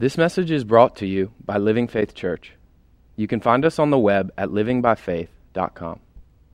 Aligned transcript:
This 0.00 0.16
message 0.16 0.52
is 0.52 0.62
brought 0.62 0.94
to 0.98 1.06
you 1.06 1.32
by 1.44 1.58
Living 1.58 1.88
Faith 1.88 2.14
Church. 2.14 2.52
You 3.16 3.26
can 3.26 3.40
find 3.40 3.64
us 3.64 3.80
on 3.80 3.90
the 3.90 3.98
web 3.98 4.32
at 4.38 4.50
livingbyfaith.com. 4.50 5.98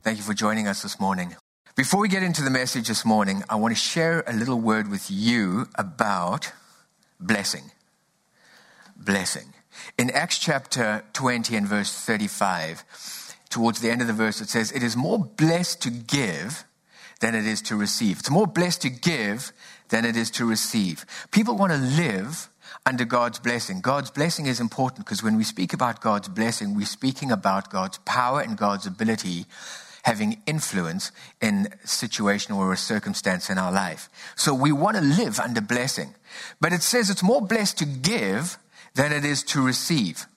Thank 0.01 0.17
you 0.17 0.23
for 0.23 0.33
joining 0.33 0.67
us 0.67 0.81
this 0.81 0.99
morning. 0.99 1.35
Before 1.75 1.99
we 1.99 2.09
get 2.09 2.23
into 2.23 2.41
the 2.41 2.49
message 2.49 2.87
this 2.87 3.05
morning, 3.05 3.43
I 3.47 3.57
want 3.57 3.71
to 3.71 3.79
share 3.79 4.23
a 4.25 4.33
little 4.33 4.59
word 4.59 4.89
with 4.89 5.11
you 5.11 5.67
about 5.75 6.53
blessing. 7.19 7.69
Blessing. 8.97 9.53
In 9.95 10.09
Acts 10.09 10.39
chapter 10.39 11.03
20 11.13 11.55
and 11.55 11.67
verse 11.67 11.93
35, 11.93 12.83
towards 13.49 13.79
the 13.79 13.91
end 13.91 14.01
of 14.01 14.07
the 14.07 14.13
verse, 14.13 14.41
it 14.41 14.49
says, 14.49 14.71
It 14.71 14.81
is 14.81 14.97
more 14.97 15.19
blessed 15.19 15.83
to 15.83 15.91
give 15.91 16.63
than 17.19 17.35
it 17.35 17.45
is 17.45 17.61
to 17.63 17.75
receive. 17.75 18.17
It's 18.21 18.31
more 18.31 18.47
blessed 18.47 18.81
to 18.81 18.89
give 18.89 19.53
than 19.89 20.03
it 20.03 20.15
is 20.17 20.31
to 20.31 20.45
receive. 20.45 21.05
People 21.29 21.55
want 21.55 21.73
to 21.73 21.77
live 21.77 22.49
under 22.85 23.05
God's 23.05 23.39
blessing. 23.39 23.81
God's 23.81 24.11
blessing 24.11 24.45
is 24.45 24.59
important 24.59 25.05
because 25.05 25.23
when 25.23 25.37
we 25.37 25.43
speak 25.43 25.73
about 25.73 26.01
God's 26.01 26.27
blessing, 26.29 26.75
we're 26.75 26.85
speaking 26.85 27.31
about 27.31 27.71
God's 27.71 27.97
power 27.99 28.41
and 28.41 28.57
God's 28.57 28.85
ability 28.85 29.45
having 30.03 30.39
influence 30.45 31.11
in 31.41 31.67
a 31.83 31.87
situation 31.87 32.53
or 32.53 32.71
a 32.71 32.77
circumstance 32.77 33.49
in 33.49 33.57
our 33.57 33.71
life. 33.71 34.07
So 34.35 34.53
we 34.53 34.71
want 34.71 34.97
to 34.97 35.01
live 35.01 35.39
under 35.39 35.61
blessing. 35.61 36.13
But 36.61 36.73
it 36.73 36.83
says 36.83 37.09
it's 37.09 37.23
more 37.23 37.41
blessed 37.41 37.79
to 37.79 37.85
give 37.85 38.59
than 38.93 39.11
it 39.11 39.25
is 39.25 39.41
to 39.43 39.65
receive. 39.65 40.27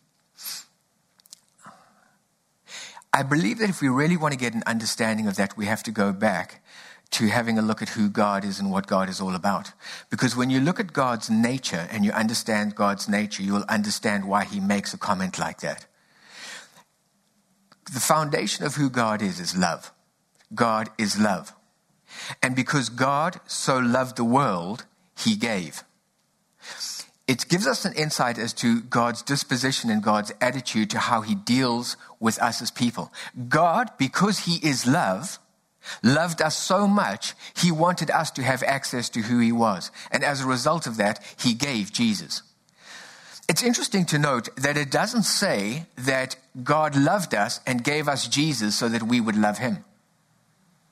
I 3.12 3.23
believe 3.23 3.59
that 3.59 3.69
if 3.69 3.83
we 3.83 3.89
really 3.89 4.17
want 4.17 4.33
to 4.33 4.39
get 4.39 4.55
an 4.55 4.62
understanding 4.67 5.27
of 5.27 5.37
that, 5.37 5.56
we 5.56 5.67
have 5.67 5.83
to 5.83 5.91
go 5.91 6.12
back 6.15 6.62
to 7.11 7.29
having 7.29 7.59
a 7.59 7.62
look 7.62 7.80
at 7.80 7.91
who 7.91 8.09
God 8.09 8.45
is 8.45 8.61
and 8.61 8.71
what 8.71 8.87
God 8.87 9.09
is 9.09 9.21
all 9.21 9.35
about. 9.35 9.73
Because 10.11 10.37
when 10.37 10.51
you 10.51 10.61
look 10.61 10.79
at 10.79 10.93
God's 10.93 11.31
nature 11.31 11.89
and 11.91 12.05
you 12.05 12.12
understand 12.12 12.75
God's 12.75 13.09
nature, 13.09 13.43
you 13.43 13.55
will 13.55 13.65
understand 13.69 14.27
why 14.27 14.45
he 14.45 14.61
makes 14.61 14.93
a 14.93 14.98
comment 14.98 15.39
like 15.39 15.61
that. 15.61 15.87
The 17.92 18.00
foundation 18.00 18.67
of 18.67 18.75
who 18.75 18.91
God 18.91 19.23
is 19.23 19.41
is 19.41 19.56
love. 19.56 19.91
God 20.55 20.91
is 20.98 21.19
love. 21.19 21.55
And 22.42 22.55
because 22.55 22.89
God 22.91 23.41
so 23.47 23.78
loved 23.78 24.17
the 24.17 24.25
world, 24.25 24.84
he 25.17 25.37
gave. 25.37 25.84
It 27.27 27.48
gives 27.48 27.67
us 27.67 27.84
an 27.84 27.93
insight 27.95 28.39
as 28.39 28.53
to 28.55 28.81
God's 28.81 29.22
disposition 29.22 29.91
and 29.91 30.03
God's 30.03 30.33
attitude 30.41 30.91
to 30.91 30.98
how 30.98 31.20
he 31.20 31.34
deals 31.34 31.97
with 32.20 32.41
us 32.41 32.62
as 32.62 32.70
people. 32.70 33.12
God, 33.48 33.91
because 33.98 34.41
he 34.41 34.67
is 34.67 34.87
love, 34.87 35.39
loved 36.03 36.43
us 36.43 36.57
so 36.57 36.87
much, 36.87 37.34
he 37.57 37.71
wanted 37.73 38.11
us 38.11 38.31
to 38.33 38.43
have 38.43 38.62
access 38.62 39.09
to 39.11 39.21
who 39.21 39.39
he 39.39 39.53
was. 39.53 39.91
And 40.11 40.25
as 40.25 40.41
a 40.41 40.47
result 40.47 40.87
of 40.87 40.97
that, 40.97 41.23
he 41.39 41.55
gave 41.55 41.93
Jesus. 41.93 42.43
It's 43.48 43.62
interesting 43.62 44.05
to 44.06 44.19
note 44.19 44.55
that 44.56 44.77
it 44.77 44.91
doesn't 44.91 45.23
say 45.23 45.87
that 45.97 46.37
God 46.62 46.95
loved 46.95 47.34
us 47.34 47.61
and 47.67 47.83
gave 47.83 48.06
us 48.06 48.29
Jesus 48.29 48.77
so 48.77 48.89
that 48.89 49.03
we 49.03 49.21
would 49.21 49.37
love 49.37 49.59
him. 49.59 49.84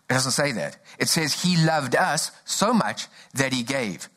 It 0.09 0.15
doesn't 0.15 0.33
say 0.33 0.53
that. 0.53 0.79
It 0.99 1.09
says 1.09 1.43
he 1.43 1.63
loved 1.63 1.95
us 1.95 2.31
so 2.45 2.73
much 2.73 3.09
that 3.35 3.53
he 3.53 3.63
gave. 3.63 4.09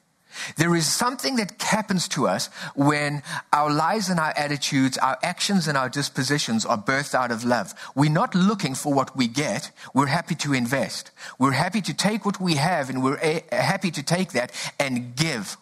There 0.57 0.75
is 0.75 0.85
something 0.85 1.35
that 1.37 1.61
happens 1.61 2.07
to 2.09 2.27
us 2.27 2.47
when 2.75 3.23
our 3.53 3.71
lives 3.71 4.09
and 4.09 4.19
our 4.19 4.33
attitudes, 4.37 4.97
our 4.97 5.17
actions 5.23 5.67
and 5.67 5.77
our 5.77 5.89
dispositions 5.89 6.65
are 6.65 6.77
birthed 6.77 7.15
out 7.15 7.31
of 7.31 7.43
love. 7.43 7.73
We're 7.95 8.11
not 8.11 8.35
looking 8.35 8.75
for 8.75 8.93
what 8.93 9.15
we 9.15 9.27
get. 9.27 9.71
We're 9.93 10.07
happy 10.07 10.35
to 10.35 10.53
invest. 10.53 11.11
We're 11.37 11.51
happy 11.51 11.81
to 11.81 11.93
take 11.93 12.25
what 12.25 12.39
we 12.39 12.55
have 12.55 12.89
and 12.89 13.03
we're 13.03 13.19
eh, 13.21 13.41
happy 13.51 13.91
to 13.91 14.03
take 14.03 14.31
that 14.33 14.51
and 14.79 15.15
give. 15.15 15.57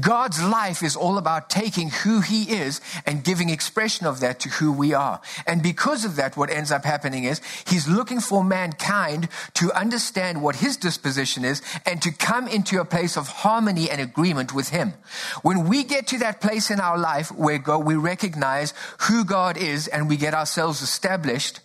God's 0.00 0.42
life 0.42 0.82
is 0.82 0.96
all 0.96 1.18
about 1.18 1.50
taking 1.50 1.90
who 1.90 2.20
He 2.20 2.50
is 2.50 2.80
and 3.06 3.24
giving 3.24 3.50
expression 3.50 4.06
of 4.06 4.20
that 4.20 4.40
to 4.40 4.48
who 4.48 4.72
we 4.72 4.94
are. 4.94 5.20
And 5.46 5.62
because 5.62 6.04
of 6.04 6.16
that, 6.16 6.36
what 6.36 6.50
ends 6.50 6.72
up 6.72 6.84
happening 6.84 7.24
is 7.24 7.40
He's 7.66 7.88
looking 7.88 8.20
for 8.20 8.44
mankind 8.44 9.28
to 9.54 9.72
understand 9.72 10.42
what 10.42 10.56
His 10.56 10.76
disposition 10.76 11.44
is 11.44 11.62
and 11.86 12.00
to 12.02 12.10
come 12.10 12.48
into 12.48 12.80
a 12.80 12.84
place 12.84 13.16
of 13.16 13.28
harmony 13.28 13.90
and 13.90 14.00
agreement 14.00 14.54
with 14.54 14.70
Him. 14.70 14.94
When 15.42 15.68
we 15.68 15.84
get 15.84 16.06
to 16.08 16.18
that 16.18 16.40
place 16.40 16.70
in 16.70 16.80
our 16.80 16.98
life 16.98 17.30
where 17.30 17.58
God, 17.58 17.84
we 17.84 17.94
recognize 17.94 18.74
who 19.02 19.24
God 19.24 19.56
is 19.56 19.88
and 19.88 20.08
we 20.08 20.16
get 20.16 20.34
ourselves 20.34 20.82
established, 20.82 21.60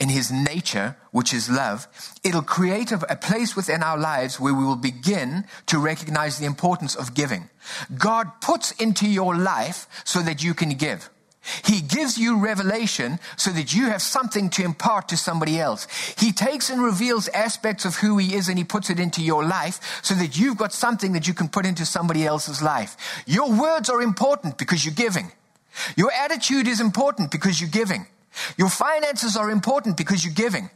in 0.00 0.08
his 0.08 0.32
nature, 0.32 0.96
which 1.12 1.34
is 1.34 1.50
love, 1.50 1.86
it'll 2.24 2.42
create 2.42 2.90
a, 2.90 2.98
place 3.16 3.54
within 3.54 3.82
our 3.82 3.98
lives 3.98 4.40
where 4.40 4.54
we 4.54 4.64
will 4.64 4.74
begin 4.74 5.44
to 5.66 5.78
recognize 5.78 6.38
the 6.38 6.46
importance 6.46 6.96
of 6.96 7.14
giving. 7.14 7.50
God 7.96 8.40
puts 8.40 8.72
into 8.72 9.06
your 9.06 9.36
life 9.36 9.86
so 10.04 10.20
that 10.20 10.42
you 10.42 10.54
can 10.54 10.70
give. 10.70 11.10
He 11.64 11.80
gives 11.80 12.18
you 12.18 12.38
revelation 12.38 13.18
so 13.36 13.50
that 13.50 13.74
you 13.74 13.86
have 13.86 14.02
something 14.02 14.50
to 14.50 14.62
impart 14.62 15.08
to 15.08 15.16
somebody 15.16 15.58
else. 15.58 15.86
He 16.18 16.32
takes 16.32 16.70
and 16.70 16.82
reveals 16.82 17.28
aspects 17.28 17.84
of 17.84 17.96
who 17.96 18.18
he 18.18 18.34
is 18.34 18.48
and 18.48 18.58
he 18.58 18.64
puts 18.64 18.90
it 18.90 19.00
into 19.00 19.22
your 19.22 19.44
life 19.44 20.00
so 20.02 20.14
that 20.14 20.38
you've 20.38 20.58
got 20.58 20.72
something 20.72 21.12
that 21.12 21.28
you 21.28 21.34
can 21.34 21.48
put 21.48 21.66
into 21.66 21.86
somebody 21.86 22.26
else's 22.26 22.62
life. 22.62 22.96
Your 23.26 23.50
words 23.50 23.88
are 23.88 24.02
important 24.02 24.58
because 24.58 24.84
you're 24.84 24.94
giving. 24.94 25.32
Your 25.96 26.12
attitude 26.12 26.66
is 26.66 26.80
important 26.80 27.30
because 27.30 27.60
you're 27.60 27.70
giving. 27.70 28.06
Your 28.56 28.68
finances 28.68 29.36
are 29.36 29.50
important 29.50 29.96
because 29.96 30.24
you're 30.24 30.34
giving. 30.34 30.70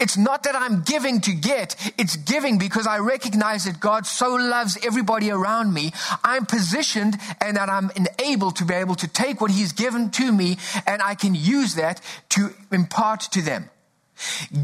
It's 0.00 0.16
not 0.16 0.42
that 0.44 0.56
I'm 0.56 0.82
giving 0.82 1.20
to 1.22 1.32
get, 1.32 1.76
it's 1.96 2.16
giving 2.16 2.58
because 2.58 2.86
I 2.86 2.98
recognize 2.98 3.64
that 3.64 3.78
God 3.78 4.06
so 4.06 4.34
loves 4.34 4.76
everybody 4.84 5.30
around 5.30 5.72
me. 5.72 5.92
I'm 6.24 6.46
positioned 6.46 7.16
and 7.40 7.56
that 7.56 7.68
I'm 7.68 7.90
enabled 7.94 8.56
to 8.56 8.64
be 8.64 8.74
able 8.74 8.96
to 8.96 9.08
take 9.08 9.40
what 9.40 9.50
He's 9.50 9.72
given 9.72 10.10
to 10.12 10.32
me 10.32 10.58
and 10.86 11.00
I 11.00 11.14
can 11.14 11.34
use 11.34 11.76
that 11.76 12.00
to 12.30 12.50
impart 12.72 13.20
to 13.32 13.42
them. 13.42 13.70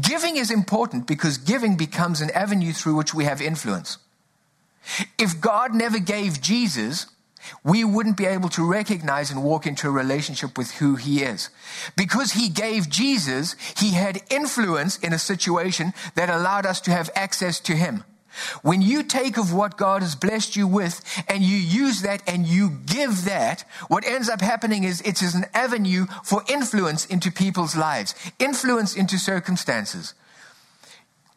Giving 0.01 0.37
is 0.37 0.51
important 0.51 1.07
because 1.07 1.37
giving 1.37 1.77
becomes 1.77 2.21
an 2.21 2.29
avenue 2.31 2.73
through 2.73 2.95
which 2.95 3.13
we 3.13 3.23
have 3.23 3.41
influence. 3.41 3.97
If 5.17 5.41
God 5.41 5.73
never 5.73 5.99
gave 5.99 6.41
Jesus, 6.41 7.07
we 7.63 7.83
wouldn't 7.83 8.17
be 8.17 8.25
able 8.25 8.49
to 8.49 8.65
recognize 8.65 9.31
and 9.31 9.43
walk 9.43 9.65
into 9.65 9.87
a 9.87 9.91
relationship 9.91 10.57
with 10.57 10.71
who 10.71 10.95
he 10.95 11.23
is. 11.23 11.49
Because 11.95 12.33
he 12.33 12.49
gave 12.49 12.89
Jesus, 12.89 13.55
he 13.77 13.91
had 13.91 14.23
influence 14.29 14.97
in 14.97 15.13
a 15.13 15.19
situation 15.19 15.93
that 16.15 16.29
allowed 16.29 16.65
us 16.65 16.81
to 16.81 16.91
have 16.91 17.09
access 17.15 17.59
to 17.61 17.75
him. 17.75 18.03
When 18.61 18.81
you 18.81 19.03
take 19.03 19.37
of 19.37 19.53
what 19.53 19.77
God 19.77 20.01
has 20.01 20.15
blessed 20.15 20.55
you 20.55 20.67
with 20.67 21.01
and 21.27 21.43
you 21.43 21.57
use 21.57 22.01
that 22.01 22.21
and 22.27 22.45
you 22.45 22.69
give 22.85 23.25
that, 23.25 23.65
what 23.87 24.05
ends 24.05 24.29
up 24.29 24.41
happening 24.41 24.83
is 24.83 25.01
it 25.01 25.21
is 25.21 25.35
an 25.35 25.45
avenue 25.53 26.05
for 26.23 26.43
influence 26.47 27.05
into 27.05 27.31
people's 27.31 27.75
lives, 27.75 28.13
influence 28.39 28.95
into 28.95 29.17
circumstances. 29.17 30.13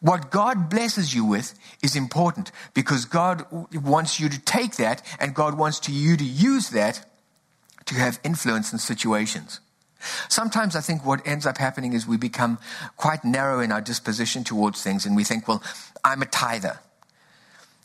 What 0.01 0.31
God 0.31 0.69
blesses 0.69 1.13
you 1.13 1.23
with 1.23 1.53
is 1.83 1.95
important 1.95 2.51
because 2.73 3.05
God 3.05 3.45
wants 3.71 4.19
you 4.19 4.29
to 4.29 4.39
take 4.39 4.75
that 4.77 5.03
and 5.19 5.35
God 5.35 5.57
wants 5.57 5.79
to 5.81 5.91
you 5.91 6.17
to 6.17 6.23
use 6.23 6.71
that 6.71 7.05
to 7.85 7.95
have 7.95 8.19
influence 8.23 8.73
in 8.73 8.79
situations. 8.79 9.59
Sometimes 10.27 10.75
I 10.75 10.81
think 10.81 11.05
what 11.05 11.25
ends 11.25 11.45
up 11.45 11.59
happening 11.59 11.93
is 11.93 12.07
we 12.07 12.17
become 12.17 12.57
quite 12.97 13.23
narrow 13.23 13.59
in 13.59 13.71
our 13.71 13.81
disposition 13.81 14.43
towards 14.43 14.81
things 14.81 15.05
and 15.05 15.15
we 15.15 15.23
think, 15.23 15.47
well, 15.47 15.61
I'm 16.03 16.23
a 16.23 16.25
tither. 16.25 16.79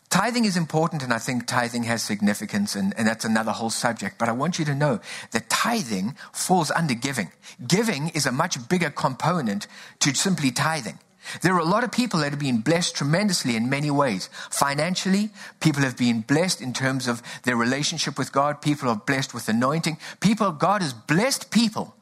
Tithing 0.09 0.45
is 0.45 0.55
important, 0.55 1.03
and 1.03 1.13
I 1.13 1.17
think 1.17 1.47
tithing 1.47 1.83
has 1.83 2.01
significance, 2.01 2.77
and, 2.77 2.97
and, 2.97 3.05
that's 3.05 3.25
another 3.25 3.51
whole 3.51 3.69
subject. 3.69 4.17
But 4.17 4.29
I 4.29 4.31
want 4.31 4.57
you 4.57 4.63
to 4.63 4.73
know 4.73 5.01
that 5.31 5.49
tithing 5.49 6.15
falls 6.31 6.71
under 6.71 6.93
giving. 6.93 7.29
Giving 7.67 8.07
is 8.09 8.25
a 8.25 8.31
much 8.31 8.69
bigger 8.69 8.89
component 8.89 9.67
to 9.99 10.15
simply 10.15 10.49
tithing. 10.49 10.99
There 11.41 11.53
are 11.53 11.59
a 11.59 11.65
lot 11.65 11.83
of 11.83 11.91
people 11.91 12.19
that 12.19 12.31
have 12.31 12.39
been 12.39 12.61
blessed 12.61 12.95
tremendously 12.95 13.55
in 13.55 13.69
many 13.69 13.91
ways. 13.91 14.29
Financially, 14.49 15.29
people 15.59 15.83
have 15.83 15.97
been 15.97 16.21
blessed 16.21 16.61
in 16.61 16.73
terms 16.73 17.07
of 17.07 17.21
their 17.43 17.55
relationship 17.55 18.17
with 18.17 18.31
God. 18.31 18.61
People 18.61 18.89
are 18.89 18.95
blessed 18.95 19.33
with 19.33 19.49
anointing. 19.49 19.97
People, 20.19 20.51
God 20.51 20.81
has 20.81 20.93
blessed 20.93 21.51
people. 21.51 21.95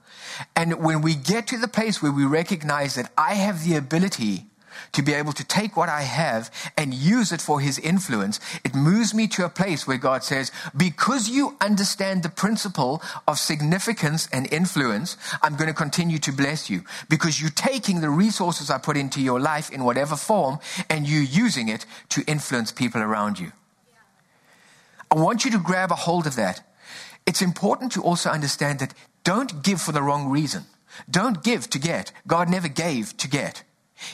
And 0.55 0.83
when 0.83 1.01
we 1.01 1.15
get 1.15 1.47
to 1.47 1.57
the 1.57 1.67
place 1.67 2.01
where 2.01 2.11
we 2.11 2.25
recognize 2.25 2.95
that 2.95 3.11
I 3.17 3.35
have 3.35 3.63
the 3.63 3.75
ability 3.75 4.45
to 4.93 5.01
be 5.01 5.13
able 5.13 5.33
to 5.33 5.43
take 5.43 5.75
what 5.75 5.89
I 5.89 6.01
have 6.01 6.51
and 6.77 6.93
use 6.93 7.31
it 7.31 7.41
for 7.41 7.59
his 7.59 7.79
influence, 7.79 8.39
it 8.63 8.75
moves 8.75 9.13
me 9.13 9.27
to 9.29 9.45
a 9.45 9.49
place 9.49 9.87
where 9.87 9.97
God 9.97 10.23
says, 10.23 10.51
because 10.75 11.29
you 11.29 11.57
understand 11.61 12.23
the 12.23 12.29
principle 12.29 13.01
of 13.27 13.39
significance 13.39 14.27
and 14.31 14.51
influence, 14.51 15.17
I'm 15.41 15.55
going 15.55 15.67
to 15.67 15.73
continue 15.73 16.19
to 16.19 16.31
bless 16.31 16.69
you 16.69 16.83
because 17.09 17.41
you're 17.41 17.49
taking 17.51 18.01
the 18.01 18.09
resources 18.09 18.69
I 18.69 18.77
put 18.77 18.97
into 18.97 19.21
your 19.21 19.39
life 19.39 19.71
in 19.71 19.83
whatever 19.83 20.15
form 20.15 20.59
and 20.89 21.07
you're 21.07 21.23
using 21.23 21.69
it 21.69 21.85
to 22.09 22.23
influence 22.27 22.71
people 22.71 23.01
around 23.01 23.39
you. 23.39 23.51
I 25.11 25.15
want 25.15 25.45
you 25.45 25.51
to 25.51 25.59
grab 25.59 25.91
a 25.91 25.95
hold 25.95 26.27
of 26.27 26.35
that. 26.35 26.61
It's 27.25 27.41
important 27.41 27.91
to 27.93 28.03
also 28.03 28.29
understand 28.29 28.79
that 28.79 28.93
don't 29.23 29.63
give 29.63 29.81
for 29.81 29.91
the 29.91 30.01
wrong 30.01 30.29
reason. 30.29 30.65
Don't 31.09 31.43
give 31.43 31.69
to 31.71 31.79
get. 31.79 32.11
God 32.27 32.49
never 32.49 32.67
gave 32.67 33.17
to 33.17 33.27
get. 33.27 33.63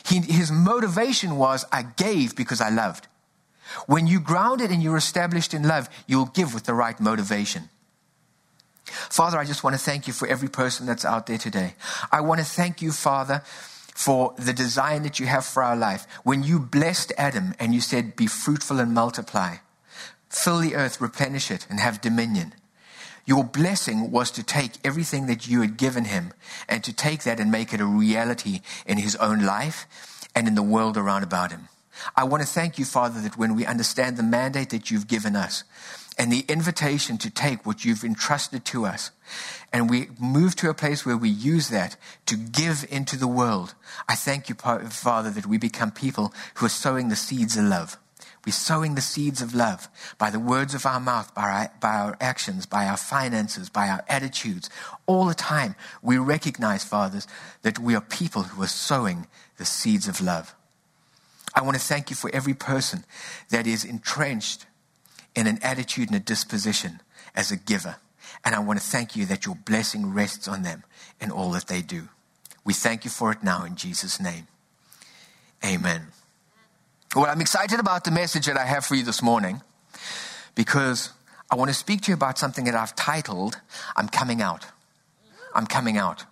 He, 0.04 0.20
his 0.20 0.50
motivation 0.52 1.36
was, 1.36 1.64
I 1.72 1.82
gave 1.82 2.36
because 2.36 2.60
I 2.60 2.70
loved. 2.70 3.08
When 3.86 4.06
you're 4.06 4.20
grounded 4.20 4.70
and 4.70 4.82
you're 4.82 4.96
established 4.96 5.54
in 5.54 5.62
love, 5.62 5.88
you'll 6.06 6.26
give 6.26 6.54
with 6.54 6.64
the 6.64 6.74
right 6.74 6.98
motivation. 7.00 7.68
Father, 8.84 9.38
I 9.38 9.44
just 9.44 9.64
want 9.64 9.74
to 9.74 9.82
thank 9.82 10.06
you 10.06 10.12
for 10.12 10.28
every 10.28 10.48
person 10.48 10.86
that's 10.86 11.04
out 11.04 11.26
there 11.26 11.38
today. 11.38 11.74
I 12.10 12.20
want 12.20 12.40
to 12.40 12.46
thank 12.46 12.82
you, 12.82 12.92
Father, 12.92 13.42
for 13.94 14.34
the 14.38 14.52
design 14.52 15.02
that 15.02 15.18
you 15.20 15.26
have 15.26 15.44
for 15.44 15.62
our 15.62 15.76
life. 15.76 16.06
When 16.24 16.42
you 16.42 16.58
blessed 16.58 17.12
Adam 17.16 17.54
and 17.58 17.74
you 17.74 17.80
said, 17.80 18.16
Be 18.16 18.26
fruitful 18.26 18.80
and 18.80 18.92
multiply, 18.92 19.56
fill 20.28 20.58
the 20.58 20.74
earth, 20.74 21.00
replenish 21.00 21.50
it, 21.50 21.66
and 21.70 21.80
have 21.80 22.00
dominion. 22.00 22.54
Your 23.24 23.44
blessing 23.44 24.10
was 24.10 24.30
to 24.32 24.42
take 24.42 24.72
everything 24.84 25.26
that 25.26 25.46
you 25.46 25.60
had 25.60 25.76
given 25.76 26.06
him 26.06 26.32
and 26.68 26.82
to 26.84 26.92
take 26.92 27.22
that 27.22 27.38
and 27.38 27.50
make 27.50 27.72
it 27.72 27.80
a 27.80 27.86
reality 27.86 28.60
in 28.86 28.98
his 28.98 29.16
own 29.16 29.44
life 29.44 29.86
and 30.34 30.48
in 30.48 30.54
the 30.54 30.62
world 30.62 30.96
around 30.96 31.22
about 31.22 31.52
him. 31.52 31.68
I 32.16 32.24
want 32.24 32.42
to 32.42 32.48
thank 32.48 32.78
you, 32.78 32.84
Father, 32.84 33.20
that 33.20 33.36
when 33.36 33.54
we 33.54 33.66
understand 33.66 34.16
the 34.16 34.22
mandate 34.22 34.70
that 34.70 34.90
you've 34.90 35.06
given 35.06 35.36
us 35.36 35.62
and 36.18 36.32
the 36.32 36.44
invitation 36.48 37.16
to 37.18 37.30
take 37.30 37.64
what 37.64 37.84
you've 37.84 38.02
entrusted 38.04 38.64
to 38.66 38.86
us, 38.86 39.12
and 39.72 39.88
we 39.88 40.08
move 40.18 40.56
to 40.56 40.68
a 40.68 40.74
place 40.74 41.06
where 41.06 41.16
we 41.16 41.28
use 41.28 41.68
that 41.68 41.96
to 42.26 42.36
give 42.36 42.84
into 42.90 43.16
the 43.16 43.28
world, 43.28 43.74
I 44.08 44.14
thank 44.14 44.48
you, 44.48 44.54
Father, 44.54 45.30
that 45.30 45.46
we 45.46 45.58
become 45.58 45.90
people 45.90 46.34
who 46.54 46.66
are 46.66 46.70
sowing 46.70 47.08
the 47.08 47.16
seeds 47.16 47.56
of 47.56 47.64
love. 47.64 47.96
We're 48.44 48.52
sowing 48.52 48.94
the 48.94 49.00
seeds 49.00 49.40
of 49.40 49.54
love 49.54 49.88
by 50.18 50.30
the 50.30 50.40
words 50.40 50.74
of 50.74 50.84
our 50.84 50.98
mouth, 50.98 51.32
by 51.34 51.42
our, 51.42 51.72
by 51.80 51.94
our 51.94 52.16
actions, 52.20 52.66
by 52.66 52.86
our 52.86 52.96
finances, 52.96 53.68
by 53.68 53.88
our 53.88 54.04
attitudes. 54.08 54.68
All 55.06 55.26
the 55.26 55.34
time, 55.34 55.76
we 56.02 56.18
recognize, 56.18 56.82
fathers, 56.82 57.28
that 57.62 57.78
we 57.78 57.94
are 57.94 58.00
people 58.00 58.42
who 58.42 58.62
are 58.62 58.68
sowing 58.68 59.28
the 59.58 59.64
seeds 59.64 60.08
of 60.08 60.20
love. 60.20 60.56
I 61.54 61.62
want 61.62 61.76
to 61.76 61.82
thank 61.82 62.10
you 62.10 62.16
for 62.16 62.30
every 62.34 62.54
person 62.54 63.04
that 63.50 63.66
is 63.66 63.84
entrenched 63.84 64.66
in 65.36 65.46
an 65.46 65.58
attitude 65.62 66.08
and 66.08 66.16
a 66.16 66.20
disposition 66.20 67.00
as 67.36 67.52
a 67.52 67.56
giver. 67.56 67.96
And 68.44 68.54
I 68.54 68.58
want 68.58 68.80
to 68.80 68.84
thank 68.84 69.14
you 69.14 69.24
that 69.26 69.46
your 69.46 69.54
blessing 69.54 70.12
rests 70.12 70.48
on 70.48 70.62
them 70.62 70.82
in 71.20 71.30
all 71.30 71.50
that 71.52 71.68
they 71.68 71.82
do. 71.82 72.08
We 72.64 72.74
thank 72.74 73.04
you 73.04 73.10
for 73.10 73.30
it 73.30 73.42
now 73.42 73.64
in 73.64 73.76
Jesus' 73.76 74.20
name. 74.20 74.48
Amen. 75.64 76.08
Well, 77.14 77.26
I'm 77.26 77.42
excited 77.42 77.78
about 77.78 78.04
the 78.04 78.10
message 78.10 78.46
that 78.46 78.56
I 78.56 78.64
have 78.64 78.86
for 78.86 78.94
you 78.94 79.02
this 79.02 79.22
morning 79.22 79.60
because 80.54 81.10
I 81.50 81.56
want 81.56 81.68
to 81.68 81.74
speak 81.74 82.00
to 82.02 82.10
you 82.10 82.14
about 82.14 82.38
something 82.38 82.64
that 82.64 82.74
I've 82.74 82.96
titled, 82.96 83.60
I'm 83.94 84.08
Coming 84.08 84.40
Out. 84.40 84.64
I'm 85.54 85.66
Coming 85.66 85.98
Out. 85.98 86.24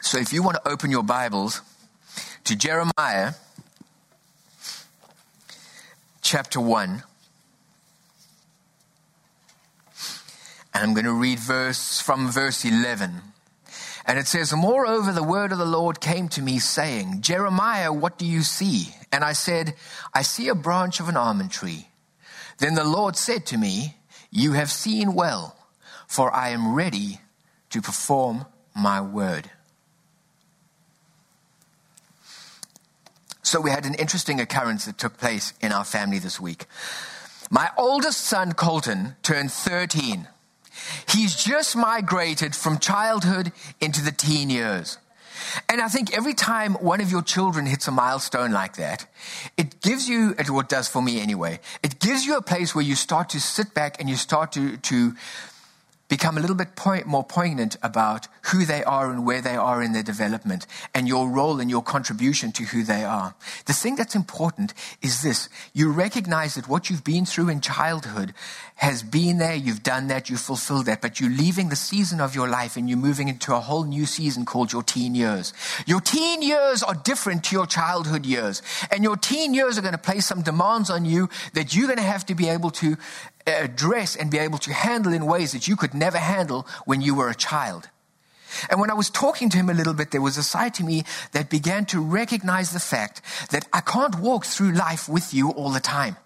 So 0.00 0.18
if 0.18 0.32
you 0.32 0.42
want 0.42 0.56
to 0.56 0.68
open 0.68 0.90
your 0.90 1.04
Bibles 1.04 1.62
to 2.42 2.56
Jeremiah 2.56 3.34
chapter 6.20 6.60
1, 6.60 7.04
and 10.74 10.84
I'm 10.84 10.94
going 10.94 11.04
to 11.04 11.12
read 11.12 11.38
verse 11.38 12.00
from 12.00 12.32
verse 12.32 12.64
11. 12.64 13.22
And 14.06 14.20
it 14.20 14.28
says, 14.28 14.52
Moreover, 14.52 15.12
the 15.12 15.22
word 15.22 15.50
of 15.50 15.58
the 15.58 15.64
Lord 15.64 16.00
came 16.00 16.28
to 16.30 16.42
me, 16.42 16.60
saying, 16.60 17.22
Jeremiah, 17.22 17.92
what 17.92 18.18
do 18.18 18.24
you 18.24 18.42
see? 18.42 18.94
And 19.10 19.24
I 19.24 19.32
said, 19.32 19.74
I 20.14 20.22
see 20.22 20.48
a 20.48 20.54
branch 20.54 21.00
of 21.00 21.08
an 21.08 21.16
almond 21.16 21.50
tree. 21.50 21.88
Then 22.58 22.74
the 22.74 22.84
Lord 22.84 23.16
said 23.16 23.44
to 23.46 23.58
me, 23.58 23.96
You 24.30 24.52
have 24.52 24.70
seen 24.70 25.14
well, 25.14 25.56
for 26.06 26.32
I 26.32 26.50
am 26.50 26.74
ready 26.74 27.20
to 27.70 27.82
perform 27.82 28.46
my 28.74 29.00
word. 29.00 29.50
So 33.42 33.60
we 33.60 33.70
had 33.70 33.86
an 33.86 33.94
interesting 33.94 34.40
occurrence 34.40 34.86
that 34.86 34.98
took 34.98 35.18
place 35.18 35.52
in 35.60 35.72
our 35.72 35.84
family 35.84 36.18
this 36.18 36.40
week. 36.40 36.66
My 37.50 37.70
oldest 37.76 38.22
son, 38.22 38.52
Colton, 38.52 39.16
turned 39.22 39.52
13. 39.52 40.28
He's 41.08 41.34
just 41.34 41.76
migrated 41.76 42.54
from 42.54 42.78
childhood 42.78 43.52
into 43.80 44.02
the 44.02 44.12
teen 44.12 44.50
years. 44.50 44.98
And 45.68 45.80
I 45.80 45.88
think 45.88 46.16
every 46.16 46.34
time 46.34 46.74
one 46.74 47.00
of 47.00 47.10
your 47.10 47.22
children 47.22 47.66
hits 47.66 47.88
a 47.88 47.90
milestone 47.90 48.52
like 48.52 48.76
that, 48.76 49.06
it 49.56 49.80
gives 49.80 50.08
you, 50.08 50.34
what 50.48 50.68
does 50.68 50.88
for 50.88 51.02
me 51.02 51.20
anyway, 51.20 51.60
it 51.82 51.98
gives 52.00 52.24
you 52.24 52.36
a 52.36 52.42
place 52.42 52.74
where 52.74 52.84
you 52.84 52.94
start 52.94 53.30
to 53.30 53.40
sit 53.40 53.74
back 53.74 54.00
and 54.00 54.08
you 54.08 54.16
start 54.16 54.52
to, 54.52 54.76
to 54.78 55.14
become 56.08 56.38
a 56.38 56.40
little 56.40 56.56
bit 56.56 56.68
more 57.06 57.24
poignant 57.24 57.76
about 57.82 58.28
who 58.52 58.64
they 58.64 58.84
are 58.84 59.10
and 59.10 59.26
where 59.26 59.40
they 59.40 59.56
are 59.56 59.82
in 59.82 59.92
their 59.92 60.02
development 60.02 60.66
and 60.94 61.08
your 61.08 61.28
role 61.28 61.60
and 61.60 61.68
your 61.68 61.82
contribution 61.82 62.52
to 62.52 62.64
who 62.64 62.84
they 62.84 63.04
are. 63.04 63.34
The 63.66 63.72
thing 63.72 63.96
that's 63.96 64.14
important 64.14 64.72
is 65.02 65.22
this. 65.22 65.48
You 65.72 65.90
recognize 65.90 66.54
that 66.54 66.68
what 66.68 66.88
you've 66.88 67.04
been 67.04 67.26
through 67.26 67.48
in 67.48 67.60
childhood 67.60 68.34
has 68.76 69.02
been 69.02 69.38
there, 69.38 69.54
you've 69.54 69.82
done 69.82 70.06
that, 70.08 70.30
you've 70.30 70.40
fulfilled 70.40 70.86
that, 70.86 71.00
but 71.00 71.18
you're 71.18 71.30
leaving 71.30 71.70
the 71.70 71.76
season 71.76 72.20
of 72.20 72.34
your 72.34 72.48
life 72.48 72.76
and 72.76 72.88
you're 72.88 72.98
moving 72.98 73.28
into 73.28 73.54
a 73.54 73.60
whole 73.60 73.84
new 73.84 74.06
season 74.06 74.44
called 74.44 74.72
your 74.72 74.82
teen 74.82 75.14
years. 75.14 75.52
Your 75.86 76.00
teen 76.00 76.42
years 76.42 76.82
are 76.82 76.94
different 76.94 77.42
to 77.44 77.56
your 77.56 77.66
childhood 77.66 78.26
years. 78.26 78.62
And 78.90 79.02
your 79.02 79.16
teen 79.16 79.54
years 79.54 79.78
are 79.78 79.82
going 79.82 79.92
to 79.92 79.98
place 79.98 80.26
some 80.26 80.42
demands 80.42 80.90
on 80.90 81.04
you 81.04 81.28
that 81.54 81.74
you're 81.74 81.86
going 81.86 81.98
to 81.98 82.02
have 82.02 82.26
to 82.26 82.34
be 82.34 82.48
able 82.48 82.70
to 82.70 82.96
address 83.46 84.16
and 84.16 84.30
be 84.30 84.38
able 84.38 84.58
to 84.58 84.72
handle 84.72 85.12
in 85.12 85.26
ways 85.26 85.52
that 85.52 85.68
you 85.68 85.76
could 85.76 85.94
never 85.94 86.18
handle 86.18 86.66
when 86.84 87.00
you 87.00 87.14
were 87.14 87.28
a 87.28 87.34
child. 87.34 87.88
And 88.70 88.80
when 88.80 88.90
I 88.90 88.94
was 88.94 89.10
talking 89.10 89.48
to 89.50 89.56
him 89.56 89.68
a 89.68 89.74
little 89.74 89.94
bit, 89.94 90.10
there 90.10 90.22
was 90.22 90.38
a 90.38 90.42
side 90.42 90.74
to 90.74 90.84
me 90.84 91.04
that 91.32 91.50
began 91.50 91.84
to 91.86 92.00
recognize 92.00 92.72
the 92.72 92.80
fact 92.80 93.20
that 93.50 93.66
I 93.72 93.80
can't 93.80 94.18
walk 94.18 94.46
through 94.46 94.72
life 94.72 95.08
with 95.08 95.34
you 95.34 95.50
all 95.50 95.70
the 95.70 95.80
time. 95.80 96.16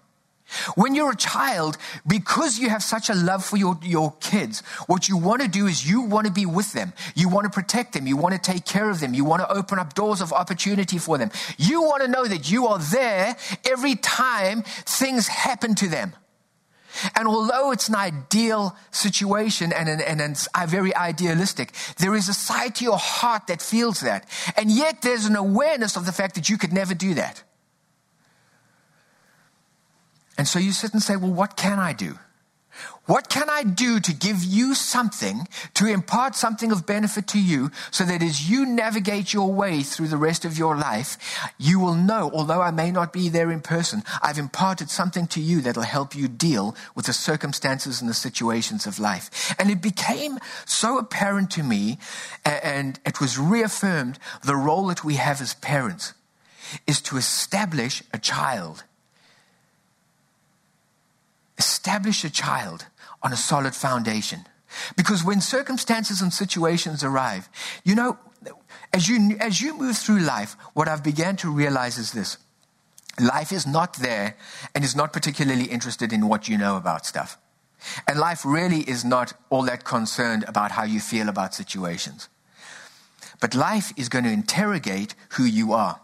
When 0.75 0.95
you're 0.95 1.11
a 1.11 1.15
child, 1.15 1.77
because 2.05 2.59
you 2.59 2.69
have 2.69 2.83
such 2.83 3.09
a 3.09 3.15
love 3.15 3.43
for 3.45 3.55
your, 3.55 3.79
your 3.83 4.13
kids, 4.19 4.61
what 4.87 5.07
you 5.07 5.15
want 5.15 5.41
to 5.41 5.47
do 5.47 5.65
is 5.65 5.89
you 5.89 6.01
want 6.01 6.27
to 6.27 6.33
be 6.33 6.45
with 6.45 6.73
them. 6.73 6.91
You 7.15 7.29
want 7.29 7.45
to 7.45 7.49
protect 7.49 7.93
them. 7.93 8.05
You 8.05 8.17
want 8.17 8.35
to 8.35 8.51
take 8.51 8.65
care 8.65 8.89
of 8.89 8.99
them. 8.99 9.13
You 9.13 9.23
want 9.23 9.41
to 9.41 9.51
open 9.51 9.79
up 9.79 9.93
doors 9.93 10.19
of 10.19 10.33
opportunity 10.33 10.97
for 10.97 11.17
them. 11.17 11.31
You 11.57 11.83
want 11.83 12.03
to 12.03 12.09
know 12.09 12.25
that 12.25 12.51
you 12.51 12.67
are 12.67 12.79
there 12.79 13.37
every 13.65 13.95
time 13.95 14.63
things 14.63 15.27
happen 15.27 15.73
to 15.75 15.87
them. 15.87 16.13
And 17.15 17.27
although 17.27 17.71
it's 17.71 17.87
an 17.89 17.95
ideal 17.95 18.75
situation 18.91 19.71
and, 19.73 19.89
and, 19.89 20.01
and 20.01 20.21
it's 20.21 20.47
very 20.67 20.95
idealistic, 20.95 21.73
there 21.97 22.15
is 22.15 22.29
a 22.29 22.33
side 22.33 22.75
to 22.75 22.83
your 22.83 22.97
heart 22.97 23.47
that 23.47 23.61
feels 23.61 24.01
that. 24.01 24.27
And 24.55 24.71
yet 24.71 25.01
there's 25.01 25.25
an 25.25 25.35
awareness 25.35 25.95
of 25.95 26.05
the 26.05 26.11
fact 26.11 26.35
that 26.35 26.49
you 26.49 26.57
could 26.57 26.73
never 26.73 26.93
do 26.93 27.13
that. 27.15 27.43
And 30.37 30.47
so 30.47 30.59
you 30.59 30.71
sit 30.71 30.93
and 30.93 31.03
say, 31.03 31.15
well, 31.15 31.31
what 31.31 31.55
can 31.55 31.79
I 31.79 31.93
do? 31.93 32.17
What 33.11 33.27
can 33.27 33.49
I 33.49 33.63
do 33.63 33.99
to 33.99 34.13
give 34.13 34.41
you 34.41 34.73
something, 34.73 35.45
to 35.73 35.85
impart 35.85 36.33
something 36.33 36.71
of 36.71 36.85
benefit 36.85 37.27
to 37.27 37.41
you, 37.41 37.69
so 37.91 38.05
that 38.05 38.23
as 38.23 38.49
you 38.49 38.65
navigate 38.65 39.33
your 39.33 39.51
way 39.51 39.83
through 39.83 40.07
the 40.07 40.15
rest 40.15 40.45
of 40.45 40.57
your 40.57 40.77
life, 40.77 41.17
you 41.57 41.77
will 41.77 41.93
know, 41.93 42.31
although 42.33 42.61
I 42.61 42.71
may 42.71 42.89
not 42.89 43.11
be 43.11 43.27
there 43.27 43.51
in 43.51 43.59
person, 43.59 44.03
I've 44.21 44.37
imparted 44.37 44.89
something 44.89 45.27
to 45.27 45.41
you 45.41 45.59
that'll 45.59 45.83
help 45.83 46.15
you 46.15 46.29
deal 46.29 46.73
with 46.95 47.07
the 47.07 47.11
circumstances 47.11 47.99
and 47.99 48.09
the 48.09 48.13
situations 48.13 48.87
of 48.87 48.97
life. 48.97 49.53
And 49.59 49.69
it 49.69 49.81
became 49.81 50.39
so 50.65 50.97
apparent 50.97 51.51
to 51.51 51.63
me, 51.63 51.97
and 52.45 52.97
it 53.05 53.19
was 53.19 53.37
reaffirmed 53.37 54.19
the 54.41 54.55
role 54.55 54.87
that 54.87 55.03
we 55.03 55.15
have 55.15 55.41
as 55.41 55.53
parents 55.55 56.13
is 56.87 57.01
to 57.01 57.17
establish 57.17 58.03
a 58.13 58.17
child 58.17 58.85
establish 61.57 62.23
a 62.23 62.29
child 62.29 62.87
on 63.23 63.33
a 63.33 63.37
solid 63.37 63.75
foundation. 63.75 64.45
Because 64.95 65.23
when 65.23 65.41
circumstances 65.41 66.21
and 66.21 66.33
situations 66.33 67.03
arrive, 67.03 67.49
you 67.83 67.95
know, 67.95 68.17
as 68.93 69.07
you, 69.07 69.37
as 69.39 69.61
you 69.61 69.77
move 69.77 69.97
through 69.97 70.19
life, 70.19 70.55
what 70.73 70.87
I've 70.87 71.03
began 71.03 71.35
to 71.37 71.51
realize 71.51 71.97
is 71.97 72.11
this. 72.11 72.37
Life 73.19 73.51
is 73.51 73.67
not 73.67 73.95
there 73.97 74.35
and 74.73 74.83
is 74.83 74.95
not 74.95 75.13
particularly 75.13 75.65
interested 75.65 76.13
in 76.13 76.27
what 76.27 76.47
you 76.47 76.57
know 76.57 76.77
about 76.77 77.05
stuff. 77.05 77.37
And 78.07 78.19
life 78.19 78.45
really 78.45 78.81
is 78.81 79.03
not 79.03 79.33
all 79.49 79.63
that 79.63 79.83
concerned 79.83 80.45
about 80.47 80.71
how 80.71 80.83
you 80.83 80.99
feel 80.99 81.29
about 81.29 81.53
situations. 81.53 82.29
But 83.39 83.55
life 83.55 83.91
is 83.97 84.07
going 84.07 84.23
to 84.25 84.31
interrogate 84.31 85.15
who 85.29 85.43
you 85.43 85.73
are. 85.73 85.99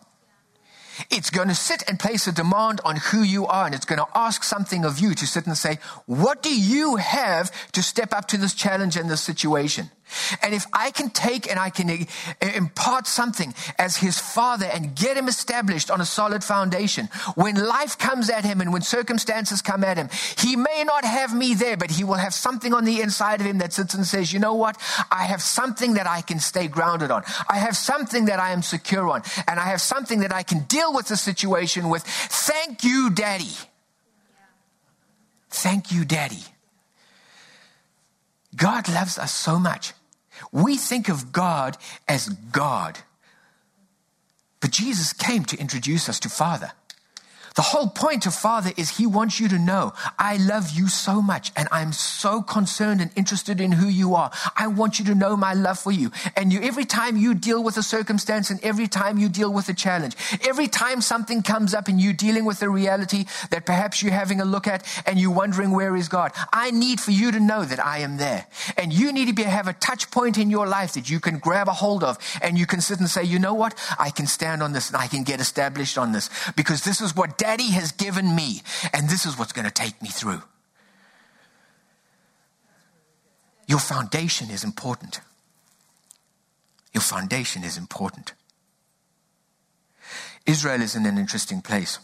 It's 1.10 1.30
going 1.30 1.48
to 1.48 1.56
sit 1.56 1.84
and 1.88 2.00
place 2.00 2.27
a 2.27 2.32
demand 2.32 2.82
on 2.84 2.98
who 2.98 3.22
you 3.22 3.46
are, 3.48 3.66
and 3.66 3.75
it's 3.75 3.86
going 3.86 4.00
to 4.00 4.08
ask 4.16 4.44
something 4.44 4.86
of 4.86 5.00
you 5.00 5.13
to 5.16 5.27
sit 5.27 5.46
and 5.48 5.58
say, 5.58 5.80
What 6.06 6.44
do 6.44 6.54
you 6.54 6.96
have 6.98 7.51
to 7.74 7.84
step 7.84 8.13
up 8.13 8.27
to 8.30 8.38
this 8.38 8.54
challenge 8.54 8.98
and 8.98 9.10
this 9.10 9.22
situation? 9.22 9.92
And 10.41 10.53
if 10.53 10.65
I 10.73 10.91
can 10.91 11.09
take 11.09 11.49
and 11.49 11.59
I 11.59 11.69
can 11.69 11.89
uh, 11.89 12.45
impart 12.55 13.07
something 13.07 13.53
as 13.77 13.97
his 13.97 14.19
father 14.19 14.65
and 14.65 14.95
get 14.95 15.17
him 15.17 15.27
established 15.27 15.91
on 15.91 16.01
a 16.01 16.05
solid 16.05 16.43
foundation, 16.43 17.09
when 17.35 17.55
life 17.55 17.97
comes 17.97 18.29
at 18.29 18.45
him 18.45 18.61
and 18.61 18.71
when 18.73 18.81
circumstances 18.81 19.61
come 19.61 19.83
at 19.83 19.97
him, 19.97 20.09
he 20.37 20.55
may 20.55 20.83
not 20.85 21.05
have 21.05 21.35
me 21.35 21.53
there, 21.53 21.77
but 21.77 21.91
he 21.91 22.03
will 22.03 22.15
have 22.15 22.33
something 22.33 22.73
on 22.73 22.85
the 22.85 23.01
inside 23.01 23.41
of 23.41 23.47
him 23.47 23.57
that 23.59 23.73
sits 23.73 23.93
and 23.93 24.05
says, 24.05 24.33
you 24.33 24.39
know 24.39 24.53
what? 24.53 24.77
I 25.11 25.23
have 25.25 25.41
something 25.41 25.95
that 25.95 26.07
I 26.07 26.21
can 26.21 26.39
stay 26.39 26.67
grounded 26.67 27.11
on. 27.11 27.23
I 27.49 27.57
have 27.57 27.75
something 27.75 28.25
that 28.25 28.39
I 28.39 28.51
am 28.51 28.61
secure 28.61 29.09
on. 29.09 29.23
And 29.47 29.59
I 29.59 29.65
have 29.65 29.81
something 29.81 30.19
that 30.19 30.33
I 30.33 30.43
can 30.43 30.61
deal 30.61 30.93
with 30.93 31.07
the 31.07 31.17
situation 31.17 31.89
with. 31.89 32.03
Thank 32.03 32.83
you, 32.83 33.09
daddy. 33.09 33.55
Thank 35.49 35.91
you, 35.91 36.05
daddy. 36.05 36.43
God 38.55 38.89
loves 38.89 39.17
us 39.17 39.31
so 39.31 39.59
much. 39.59 39.93
We 40.51 40.77
think 40.77 41.10
of 41.10 41.32
God 41.32 41.77
as 42.08 42.30
God. 42.30 43.00
But 44.60 44.72
Jesus 44.72 45.13
came 45.13 45.46
to 45.46 45.58
introduce 45.58 46.10
us 46.10 46.20
to 46.22 46.30
Father. 46.30 46.72
The 47.57 47.63
whole 47.63 47.87
point 47.87 48.27
of 48.27 48.35
Father 48.35 48.71
is 48.77 48.97
He 48.97 49.07
wants 49.07 49.39
you 49.39 49.47
to 49.49 49.57
know, 49.57 49.93
I 50.19 50.37
love 50.37 50.69
you 50.69 50.87
so 50.87 51.23
much 51.23 51.51
and 51.55 51.67
I'm 51.71 51.91
so 51.91 52.43
concerned 52.43 53.01
and 53.01 53.09
interested 53.15 53.59
in 53.59 53.71
who 53.71 53.87
you 53.87 54.13
are. 54.13 54.29
I 54.55 54.67
want 54.67 54.99
you 54.99 55.05
to 55.05 55.15
know 55.15 55.35
my 55.35 55.55
love 55.55 55.79
for 55.79 55.91
you. 55.91 56.11
And 56.35 56.53
you, 56.53 56.61
every 56.61 56.85
time 56.85 57.17
you 57.17 57.33
deal 57.33 57.63
with 57.63 57.75
a 57.77 57.81
circumstance 57.81 58.51
and 58.51 58.63
every 58.63 58.85
time 58.87 59.17
you 59.17 59.27
deal 59.27 59.51
with 59.51 59.69
a 59.69 59.73
challenge, 59.73 60.15
every 60.47 60.67
time 60.67 61.01
something 61.01 61.41
comes 61.41 61.73
up 61.73 61.87
and 61.87 61.99
you're 61.99 62.13
dealing 62.13 62.45
with 62.45 62.61
a 62.61 62.69
reality 62.69 63.25
that 63.49 63.65
perhaps 63.65 64.03
you're 64.03 64.11
having 64.11 64.39
a 64.39 64.45
look 64.45 64.67
at 64.67 64.85
and 65.07 65.17
you're 65.17 65.31
wondering 65.31 65.71
where 65.71 65.95
is 65.95 66.09
God, 66.09 66.33
I 66.53 66.69
need 66.69 66.99
for 67.01 67.09
you 67.09 67.31
to 67.31 67.39
know 67.39 67.65
that 67.65 67.83
I 67.83 67.99
am 67.99 68.17
there. 68.17 68.45
And 68.77 68.93
you 68.93 69.11
need 69.11 69.29
to 69.29 69.33
be, 69.33 69.41
have 69.41 69.67
a 69.67 69.73
touch 69.73 70.11
point 70.11 70.37
in 70.37 70.51
your 70.51 70.67
life 70.67 70.93
that 70.93 71.09
you 71.09 71.19
can 71.19 71.39
grab 71.39 71.67
a 71.67 71.73
hold 71.73 72.03
of 72.03 72.19
and 72.39 72.55
you 72.55 72.67
can 72.67 72.81
sit 72.81 72.99
and 72.99 73.09
say, 73.09 73.23
you 73.23 73.39
know 73.39 73.55
what? 73.55 73.73
I 73.97 74.11
can 74.11 74.27
stand 74.27 74.61
on 74.61 74.73
this 74.73 74.89
and 74.89 74.97
I 74.97 75.07
can 75.07 75.23
get 75.23 75.39
established 75.39 75.97
on 75.97 76.11
this 76.11 76.29
because 76.55 76.83
this 76.83 77.01
is 77.01 77.15
what 77.15 77.39
Daddy 77.48 77.72
has 77.72 77.94
given 77.94 78.36
me, 78.36 78.62
and 78.92 79.08
this 79.08 79.25
is 79.25 79.39
what's 79.39 79.54
going 79.54 79.63
to 79.63 79.72
take 79.72 80.01
me 80.01 80.10
through. 80.10 80.42
Your 83.70 83.80
foundation 83.80 84.50
is 84.50 84.66
important. 84.66 85.22
Your 86.94 87.01
foundation 87.01 87.63
is 87.63 87.77
important. 87.77 88.34
Israel 90.46 90.82
is 90.82 90.94
in 90.94 91.06
an 91.06 91.18
interesting 91.18 91.62
place 91.62 92.00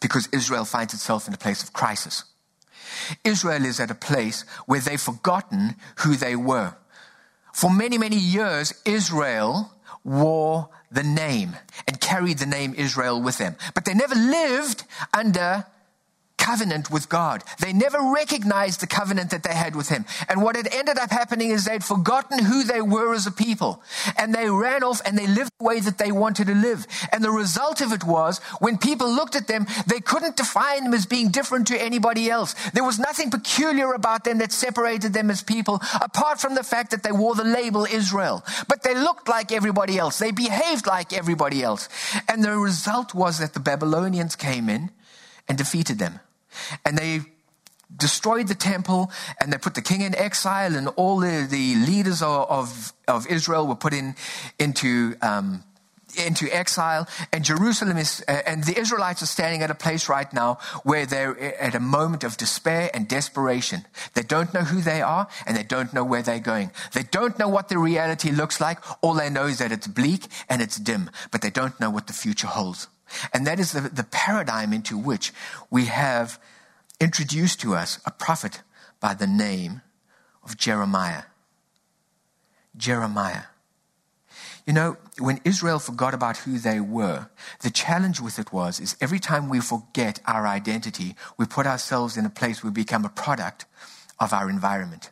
because 0.00 0.28
Israel 0.32 0.64
finds 0.64 0.94
itself 0.94 1.26
in 1.26 1.34
a 1.34 1.36
place 1.36 1.64
of 1.64 1.72
crisis. 1.72 2.22
Israel 3.24 3.64
is 3.64 3.80
at 3.80 3.90
a 3.90 3.96
place 3.96 4.42
where 4.66 4.78
they've 4.78 5.00
forgotten 5.00 5.74
who 6.04 6.14
they 6.14 6.36
were. 6.36 6.76
For 7.52 7.70
many, 7.72 7.98
many 7.98 8.18
years, 8.18 8.72
Israel 8.84 9.72
wore 10.04 10.68
the 10.90 11.02
name 11.02 11.56
and 11.86 12.00
carried 12.00 12.38
the 12.38 12.46
name 12.46 12.74
Israel 12.74 13.20
with 13.20 13.38
them. 13.38 13.56
But 13.74 13.84
they 13.84 13.94
never 13.94 14.14
lived 14.14 14.84
under 15.12 15.66
covenant 16.40 16.90
with 16.90 17.08
God. 17.08 17.44
They 17.60 17.72
never 17.72 17.98
recognized 18.12 18.80
the 18.80 18.86
covenant 18.86 19.30
that 19.30 19.42
they 19.42 19.54
had 19.54 19.76
with 19.76 19.88
Him. 19.88 20.04
And 20.28 20.42
what 20.42 20.56
had 20.56 20.72
ended 20.72 20.98
up 20.98 21.10
happening 21.10 21.50
is 21.50 21.64
they'd 21.64 21.84
forgotten 21.84 22.44
who 22.44 22.64
they 22.64 22.80
were 22.80 23.14
as 23.14 23.26
a 23.26 23.30
people. 23.30 23.82
And 24.16 24.34
they 24.34 24.48
ran 24.48 24.82
off 24.82 25.02
and 25.04 25.16
they 25.16 25.26
lived 25.26 25.52
the 25.58 25.64
way 25.64 25.80
that 25.80 25.98
they 25.98 26.10
wanted 26.10 26.46
to 26.46 26.54
live. 26.54 26.86
And 27.12 27.22
the 27.22 27.30
result 27.30 27.80
of 27.82 27.92
it 27.92 28.04
was 28.04 28.38
when 28.58 28.78
people 28.78 29.12
looked 29.12 29.36
at 29.36 29.46
them, 29.46 29.66
they 29.86 30.00
couldn't 30.00 30.36
define 30.36 30.84
them 30.84 30.94
as 30.94 31.06
being 31.06 31.28
different 31.28 31.66
to 31.68 31.80
anybody 31.80 32.30
else. 32.30 32.54
There 32.70 32.84
was 32.84 32.98
nothing 32.98 33.30
peculiar 33.30 33.92
about 33.92 34.24
them 34.24 34.38
that 34.38 34.52
separated 34.52 35.12
them 35.12 35.30
as 35.30 35.42
people, 35.42 35.80
apart 36.00 36.40
from 36.40 36.54
the 36.54 36.64
fact 36.64 36.90
that 36.90 37.02
they 37.02 37.12
wore 37.12 37.34
the 37.34 37.44
label 37.44 37.84
Israel. 37.84 38.42
But 38.66 38.82
they 38.82 38.94
looked 38.94 39.28
like 39.28 39.52
everybody 39.52 39.98
else. 39.98 40.18
They 40.18 40.32
behaved 40.32 40.86
like 40.86 41.12
everybody 41.12 41.62
else. 41.62 41.88
And 42.28 42.42
the 42.42 42.56
result 42.56 43.14
was 43.14 43.38
that 43.38 43.52
the 43.52 43.60
Babylonians 43.60 44.36
came 44.36 44.68
in 44.70 44.90
and 45.48 45.58
defeated 45.58 45.98
them. 45.98 46.20
And 46.84 46.96
they 46.96 47.20
destroyed 47.96 48.48
the 48.48 48.54
temple 48.54 49.10
and 49.40 49.52
they 49.52 49.58
put 49.58 49.74
the 49.74 49.82
king 49.82 50.02
in 50.02 50.14
exile 50.14 50.76
and 50.76 50.88
all 50.88 51.18
the, 51.18 51.46
the 51.48 51.74
leaders 51.76 52.22
of, 52.22 52.48
of, 52.50 52.92
of 53.08 53.26
Israel 53.26 53.66
were 53.66 53.74
put 53.74 53.92
in, 53.92 54.14
into, 54.58 55.16
um, 55.22 55.64
into 56.24 56.48
exile 56.54 57.08
and 57.32 57.44
Jerusalem 57.44 57.96
is, 57.96 58.24
uh, 58.28 58.42
and 58.46 58.64
the 58.64 58.78
Israelites 58.78 59.22
are 59.22 59.26
standing 59.26 59.62
at 59.62 59.70
a 59.70 59.74
place 59.74 60.08
right 60.08 60.32
now 60.32 60.58
where 60.84 61.04
they're 61.04 61.38
at 61.60 61.74
a 61.74 61.80
moment 61.80 62.22
of 62.22 62.36
despair 62.36 62.90
and 62.94 63.08
desperation. 63.08 63.84
They 64.14 64.22
don't 64.22 64.54
know 64.54 64.62
who 64.62 64.80
they 64.80 65.02
are 65.02 65.28
and 65.46 65.56
they 65.56 65.64
don't 65.64 65.92
know 65.92 66.04
where 66.04 66.22
they're 66.22 66.38
going. 66.38 66.70
They 66.92 67.02
don't 67.02 67.38
know 67.38 67.48
what 67.48 67.68
the 67.68 67.78
reality 67.78 68.30
looks 68.30 68.60
like. 68.60 68.78
All 69.02 69.14
they 69.14 69.30
know 69.30 69.46
is 69.46 69.58
that 69.58 69.72
it's 69.72 69.88
bleak 69.88 70.26
and 70.48 70.62
it's 70.62 70.76
dim, 70.76 71.10
but 71.32 71.42
they 71.42 71.50
don't 71.50 71.78
know 71.80 71.90
what 71.90 72.06
the 72.06 72.12
future 72.12 72.46
holds. 72.46 72.86
And 73.32 73.46
that 73.46 73.60
is 73.60 73.72
the, 73.72 73.82
the 73.82 74.04
paradigm 74.04 74.72
into 74.72 74.96
which 74.96 75.32
we 75.70 75.86
have 75.86 76.40
introduced 77.00 77.60
to 77.60 77.74
us 77.74 77.98
a 78.04 78.10
prophet 78.10 78.62
by 79.00 79.14
the 79.14 79.26
name 79.26 79.82
of 80.42 80.56
Jeremiah. 80.56 81.24
Jeremiah. 82.76 83.44
You 84.66 84.74
know, 84.74 84.96
when 85.18 85.40
Israel 85.44 85.78
forgot 85.78 86.14
about 86.14 86.38
who 86.38 86.58
they 86.58 86.80
were, 86.80 87.28
the 87.62 87.70
challenge 87.70 88.20
with 88.20 88.38
it 88.38 88.52
was 88.52 88.78
is 88.78 88.96
every 89.00 89.18
time 89.18 89.48
we 89.48 89.60
forget 89.60 90.20
our 90.26 90.46
identity, 90.46 91.16
we 91.36 91.46
put 91.46 91.66
ourselves 91.66 92.16
in 92.16 92.26
a 92.26 92.30
place 92.30 92.62
where 92.62 92.70
we 92.70 92.82
become 92.82 93.04
a 93.04 93.08
product 93.08 93.64
of 94.18 94.32
our 94.32 94.48
environment. 94.48 95.10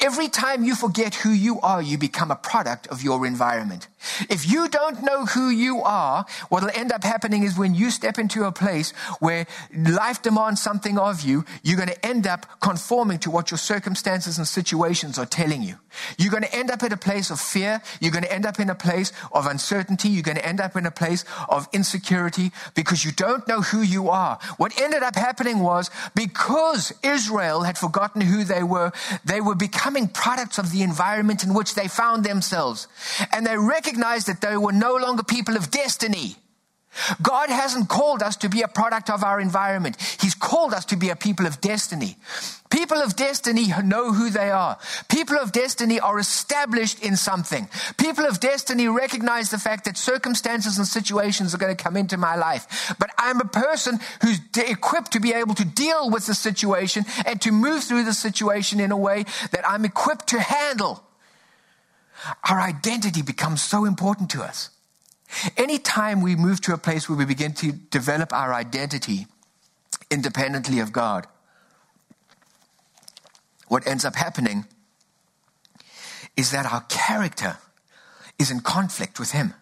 Every 0.00 0.28
time 0.28 0.64
you 0.64 0.74
forget 0.74 1.14
who 1.16 1.30
you 1.30 1.60
are, 1.60 1.80
you 1.80 1.96
become 1.96 2.30
a 2.30 2.36
product 2.36 2.86
of 2.88 3.02
your 3.02 3.26
environment. 3.26 3.88
If 4.28 4.50
you 4.50 4.68
don't 4.68 5.02
know 5.02 5.26
who 5.26 5.48
you 5.48 5.82
are, 5.82 6.24
what 6.48 6.62
will 6.62 6.70
end 6.74 6.92
up 6.92 7.04
happening 7.04 7.42
is 7.42 7.56
when 7.56 7.74
you 7.74 7.90
step 7.90 8.18
into 8.18 8.44
a 8.44 8.52
place 8.52 8.92
where 9.20 9.46
life 9.74 10.22
demands 10.22 10.60
something 10.60 10.98
of 10.98 11.22
you, 11.22 11.44
you're 11.62 11.76
going 11.76 11.88
to 11.88 12.06
end 12.06 12.26
up 12.26 12.46
conforming 12.60 13.18
to 13.20 13.30
what 13.30 13.50
your 13.50 13.58
circumstances 13.58 14.38
and 14.38 14.46
situations 14.46 15.18
are 15.18 15.26
telling 15.26 15.62
you. 15.62 15.76
You're 16.18 16.30
going 16.30 16.42
to 16.42 16.54
end 16.54 16.70
up 16.70 16.82
at 16.82 16.92
a 16.92 16.96
place 16.96 17.30
of 17.30 17.38
fear. 17.38 17.82
You're 18.00 18.12
going 18.12 18.24
to 18.24 18.32
end 18.32 18.46
up 18.46 18.58
in 18.58 18.70
a 18.70 18.74
place 18.74 19.12
of 19.32 19.46
uncertainty. 19.46 20.08
You're 20.08 20.22
going 20.22 20.36
to 20.38 20.46
end 20.46 20.60
up 20.60 20.76
in 20.76 20.86
a 20.86 20.90
place 20.90 21.24
of 21.48 21.68
insecurity 21.72 22.50
because 22.74 23.04
you 23.04 23.12
don't 23.12 23.46
know 23.46 23.60
who 23.60 23.82
you 23.82 24.08
are. 24.08 24.38
What 24.56 24.78
ended 24.80 25.02
up 25.02 25.16
happening 25.16 25.60
was 25.60 25.90
because 26.14 26.92
Israel 27.02 27.62
had 27.62 27.78
forgotten 27.78 28.22
who 28.22 28.44
they 28.44 28.62
were, 28.62 28.92
they 29.24 29.40
were 29.40 29.54
becoming 29.54 30.08
products 30.08 30.58
of 30.58 30.72
the 30.72 30.82
environment 30.82 31.44
in 31.44 31.54
which 31.54 31.74
they 31.74 31.88
found 31.88 32.24
themselves. 32.24 32.88
And 33.32 33.46
they 33.46 33.56
recognized 33.56 33.91
that 34.00 34.40
they 34.40 34.56
were 34.56 34.72
no 34.72 34.94
longer 34.96 35.22
people 35.22 35.56
of 35.56 35.70
destiny. 35.70 36.36
God 37.22 37.48
hasn't 37.48 37.88
called 37.88 38.22
us 38.22 38.36
to 38.36 38.50
be 38.50 38.60
a 38.60 38.68
product 38.68 39.08
of 39.08 39.24
our 39.24 39.40
environment. 39.40 39.96
He's 40.20 40.34
called 40.34 40.74
us 40.74 40.84
to 40.86 40.96
be 40.96 41.08
a 41.08 41.16
people 41.16 41.46
of 41.46 41.60
destiny. 41.60 42.16
People 42.70 42.98
of 42.98 43.16
destiny 43.16 43.68
know 43.82 44.12
who 44.12 44.28
they 44.28 44.50
are. 44.50 44.78
People 45.08 45.38
of 45.38 45.52
destiny 45.52 46.00
are 46.00 46.18
established 46.18 47.02
in 47.02 47.16
something. 47.16 47.68
People 47.96 48.26
of 48.26 48.40
destiny 48.40 48.88
recognize 48.88 49.50
the 49.50 49.58
fact 49.58 49.86
that 49.86 49.96
circumstances 49.96 50.76
and 50.76 50.86
situations 50.86 51.54
are 51.54 51.58
going 51.58 51.74
to 51.74 51.82
come 51.82 51.96
into 51.96 52.18
my 52.18 52.36
life. 52.36 52.94
But 52.98 53.10
I'm 53.16 53.40
a 53.40 53.46
person 53.46 53.98
who's 54.20 54.40
equipped 54.56 55.12
to 55.12 55.20
be 55.20 55.32
able 55.32 55.54
to 55.54 55.64
deal 55.64 56.10
with 56.10 56.26
the 56.26 56.34
situation 56.34 57.04
and 57.24 57.40
to 57.40 57.52
move 57.52 57.84
through 57.84 58.04
the 58.04 58.14
situation 58.14 58.80
in 58.80 58.92
a 58.92 58.96
way 58.96 59.24
that 59.52 59.66
I'm 59.66 59.86
equipped 59.86 60.28
to 60.28 60.40
handle. 60.40 61.02
Our 62.48 62.60
identity 62.60 63.22
becomes 63.22 63.62
so 63.62 63.84
important 63.84 64.30
to 64.30 64.42
us. 64.42 64.70
Anytime 65.56 66.20
we 66.20 66.36
move 66.36 66.60
to 66.62 66.74
a 66.74 66.78
place 66.78 67.08
where 67.08 67.18
we 67.18 67.24
begin 67.24 67.54
to 67.54 67.72
develop 67.72 68.32
our 68.32 68.52
identity 68.52 69.26
independently 70.10 70.78
of 70.78 70.92
God, 70.92 71.26
what 73.68 73.86
ends 73.86 74.04
up 74.04 74.14
happening 74.14 74.66
is 76.36 76.50
that 76.50 76.70
our 76.70 76.82
character 76.82 77.56
is 78.38 78.50
in 78.50 78.60
conflict 78.60 79.18
with 79.18 79.32
Him. 79.32 79.54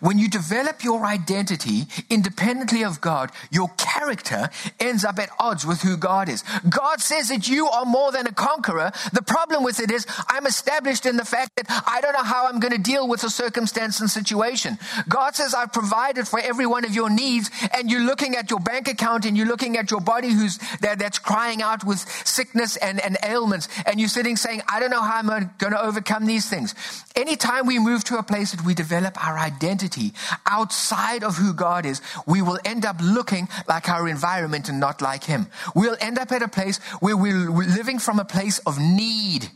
When 0.00 0.18
you 0.18 0.28
develop 0.28 0.84
your 0.84 1.04
identity 1.04 1.86
independently 2.08 2.84
of 2.84 3.00
God, 3.00 3.30
your 3.50 3.68
character 3.76 4.50
ends 4.78 5.04
up 5.04 5.18
at 5.18 5.30
odds 5.38 5.66
with 5.66 5.82
who 5.82 5.96
God 5.96 6.28
is. 6.28 6.44
God 6.68 7.00
says 7.00 7.28
that 7.28 7.48
you 7.48 7.68
are 7.68 7.84
more 7.84 8.12
than 8.12 8.26
a 8.26 8.32
conqueror. 8.32 8.92
The 9.12 9.22
problem 9.22 9.64
with 9.64 9.80
it 9.80 9.90
is 9.90 10.06
I'm 10.28 10.46
established 10.46 11.06
in 11.06 11.16
the 11.16 11.24
fact 11.24 11.56
that 11.56 11.66
I 11.86 12.00
don't 12.00 12.12
know 12.12 12.22
how 12.22 12.46
I'm 12.46 12.60
going 12.60 12.72
to 12.72 12.78
deal 12.78 13.08
with 13.08 13.24
a 13.24 13.30
circumstance 13.30 14.00
and 14.00 14.10
situation. 14.10 14.78
God 15.08 15.34
says 15.34 15.54
I've 15.54 15.72
provided 15.72 16.28
for 16.28 16.38
every 16.40 16.66
one 16.66 16.84
of 16.84 16.94
your 16.94 17.10
needs 17.10 17.50
and 17.74 17.90
you're 17.90 18.04
looking 18.04 18.36
at 18.36 18.50
your 18.50 18.60
bank 18.60 18.88
account 18.88 19.24
and 19.24 19.36
you're 19.36 19.46
looking 19.46 19.76
at 19.76 19.90
your 19.90 20.00
body 20.00 20.30
who's 20.30 20.58
that, 20.80 20.98
that's 20.98 21.18
crying 21.18 21.62
out 21.62 21.84
with 21.84 22.00
sickness 22.26 22.76
and, 22.76 23.00
and 23.00 23.16
ailments 23.22 23.68
and 23.86 23.98
you're 23.98 24.08
sitting 24.08 24.36
saying, 24.36 24.62
I 24.68 24.80
don't 24.80 24.90
know 24.90 25.02
how 25.02 25.18
I'm 25.18 25.50
going 25.58 25.72
to 25.72 25.82
overcome 25.82 26.26
these 26.26 26.48
things. 26.48 26.74
Anytime 27.16 27.66
we 27.66 27.78
move 27.78 28.04
to 28.04 28.18
a 28.18 28.22
place 28.22 28.52
that 28.52 28.64
we 28.64 28.74
develop 28.74 29.22
our 29.24 29.38
identity 29.38 29.69
identity 29.70 30.12
outside 30.46 31.22
of 31.22 31.36
who 31.36 31.54
God 31.54 31.86
is, 31.86 32.02
we 32.26 32.42
will 32.42 32.58
end 32.64 32.84
up 32.84 32.96
looking 33.00 33.48
like 33.68 33.88
our 33.88 34.08
environment 34.08 34.68
and 34.68 34.80
not 34.80 35.00
like 35.00 35.24
Him. 35.24 35.46
We'll 35.74 35.96
end 36.00 36.18
up 36.18 36.32
at 36.32 36.42
a 36.42 36.48
place 36.48 36.78
where 37.00 37.16
we're 37.16 37.48
living 37.48 37.98
from 37.98 38.18
a 38.18 38.24
place 38.24 38.58
of 38.66 38.78
need 38.78 39.50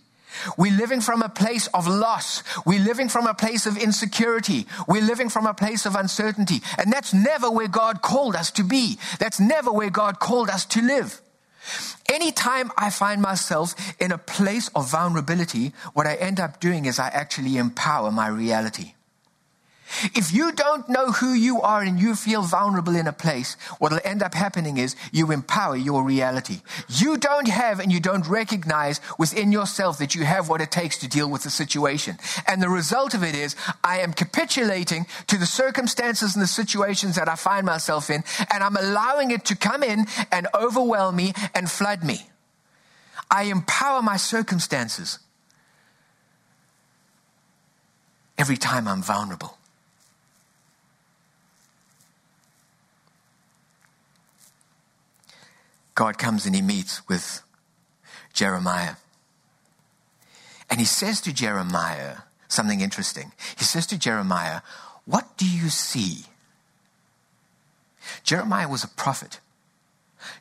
We're 0.57 0.77
living 0.77 1.01
from 1.01 1.23
a 1.23 1.29
place 1.29 1.69
of 1.69 1.87
loss. 1.87 2.43
We're 2.67 2.85
living 2.85 3.09
from 3.09 3.27
a 3.27 3.35
place 3.35 3.67
of 3.67 3.77
insecurity. 3.77 4.67
We're 4.89 5.03
living 5.03 5.29
from 5.29 5.47
a 5.47 5.55
place 5.55 5.87
of 5.87 5.95
uncertainty. 5.95 6.61
And 6.79 6.93
that's 6.93 7.15
never 7.15 7.51
where 7.51 7.69
God 7.69 8.03
called 8.03 8.37
us 8.37 8.51
to 8.53 8.65
be. 8.65 8.99
That's 9.19 9.41
never 9.41 9.73
where 9.73 9.91
God 9.91 10.19
called 10.19 10.51
us 10.51 10.67
to 10.67 10.83
live. 10.83 11.21
Anytime 12.13 12.71
I 12.77 12.91
find 12.91 13.23
myself 13.23 13.75
in 13.99 14.13
a 14.13 14.19
place 14.19 14.69
of 14.75 14.91
vulnerability, 14.91 15.73
what 15.95 16.07
I 16.07 16.17
end 16.17 16.39
up 16.39 16.61
doing 16.61 16.85
is 16.85 16.99
I 16.99 17.09
actually 17.09 17.57
empower 17.57 18.11
my 18.11 18.29
reality. 18.29 18.95
If 20.15 20.33
you 20.33 20.53
don't 20.53 20.89
know 20.89 21.13
who 21.13 21.33
you 21.33 21.61
are 21.61 21.83
and 21.83 21.99
you 21.99 22.15
feel 22.15 22.43
vulnerable 22.43 22.97
in 22.97 23.07
a 23.07 23.13
place, 23.13 23.55
what 23.79 23.93
will 23.93 24.01
end 24.05 24.23
up 24.23 24.35
happening 24.35 24.77
is 24.77 24.97
you 25.13 25.31
empower 25.31 25.77
your 25.77 26.03
reality. 26.03 26.61
You 26.89 27.17
don't 27.17 27.49
have 27.49 27.81
and 27.81 27.93
you 27.93 28.01
don't 28.01 28.27
recognize 28.27 29.01
within 29.19 29.53
yourself 29.53 29.99
that 29.99 30.15
you 30.15 30.25
have 30.25 30.49
what 30.49 30.61
it 30.61 30.71
takes 30.71 30.99
to 30.99 31.09
deal 31.09 31.31
with 31.31 31.43
the 31.43 31.51
situation. 31.51 32.19
And 32.47 32.61
the 32.61 32.69
result 32.69 33.15
of 33.15 33.23
it 33.23 33.35
is 33.35 33.57
I 33.83 33.99
am 34.01 34.13
capitulating 34.13 35.07
to 35.29 35.39
the 35.39 35.47
circumstances 35.47 36.35
and 36.35 36.43
the 36.43 36.49
situations 36.49 37.17
that 37.17 37.29
I 37.29 37.37
find 37.37 37.67
myself 37.67 38.11
in, 38.11 38.25
and 38.53 38.63
I'm 38.63 38.77
allowing 38.77 39.31
it 39.31 39.45
to 39.47 39.57
come 39.57 39.83
in 39.83 40.07
and 40.31 40.49
overwhelm 40.55 41.17
me 41.17 41.33
and 41.55 41.71
flood 41.71 42.03
me. 42.05 42.29
I 43.31 43.45
empower 43.45 44.03
my 44.03 44.17
circumstances 44.17 45.19
every 48.37 48.57
time 48.57 48.87
I'm 48.87 49.03
vulnerable. 49.03 49.59
God 55.95 56.19
comes 56.19 56.47
and 56.47 56.55
he 56.55 56.63
meets 56.63 57.07
with 57.09 57.43
Jeremiah. 58.33 58.97
And 60.69 60.81
he 60.81 60.87
says 60.87 61.21
to 61.23 61.33
Jeremiah 61.33 62.19
something 62.49 62.81
interesting. 62.81 63.33
He 63.57 63.65
says 63.65 63.87
to 63.89 63.99
Jeremiah, 63.99 64.61
What 65.05 65.37
do 65.37 65.49
you 65.49 65.69
see? 65.69 66.25
Jeremiah 68.23 68.69
was 68.69 68.85
a 68.85 68.89
prophet. 68.89 69.41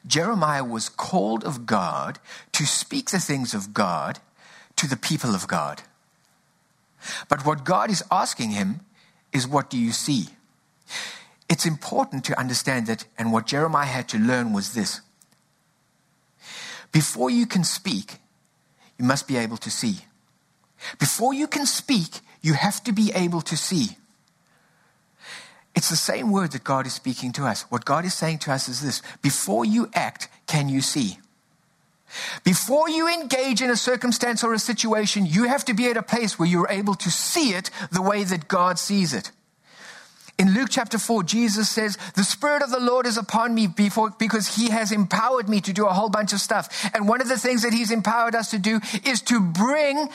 Jeremiah 0.07 0.63
was 0.63 0.89
called 0.89 1.43
of 1.43 1.65
God 1.65 2.19
to 2.53 2.65
speak 2.65 3.09
the 3.09 3.19
things 3.19 3.53
of 3.53 3.73
God 3.73 4.19
to 4.77 4.87
the 4.87 4.97
people 4.97 5.35
of 5.35 5.47
God. 5.47 5.81
But 7.29 7.45
what 7.45 7.65
God 7.65 7.91
is 7.91 8.03
asking 8.11 8.51
him 8.51 8.81
is, 9.31 9.47
What 9.47 9.69
do 9.69 9.77
you 9.77 9.91
see? 9.91 10.27
It's 11.49 11.65
important 11.65 12.23
to 12.25 12.39
understand 12.39 12.87
that, 12.87 13.05
and 13.17 13.31
what 13.31 13.45
Jeremiah 13.45 13.85
had 13.85 14.07
to 14.09 14.17
learn 14.17 14.53
was 14.53 14.73
this 14.73 15.01
before 16.93 17.29
you 17.29 17.45
can 17.45 17.65
speak, 17.65 18.19
you 18.97 19.03
must 19.03 19.27
be 19.27 19.35
able 19.35 19.57
to 19.57 19.69
see. 19.69 20.05
Before 20.99 21.33
you 21.33 21.47
can 21.47 21.65
speak, 21.65 22.21
you 22.41 22.53
have 22.53 22.81
to 22.85 22.93
be 22.93 23.11
able 23.13 23.41
to 23.41 23.57
see. 23.57 23.97
It's 25.75 25.89
the 25.89 25.95
same 25.95 26.31
word 26.31 26.51
that 26.51 26.63
God 26.63 26.85
is 26.85 26.93
speaking 26.93 27.31
to 27.33 27.45
us. 27.45 27.63
What 27.63 27.83
God 27.83 28.05
is 28.05 28.13
saying 28.13 28.39
to 28.39 28.51
us 28.53 28.69
is 28.69 28.81
this 28.81 29.01
before 29.21 29.65
you 29.65 29.89
act, 29.93 30.29
can 30.47 30.69
you 30.69 30.81
see? 30.81 31.17
Before 32.43 32.87
you 32.87 33.11
engage 33.11 33.61
in 33.61 33.71
a 33.71 33.75
circumstance 33.75 34.43
or 34.43 34.53
a 34.53 34.59
situation, 34.59 35.25
you 35.25 35.45
have 35.45 35.65
to 35.65 35.73
be 35.73 35.87
at 35.87 35.97
a 35.97 36.03
place 36.03 36.37
where 36.37 36.47
you're 36.47 36.69
able 36.69 36.93
to 36.95 37.09
see 37.09 37.53
it 37.53 37.71
the 37.91 38.03
way 38.03 38.23
that 38.23 38.47
God 38.47 38.77
sees 38.77 39.13
it. 39.13 39.31
In 40.39 40.53
Luke 40.53 40.69
chapter 40.71 40.97
4, 40.97 41.23
Jesus 41.23 41.69
says, 41.69 41.97
The 42.15 42.23
Spirit 42.23 42.63
of 42.63 42.71
the 42.71 42.79
Lord 42.79 43.05
is 43.05 43.17
upon 43.17 43.53
me 43.53 43.67
before, 43.67 44.11
because 44.17 44.55
He 44.55 44.69
has 44.69 44.91
empowered 44.91 45.47
me 45.47 45.61
to 45.61 45.73
do 45.73 45.85
a 45.85 45.93
whole 45.93 46.09
bunch 46.09 46.33
of 46.33 46.39
stuff. 46.39 46.89
And 46.93 47.07
one 47.07 47.21
of 47.21 47.29
the 47.29 47.37
things 47.37 47.61
that 47.61 47.73
He's 47.73 47.91
empowered 47.91 48.35
us 48.35 48.49
to 48.51 48.59
do 48.59 48.79
is 49.05 49.21
to 49.23 49.39
bring 49.39 50.09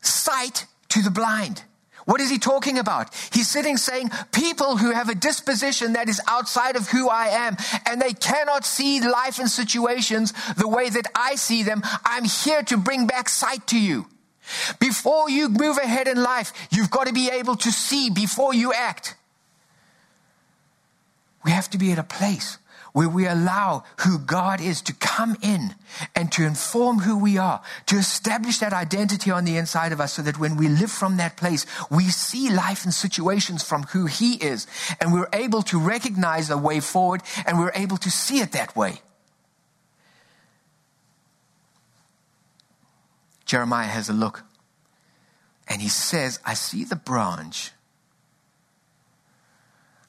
sight 0.00 0.66
to 0.90 1.02
the 1.02 1.10
blind. 1.10 1.62
What 2.08 2.22
is 2.22 2.30
he 2.30 2.38
talking 2.38 2.78
about? 2.78 3.14
He's 3.34 3.50
sitting 3.50 3.76
saying, 3.76 4.10
people 4.32 4.78
who 4.78 4.92
have 4.92 5.10
a 5.10 5.14
disposition 5.14 5.92
that 5.92 6.08
is 6.08 6.22
outside 6.26 6.74
of 6.74 6.88
who 6.88 7.10
I 7.10 7.26
am 7.26 7.58
and 7.84 8.00
they 8.00 8.14
cannot 8.14 8.64
see 8.64 9.06
life 9.06 9.38
and 9.38 9.50
situations 9.50 10.32
the 10.56 10.68
way 10.68 10.88
that 10.88 11.06
I 11.14 11.34
see 11.34 11.62
them, 11.62 11.82
I'm 12.06 12.24
here 12.24 12.62
to 12.62 12.78
bring 12.78 13.06
back 13.06 13.28
sight 13.28 13.66
to 13.66 13.78
you. 13.78 14.06
Before 14.80 15.28
you 15.28 15.50
move 15.50 15.76
ahead 15.76 16.08
in 16.08 16.22
life, 16.22 16.54
you've 16.70 16.90
got 16.90 17.08
to 17.08 17.12
be 17.12 17.28
able 17.28 17.56
to 17.56 17.70
see 17.70 18.08
before 18.08 18.54
you 18.54 18.72
act. 18.72 19.14
We 21.44 21.50
have 21.50 21.70
to 21.70 21.78
be 21.78 21.92
at 21.92 21.98
a 21.98 22.02
place 22.02 22.58
where 22.92 23.08
we 23.08 23.26
allow 23.26 23.84
who 23.98 24.18
God 24.18 24.60
is 24.60 24.82
to 24.82 24.94
come 24.94 25.36
in 25.42 25.74
and 26.14 26.32
to 26.32 26.44
inform 26.44 27.00
who 27.00 27.18
we 27.18 27.38
are, 27.38 27.62
to 27.86 27.96
establish 27.96 28.58
that 28.58 28.72
identity 28.72 29.30
on 29.30 29.44
the 29.44 29.56
inside 29.56 29.92
of 29.92 30.00
us 30.00 30.14
so 30.14 30.22
that 30.22 30.38
when 30.38 30.56
we 30.56 30.68
live 30.68 30.90
from 30.90 31.16
that 31.16 31.36
place, 31.36 31.66
we 31.90 32.04
see 32.04 32.50
life 32.50 32.84
and 32.84 32.92
situations 32.92 33.62
from 33.62 33.84
who 33.84 34.06
He 34.06 34.34
is 34.34 34.66
and 35.00 35.12
we're 35.12 35.28
able 35.32 35.62
to 35.62 35.78
recognize 35.78 36.50
a 36.50 36.58
way 36.58 36.80
forward 36.80 37.22
and 37.46 37.58
we're 37.58 37.72
able 37.74 37.98
to 37.98 38.10
see 38.10 38.40
it 38.40 38.52
that 38.52 38.74
way. 38.74 39.00
Jeremiah 43.44 43.86
has 43.86 44.08
a 44.08 44.12
look 44.12 44.44
and 45.68 45.80
he 45.80 45.88
says, 45.88 46.38
I 46.44 46.54
see 46.54 46.84
the 46.84 46.96
branch 46.96 47.72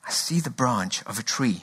I 0.09 0.11
see 0.11 0.39
the 0.39 0.49
branch 0.49 1.03
of 1.03 1.19
a 1.19 1.23
tree. 1.23 1.61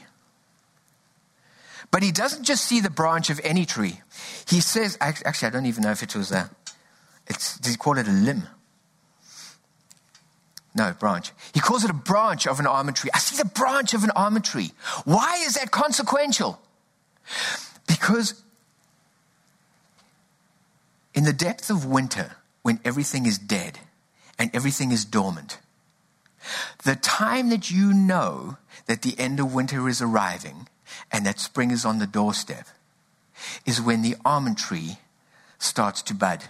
But 1.90 2.04
he 2.04 2.12
doesn't 2.12 2.44
just 2.44 2.62
see 2.62 2.78
the 2.78 2.90
branch 2.90 3.28
of 3.28 3.40
any 3.42 3.66
tree. 3.66 4.02
He 4.46 4.60
says, 4.60 4.96
actually, 5.00 5.48
I 5.48 5.50
don't 5.50 5.66
even 5.66 5.82
know 5.82 5.90
if 5.90 6.00
it 6.04 6.14
was 6.14 6.30
a, 6.30 6.48
it's, 7.26 7.58
does 7.58 7.72
he 7.72 7.76
call 7.76 7.98
it 7.98 8.06
a 8.06 8.12
limb? 8.12 8.44
No, 10.76 10.92
branch. 10.92 11.32
He 11.54 11.58
calls 11.58 11.82
it 11.82 11.90
a 11.90 11.94
branch 11.94 12.46
of 12.46 12.60
an 12.60 12.68
almond 12.68 12.96
tree. 12.96 13.10
I 13.12 13.18
see 13.18 13.36
the 13.36 13.48
branch 13.48 13.94
of 13.94 14.04
an 14.04 14.12
almond 14.14 14.44
tree. 14.44 14.70
Why 15.04 15.42
is 15.44 15.54
that 15.54 15.72
consequential? 15.72 16.60
Because 17.88 18.40
in 21.14 21.24
the 21.24 21.32
depth 21.32 21.68
of 21.68 21.84
winter, 21.84 22.36
when 22.62 22.78
everything 22.84 23.26
is 23.26 23.38
dead 23.38 23.80
and 24.38 24.54
everything 24.54 24.92
is 24.92 25.04
dormant, 25.04 25.58
the 26.84 26.96
time 26.96 27.50
that 27.50 27.70
you 27.70 27.92
know 27.92 28.58
that 28.86 29.02
the 29.02 29.18
end 29.18 29.40
of 29.40 29.54
winter 29.54 29.88
is 29.88 30.00
arriving 30.00 30.68
and 31.10 31.26
that 31.26 31.40
spring 31.40 31.70
is 31.70 31.84
on 31.84 31.98
the 31.98 32.06
doorstep 32.06 32.66
is 33.64 33.80
when 33.80 34.02
the 34.02 34.16
almond 34.24 34.58
tree 34.58 34.98
starts 35.58 36.02
to 36.02 36.14
bud. 36.14 36.44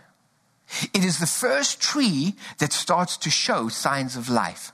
It 0.92 1.04
is 1.04 1.18
the 1.18 1.26
first 1.26 1.80
tree 1.80 2.34
that 2.58 2.72
starts 2.72 3.16
to 3.18 3.30
show 3.30 3.68
signs 3.68 4.16
of 4.16 4.28
life. 4.28 4.72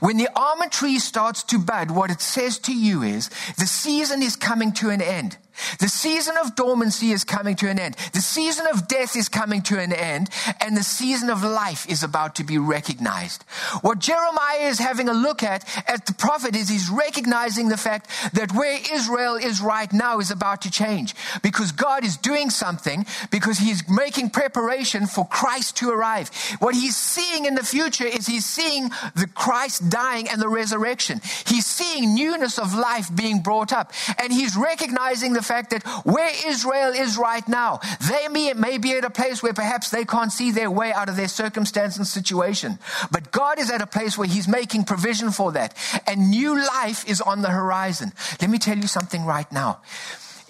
When 0.00 0.18
the 0.18 0.28
almond 0.36 0.70
tree 0.70 0.98
starts 0.98 1.42
to 1.44 1.58
bud, 1.58 1.90
what 1.90 2.10
it 2.10 2.20
says 2.20 2.58
to 2.60 2.76
you 2.76 3.02
is 3.02 3.30
the 3.58 3.66
season 3.66 4.22
is 4.22 4.36
coming 4.36 4.72
to 4.72 4.90
an 4.90 5.00
end. 5.00 5.38
The 5.78 5.88
season 5.88 6.36
of 6.36 6.54
dormancy 6.54 7.12
is 7.12 7.24
coming 7.24 7.56
to 7.56 7.68
an 7.68 7.78
end. 7.78 7.96
The 8.12 8.20
season 8.20 8.66
of 8.66 8.88
death 8.88 9.16
is 9.16 9.28
coming 9.28 9.62
to 9.62 9.78
an 9.78 9.92
end, 9.92 10.30
and 10.60 10.76
the 10.76 10.82
season 10.82 11.30
of 11.30 11.42
life 11.42 11.88
is 11.88 12.02
about 12.02 12.36
to 12.36 12.44
be 12.44 12.58
recognized. 12.58 13.42
What 13.82 13.98
Jeremiah 13.98 14.68
is 14.68 14.78
having 14.78 15.08
a 15.08 15.14
look 15.14 15.42
at 15.42 15.64
at 15.88 16.06
the 16.06 16.14
prophet 16.14 16.56
is 16.56 16.68
he's 16.68 16.88
recognizing 16.88 17.68
the 17.68 17.76
fact 17.76 18.08
that 18.34 18.52
where 18.52 18.78
Israel 18.92 19.36
is 19.36 19.60
right 19.60 19.92
now 19.92 20.18
is 20.18 20.30
about 20.30 20.62
to 20.62 20.70
change 20.70 21.14
because 21.42 21.72
God 21.72 22.04
is 22.04 22.16
doing 22.16 22.50
something 22.50 23.06
because 23.30 23.58
he's 23.58 23.88
making 23.88 24.30
preparation 24.30 25.06
for 25.06 25.26
Christ 25.26 25.76
to 25.78 25.90
arrive. 25.90 26.30
What 26.58 26.74
he's 26.74 26.96
seeing 26.96 27.44
in 27.44 27.54
the 27.54 27.64
future 27.64 28.06
is 28.06 28.26
he's 28.26 28.46
seeing 28.46 28.90
the 29.14 29.28
Christ 29.34 29.90
dying 29.90 30.28
and 30.28 30.40
the 30.40 30.48
resurrection. 30.48 31.20
He's 31.46 31.66
seeing 31.66 32.14
newness 32.14 32.58
of 32.58 32.74
life 32.74 33.14
being 33.14 33.42
brought 33.42 33.72
up, 33.72 33.92
and 34.18 34.32
he's 34.32 34.56
recognizing 34.56 35.32
the 35.32 35.41
the 35.42 35.46
fact 35.48 35.70
that 35.70 35.82
where 36.04 36.30
Israel 36.46 36.92
is 36.94 37.18
right 37.18 37.46
now, 37.48 37.80
they 38.08 38.28
may, 38.28 38.52
may 38.54 38.78
be 38.78 38.92
at 38.96 39.04
a 39.04 39.10
place 39.10 39.42
where 39.42 39.52
perhaps 39.52 39.90
they 39.90 40.04
can't 40.04 40.32
see 40.32 40.52
their 40.52 40.70
way 40.70 40.92
out 40.92 41.08
of 41.08 41.16
their 41.16 41.28
circumstance 41.28 41.96
and 41.96 42.06
situation. 42.06 42.78
But 43.10 43.32
God 43.32 43.58
is 43.58 43.70
at 43.70 43.82
a 43.82 43.86
place 43.86 44.16
where 44.16 44.28
He's 44.28 44.46
making 44.46 44.84
provision 44.84 45.30
for 45.30 45.52
that. 45.52 45.76
And 46.06 46.30
new 46.30 46.56
life 46.56 47.08
is 47.08 47.20
on 47.20 47.42
the 47.42 47.50
horizon. 47.50 48.12
Let 48.40 48.50
me 48.50 48.58
tell 48.58 48.78
you 48.78 48.86
something 48.86 49.24
right 49.24 49.50
now. 49.50 49.80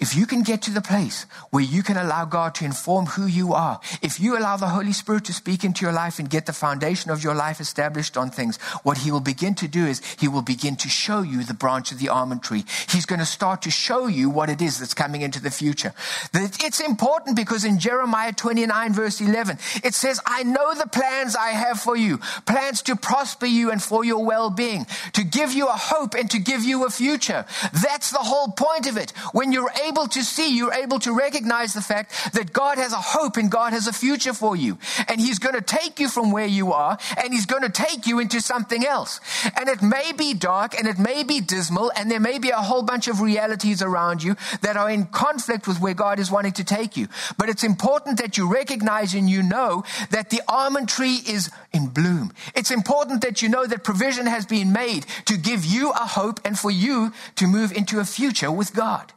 If 0.03 0.17
you 0.17 0.25
can 0.25 0.43
get 0.43 0.61
to 0.63 0.71
the 0.71 0.81
place 0.81 1.25
where 1.51 1.63
you 1.63 1.81
can 1.81 1.95
allow 1.95 2.25
God 2.25 2.55
to 2.55 2.65
inform 2.65 3.05
who 3.05 3.25
you 3.25 3.53
are, 3.53 3.79
if 4.01 4.19
you 4.19 4.37
allow 4.37 4.57
the 4.57 4.67
Holy 4.67 4.91
Spirit 4.91 5.23
to 5.23 5.33
speak 5.33 5.63
into 5.63 5.85
your 5.85 5.93
life 5.93 6.19
and 6.19 6.29
get 6.29 6.45
the 6.45 6.51
foundation 6.51 7.09
of 7.09 7.23
your 7.23 7.33
life 7.33 7.61
established 7.61 8.17
on 8.17 8.29
things, 8.29 8.57
what 8.83 8.97
He 8.97 9.11
will 9.11 9.21
begin 9.21 9.55
to 9.55 9.67
do 9.69 9.85
is 9.85 10.01
He 10.19 10.27
will 10.27 10.41
begin 10.41 10.75
to 10.75 10.89
show 10.89 11.21
you 11.21 11.45
the 11.45 11.53
branch 11.53 11.93
of 11.93 11.99
the 11.99 12.09
almond 12.09 12.43
tree. 12.43 12.65
He's 12.89 13.05
going 13.05 13.19
to 13.19 13.25
start 13.25 13.61
to 13.61 13.71
show 13.71 14.07
you 14.07 14.29
what 14.29 14.49
it 14.49 14.61
is 14.61 14.77
that's 14.77 14.93
coming 14.93 15.21
into 15.21 15.41
the 15.41 15.49
future. 15.49 15.93
It's 16.33 16.81
important 16.81 17.37
because 17.37 17.63
in 17.63 17.79
Jeremiah 17.79 18.33
29 18.33 18.91
verse 18.91 19.21
11, 19.21 19.57
it 19.85 19.93
says, 19.93 20.19
I 20.25 20.43
know 20.43 20.73
the 20.73 20.85
plans 20.85 21.33
I 21.33 21.51
have 21.51 21.79
for 21.79 21.95
you, 21.95 22.17
plans 22.45 22.81
to 22.81 22.97
prosper 22.97 23.45
you 23.45 23.71
and 23.71 23.81
for 23.81 24.03
your 24.03 24.25
well-being, 24.25 24.85
to 25.13 25.23
give 25.23 25.53
you 25.53 25.69
a 25.69 25.77
hope 25.77 26.13
and 26.13 26.29
to 26.31 26.39
give 26.39 26.65
you 26.65 26.85
a 26.85 26.89
future. 26.89 27.45
That's 27.71 28.11
the 28.11 28.17
whole 28.17 28.49
point 28.49 28.85
of 28.89 28.97
it. 28.97 29.11
When 29.31 29.53
you're 29.53 29.71
able 29.87 29.92
able 29.93 30.07
to 30.07 30.23
see, 30.23 30.57
you're 30.57 30.73
able 30.73 30.97
to 30.99 31.13
recognize 31.13 31.73
the 31.73 31.81
fact 31.81 32.33
that 32.33 32.51
God 32.51 32.79
has 32.79 32.93
a 32.93 32.97
hope 32.97 33.37
and 33.37 33.51
God 33.51 33.73
has 33.73 33.85
a 33.85 33.93
future 33.93 34.33
for 34.33 34.55
you. 34.55 34.79
And 35.07 35.21
He's 35.21 35.37
going 35.37 35.53
to 35.53 35.61
take 35.61 35.99
you 35.99 36.09
from 36.09 36.31
where 36.31 36.47
you 36.47 36.73
are 36.73 36.97
and 37.17 37.31
He's 37.31 37.45
going 37.45 37.61
to 37.61 37.69
take 37.69 38.07
you 38.07 38.19
into 38.19 38.41
something 38.41 38.85
else. 38.85 39.19
And 39.55 39.69
it 39.69 39.83
may 39.83 40.11
be 40.11 40.33
dark 40.33 40.73
and 40.77 40.87
it 40.87 40.97
may 40.97 41.23
be 41.23 41.41
dismal 41.41 41.91
and 41.95 42.09
there 42.09 42.19
may 42.19 42.39
be 42.39 42.49
a 42.49 42.57
whole 42.57 42.81
bunch 42.81 43.07
of 43.07 43.21
realities 43.21 43.83
around 43.83 44.23
you 44.23 44.35
that 44.61 44.77
are 44.77 44.89
in 44.89 45.05
conflict 45.05 45.67
with 45.67 45.79
where 45.79 45.93
God 45.93 46.19
is 46.19 46.31
wanting 46.31 46.53
to 46.53 46.63
take 46.63 46.97
you. 46.97 47.07
But 47.37 47.49
it's 47.49 47.63
important 47.63 48.17
that 48.17 48.35
you 48.37 48.51
recognize 48.51 49.13
and 49.13 49.29
you 49.29 49.43
know 49.43 49.83
that 50.09 50.31
the 50.31 50.41
almond 50.47 50.89
tree 50.89 51.19
is 51.27 51.51
in 51.71 51.87
bloom. 51.87 52.33
It's 52.55 52.71
important 52.71 53.21
that 53.21 53.43
you 53.43 53.49
know 53.49 53.67
that 53.67 53.83
provision 53.83 54.25
has 54.25 54.47
been 54.47 54.73
made 54.73 55.05
to 55.25 55.37
give 55.37 55.63
you 55.65 55.91
a 55.91 56.07
hope 56.17 56.39
and 56.43 56.57
for 56.57 56.71
you 56.71 57.13
to 57.35 57.45
move 57.45 57.71
into 57.71 57.99
a 57.99 58.05
future 58.05 58.51
with 58.51 58.73
God. 58.73 59.13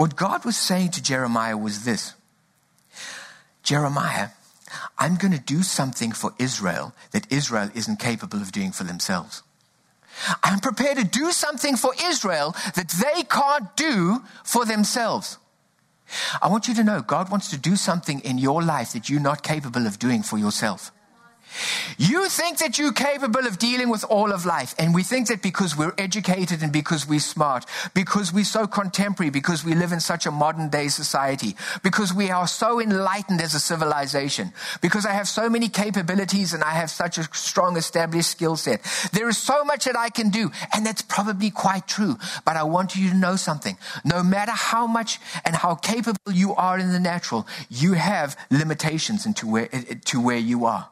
What 0.00 0.16
God 0.16 0.46
was 0.46 0.56
saying 0.56 0.92
to 0.92 1.02
Jeremiah 1.02 1.58
was 1.58 1.84
this 1.84 2.14
Jeremiah, 3.62 4.28
I'm 4.96 5.16
going 5.16 5.34
to 5.34 5.38
do 5.38 5.62
something 5.62 6.12
for 6.12 6.32
Israel 6.38 6.94
that 7.10 7.30
Israel 7.30 7.68
isn't 7.74 7.98
capable 7.98 8.40
of 8.40 8.50
doing 8.50 8.72
for 8.72 8.84
themselves. 8.84 9.42
I'm 10.42 10.60
prepared 10.60 10.96
to 10.96 11.04
do 11.04 11.32
something 11.32 11.76
for 11.76 11.92
Israel 12.02 12.56
that 12.76 12.88
they 12.88 13.24
can't 13.24 13.76
do 13.76 14.22
for 14.42 14.64
themselves. 14.64 15.36
I 16.40 16.48
want 16.48 16.66
you 16.66 16.72
to 16.76 16.82
know 16.82 17.02
God 17.02 17.30
wants 17.30 17.50
to 17.50 17.58
do 17.58 17.76
something 17.76 18.20
in 18.20 18.38
your 18.38 18.62
life 18.62 18.94
that 18.94 19.10
you're 19.10 19.20
not 19.20 19.42
capable 19.42 19.86
of 19.86 19.98
doing 19.98 20.22
for 20.22 20.38
yourself. 20.38 20.92
You 21.98 22.28
think 22.28 22.58
that 22.58 22.78
you're 22.78 22.92
capable 22.92 23.46
of 23.46 23.58
dealing 23.58 23.88
with 23.88 24.04
all 24.04 24.32
of 24.32 24.46
life. 24.46 24.74
And 24.78 24.94
we 24.94 25.02
think 25.02 25.28
that 25.28 25.42
because 25.42 25.76
we're 25.76 25.94
educated 25.98 26.62
and 26.62 26.72
because 26.72 27.06
we're 27.06 27.20
smart, 27.20 27.66
because 27.94 28.32
we're 28.32 28.44
so 28.44 28.66
contemporary, 28.66 29.30
because 29.30 29.64
we 29.64 29.74
live 29.74 29.92
in 29.92 30.00
such 30.00 30.26
a 30.26 30.30
modern 30.30 30.68
day 30.68 30.88
society, 30.88 31.56
because 31.82 32.12
we 32.12 32.30
are 32.30 32.46
so 32.46 32.80
enlightened 32.80 33.40
as 33.40 33.54
a 33.54 33.60
civilization, 33.60 34.52
because 34.80 35.04
I 35.06 35.12
have 35.12 35.28
so 35.28 35.48
many 35.50 35.68
capabilities 35.68 36.52
and 36.54 36.62
I 36.62 36.72
have 36.72 36.90
such 36.90 37.18
a 37.18 37.24
strong 37.34 37.76
established 37.76 38.30
skill 38.30 38.56
set. 38.56 38.82
There 39.12 39.28
is 39.28 39.38
so 39.38 39.64
much 39.64 39.84
that 39.84 39.96
I 39.96 40.10
can 40.10 40.30
do. 40.30 40.50
And 40.74 40.86
that's 40.86 41.02
probably 41.02 41.50
quite 41.50 41.86
true. 41.86 42.16
But 42.44 42.56
I 42.56 42.62
want 42.62 42.96
you 42.96 43.10
to 43.10 43.16
know 43.16 43.36
something. 43.36 43.76
No 44.04 44.22
matter 44.22 44.52
how 44.52 44.86
much 44.86 45.18
and 45.44 45.54
how 45.54 45.74
capable 45.74 46.32
you 46.32 46.54
are 46.54 46.78
in 46.78 46.92
the 46.92 47.00
natural, 47.00 47.46
you 47.68 47.94
have 47.94 48.36
limitations 48.50 49.26
into 49.26 49.46
where, 49.46 49.68
eh, 49.72 49.82
eh, 49.90 49.94
to 50.06 50.20
where 50.20 50.38
you 50.38 50.64
are. 50.66 50.88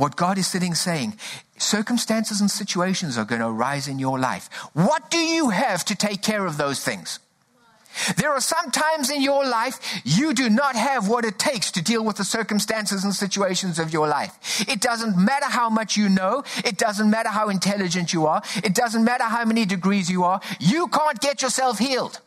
What 0.00 0.16
God 0.16 0.38
is 0.38 0.46
sitting 0.46 0.74
saying, 0.74 1.18
circumstances 1.58 2.40
and 2.40 2.50
situations 2.50 3.18
are 3.18 3.26
going 3.26 3.42
to 3.42 3.48
arise 3.48 3.86
in 3.86 3.98
your 3.98 4.18
life. 4.18 4.48
What 4.72 5.10
do 5.10 5.18
you 5.18 5.50
have 5.50 5.84
to 5.84 5.94
take 5.94 6.22
care 6.22 6.46
of 6.46 6.56
those 6.56 6.82
things? 6.82 7.18
There 8.16 8.30
are 8.30 8.40
some 8.40 8.70
times 8.70 9.10
in 9.10 9.20
your 9.20 9.44
life 9.44 10.00
you 10.02 10.32
do 10.32 10.48
not 10.48 10.74
have 10.74 11.06
what 11.06 11.26
it 11.26 11.38
takes 11.38 11.70
to 11.72 11.82
deal 11.82 12.02
with 12.02 12.16
the 12.16 12.24
circumstances 12.24 13.04
and 13.04 13.14
situations 13.14 13.78
of 13.78 13.92
your 13.92 14.08
life. 14.08 14.64
It 14.66 14.80
doesn't 14.80 15.22
matter 15.22 15.50
how 15.50 15.68
much 15.68 15.98
you 15.98 16.08
know. 16.08 16.44
It 16.64 16.78
doesn't 16.78 17.10
matter 17.10 17.28
how 17.28 17.50
intelligent 17.50 18.14
you 18.14 18.24
are. 18.24 18.40
It 18.64 18.74
doesn't 18.74 19.04
matter 19.04 19.24
how 19.24 19.44
many 19.44 19.66
degrees 19.66 20.10
you 20.10 20.24
are. 20.24 20.40
You 20.60 20.88
can't 20.88 21.20
get 21.20 21.42
yourself 21.42 21.78
healed. 21.78 22.22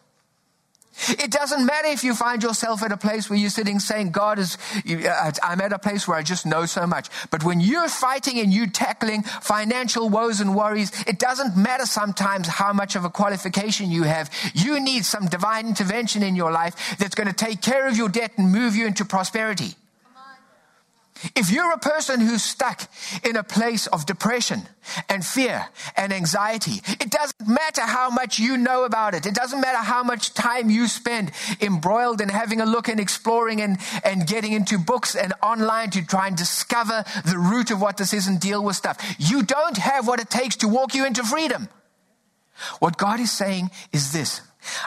It 1.09 1.31
doesn't 1.31 1.65
matter 1.65 1.87
if 1.87 2.03
you 2.03 2.15
find 2.15 2.43
yourself 2.43 2.83
at 2.83 2.91
a 2.91 2.97
place 2.97 3.29
where 3.29 3.37
you're 3.37 3.49
sitting 3.49 3.79
saying, 3.79 4.11
God 4.11 4.39
is, 4.39 4.57
uh, 4.87 5.31
I'm 5.41 5.61
at 5.61 5.73
a 5.73 5.79
place 5.79 6.07
where 6.07 6.17
I 6.17 6.23
just 6.23 6.45
know 6.45 6.65
so 6.65 6.85
much. 6.87 7.09
But 7.31 7.43
when 7.43 7.59
you're 7.59 7.89
fighting 7.89 8.39
and 8.39 8.53
you're 8.53 8.67
tackling 8.67 9.23
financial 9.23 10.09
woes 10.09 10.39
and 10.39 10.55
worries, 10.55 10.91
it 11.07 11.19
doesn't 11.19 11.57
matter 11.57 11.85
sometimes 11.85 12.47
how 12.47 12.73
much 12.73 12.95
of 12.95 13.05
a 13.05 13.09
qualification 13.09 13.91
you 13.91 14.03
have. 14.03 14.29
You 14.53 14.79
need 14.79 15.05
some 15.05 15.25
divine 15.25 15.67
intervention 15.67 16.23
in 16.23 16.35
your 16.35 16.51
life 16.51 16.97
that's 16.97 17.15
going 17.15 17.27
to 17.27 17.33
take 17.33 17.61
care 17.61 17.87
of 17.87 17.97
your 17.97 18.09
debt 18.09 18.33
and 18.37 18.51
move 18.51 18.75
you 18.75 18.85
into 18.85 19.05
prosperity. 19.05 19.75
If 21.35 21.51
you're 21.51 21.71
a 21.71 21.77
person 21.77 22.19
who's 22.19 22.43
stuck 22.43 22.89
in 23.23 23.35
a 23.35 23.43
place 23.43 23.87
of 23.87 24.05
depression 24.05 24.63
and 25.07 25.25
fear 25.25 25.67
and 25.95 26.11
anxiety, 26.11 26.81
it 26.99 27.09
doesn't 27.09 27.47
matter 27.47 27.81
how 27.81 28.09
much 28.09 28.39
you 28.39 28.57
know 28.57 28.83
about 28.83 29.13
it. 29.15 29.25
It 29.25 29.33
doesn't 29.33 29.61
matter 29.61 29.77
how 29.77 30.03
much 30.03 30.33
time 30.33 30.69
you 30.69 30.87
spend 30.87 31.31
embroiled 31.61 32.19
in 32.19 32.29
having 32.29 32.61
a 32.61 32.65
look 32.65 32.89
and 32.89 32.99
exploring 32.99 33.61
and, 33.61 33.77
and 34.03 34.27
getting 34.27 34.51
into 34.53 34.77
books 34.77 35.15
and 35.15 35.33
online 35.41 35.89
to 35.91 36.05
try 36.05 36.27
and 36.27 36.35
discover 36.35 37.03
the 37.25 37.37
root 37.37 37.71
of 37.71 37.81
what 37.81 37.97
this 37.97 38.13
is 38.13 38.27
and 38.27 38.39
deal 38.39 38.63
with 38.63 38.75
stuff. 38.75 38.97
You 39.17 39.43
don't 39.43 39.77
have 39.77 40.07
what 40.07 40.19
it 40.19 40.29
takes 40.29 40.57
to 40.57 40.67
walk 40.67 40.93
you 40.93 41.05
into 41.05 41.23
freedom. 41.23 41.69
What 42.79 42.97
God 42.97 43.19
is 43.19 43.31
saying 43.31 43.71
is 43.91 44.11
this 44.13 44.41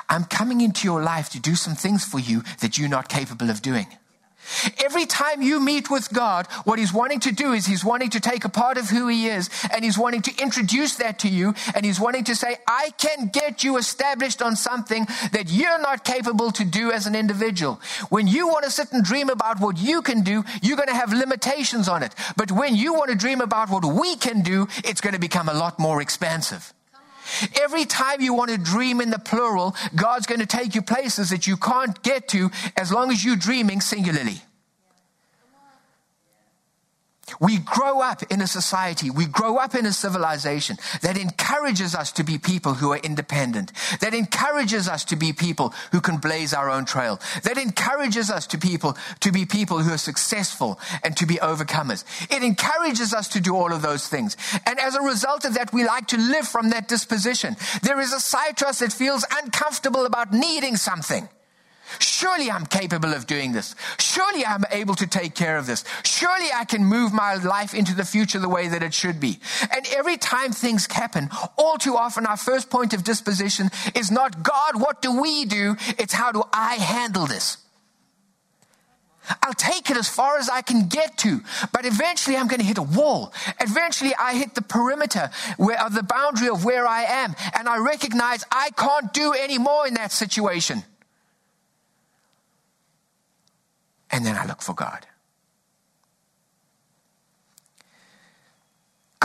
I'm 0.08 0.24
coming 0.24 0.60
into 0.60 0.86
your 0.86 1.02
life 1.02 1.30
to 1.30 1.40
do 1.40 1.54
some 1.54 1.74
things 1.74 2.04
for 2.04 2.18
you 2.18 2.42
that 2.60 2.78
you're 2.78 2.88
not 2.88 3.08
capable 3.08 3.50
of 3.50 3.62
doing. 3.62 3.86
Every 4.84 5.06
time 5.06 5.42
you 5.42 5.60
meet 5.60 5.90
with 5.90 6.12
God, 6.12 6.46
what 6.64 6.78
He's 6.78 6.92
wanting 6.92 7.20
to 7.20 7.32
do 7.32 7.52
is 7.52 7.66
He's 7.66 7.84
wanting 7.84 8.10
to 8.10 8.20
take 8.20 8.44
a 8.44 8.48
part 8.48 8.78
of 8.78 8.88
who 8.88 9.08
He 9.08 9.26
is 9.26 9.50
and 9.72 9.84
He's 9.84 9.98
wanting 9.98 10.22
to 10.22 10.42
introduce 10.42 10.96
that 10.96 11.18
to 11.20 11.28
you 11.28 11.54
and 11.74 11.84
He's 11.84 12.00
wanting 12.00 12.24
to 12.24 12.36
say, 12.36 12.56
I 12.66 12.90
can 12.98 13.28
get 13.28 13.64
you 13.64 13.76
established 13.76 14.42
on 14.42 14.56
something 14.56 15.06
that 15.32 15.50
you're 15.50 15.80
not 15.80 16.04
capable 16.04 16.50
to 16.52 16.64
do 16.64 16.92
as 16.92 17.06
an 17.06 17.14
individual. 17.14 17.80
When 18.08 18.26
you 18.26 18.48
want 18.48 18.64
to 18.64 18.70
sit 18.70 18.92
and 18.92 19.04
dream 19.04 19.30
about 19.30 19.60
what 19.60 19.78
you 19.78 20.02
can 20.02 20.22
do, 20.22 20.44
you're 20.62 20.76
going 20.76 20.88
to 20.88 20.94
have 20.94 21.12
limitations 21.12 21.88
on 21.88 22.02
it. 22.02 22.14
But 22.36 22.52
when 22.52 22.74
you 22.76 22.94
want 22.94 23.10
to 23.10 23.16
dream 23.16 23.40
about 23.40 23.70
what 23.70 23.84
we 23.84 24.16
can 24.16 24.42
do, 24.42 24.68
it's 24.84 25.00
going 25.00 25.14
to 25.14 25.20
become 25.20 25.48
a 25.48 25.54
lot 25.54 25.78
more 25.78 26.00
expansive. 26.00 26.72
Every 27.60 27.84
time 27.84 28.20
you 28.20 28.34
want 28.34 28.50
to 28.50 28.58
dream 28.58 29.00
in 29.00 29.10
the 29.10 29.18
plural, 29.18 29.74
God's 29.94 30.26
going 30.26 30.40
to 30.40 30.46
take 30.46 30.74
you 30.74 30.82
places 30.82 31.30
that 31.30 31.46
you 31.46 31.56
can't 31.56 32.00
get 32.02 32.28
to 32.28 32.50
as 32.76 32.92
long 32.92 33.10
as 33.10 33.24
you're 33.24 33.36
dreaming 33.36 33.80
singularly. 33.80 34.40
We 37.40 37.58
grow 37.58 38.00
up 38.00 38.22
in 38.30 38.40
a 38.40 38.46
society, 38.46 39.10
we 39.10 39.26
grow 39.26 39.56
up 39.56 39.74
in 39.74 39.84
a 39.84 39.92
civilization 39.92 40.76
that 41.02 41.18
encourages 41.18 41.94
us 41.94 42.12
to 42.12 42.24
be 42.24 42.38
people 42.38 42.74
who 42.74 42.92
are 42.92 42.98
independent, 42.98 43.72
that 44.00 44.14
encourages 44.14 44.88
us 44.88 45.04
to 45.06 45.16
be 45.16 45.32
people 45.32 45.74
who 45.90 46.00
can 46.00 46.18
blaze 46.18 46.54
our 46.54 46.70
own 46.70 46.84
trail, 46.84 47.20
that 47.42 47.58
encourages 47.58 48.30
us 48.30 48.46
to 48.48 48.58
people 48.58 48.96
to 49.20 49.32
be 49.32 49.44
people 49.44 49.80
who 49.80 49.92
are 49.92 49.98
successful 49.98 50.78
and 51.02 51.16
to 51.16 51.26
be 51.26 51.36
overcomers. 51.36 52.04
It 52.30 52.44
encourages 52.44 53.12
us 53.12 53.28
to 53.28 53.40
do 53.40 53.56
all 53.56 53.72
of 53.72 53.82
those 53.82 54.08
things. 54.08 54.36
And 54.64 54.78
as 54.78 54.94
a 54.94 55.02
result 55.02 55.44
of 55.44 55.54
that, 55.54 55.72
we 55.72 55.84
like 55.84 56.06
to 56.08 56.18
live 56.18 56.46
from 56.46 56.70
that 56.70 56.88
disposition. 56.88 57.56
There 57.82 58.00
is 58.00 58.12
a 58.12 58.20
side 58.20 58.56
to 58.58 58.68
us 58.68 58.78
that 58.78 58.92
feels 58.92 59.26
uncomfortable 59.42 60.06
about 60.06 60.32
needing 60.32 60.76
something. 60.76 61.28
Surely 61.98 62.50
I'm 62.50 62.66
capable 62.66 63.12
of 63.12 63.26
doing 63.26 63.52
this. 63.52 63.74
Surely 63.98 64.44
I'm 64.44 64.64
able 64.70 64.94
to 64.96 65.06
take 65.06 65.34
care 65.34 65.56
of 65.56 65.66
this. 65.66 65.84
Surely 66.04 66.48
I 66.54 66.64
can 66.64 66.84
move 66.84 67.12
my 67.12 67.34
life 67.34 67.74
into 67.74 67.94
the 67.94 68.04
future 68.04 68.38
the 68.38 68.48
way 68.48 68.68
that 68.68 68.82
it 68.82 68.94
should 68.94 69.20
be. 69.20 69.38
And 69.74 69.86
every 69.94 70.16
time 70.16 70.52
things 70.52 70.86
happen, 70.90 71.28
all 71.56 71.78
too 71.78 71.96
often 71.96 72.26
our 72.26 72.36
first 72.36 72.70
point 72.70 72.94
of 72.94 73.04
disposition 73.04 73.70
is 73.94 74.10
not, 74.10 74.42
God, 74.42 74.80
what 74.80 75.02
do 75.02 75.20
we 75.20 75.44
do? 75.44 75.76
It's 75.98 76.12
how 76.12 76.32
do 76.32 76.42
I 76.52 76.74
handle 76.74 77.26
this? 77.26 77.58
I'll 79.42 79.54
take 79.54 79.90
it 79.90 79.96
as 79.96 80.08
far 80.08 80.38
as 80.38 80.48
I 80.48 80.62
can 80.62 80.88
get 80.88 81.18
to, 81.18 81.40
but 81.72 81.84
eventually 81.84 82.36
I'm 82.36 82.46
going 82.46 82.60
to 82.60 82.66
hit 82.66 82.78
a 82.78 82.82
wall. 82.82 83.32
Eventually 83.60 84.12
I 84.18 84.34
hit 84.34 84.54
the 84.54 84.62
perimeter 84.62 85.30
where, 85.56 85.82
of 85.84 85.94
the 85.94 86.02
boundary 86.02 86.48
of 86.48 86.64
where 86.64 86.86
I 86.86 87.02
am, 87.02 87.34
and 87.58 87.68
I 87.68 87.78
recognize 87.78 88.44
I 88.50 88.70
can't 88.70 89.12
do 89.12 89.32
any 89.32 89.58
more 89.58 89.86
in 89.86 89.94
that 89.94 90.12
situation. 90.12 90.84
And 94.10 94.24
then 94.24 94.36
I 94.36 94.46
look 94.46 94.62
for 94.62 94.74
God. 94.74 95.06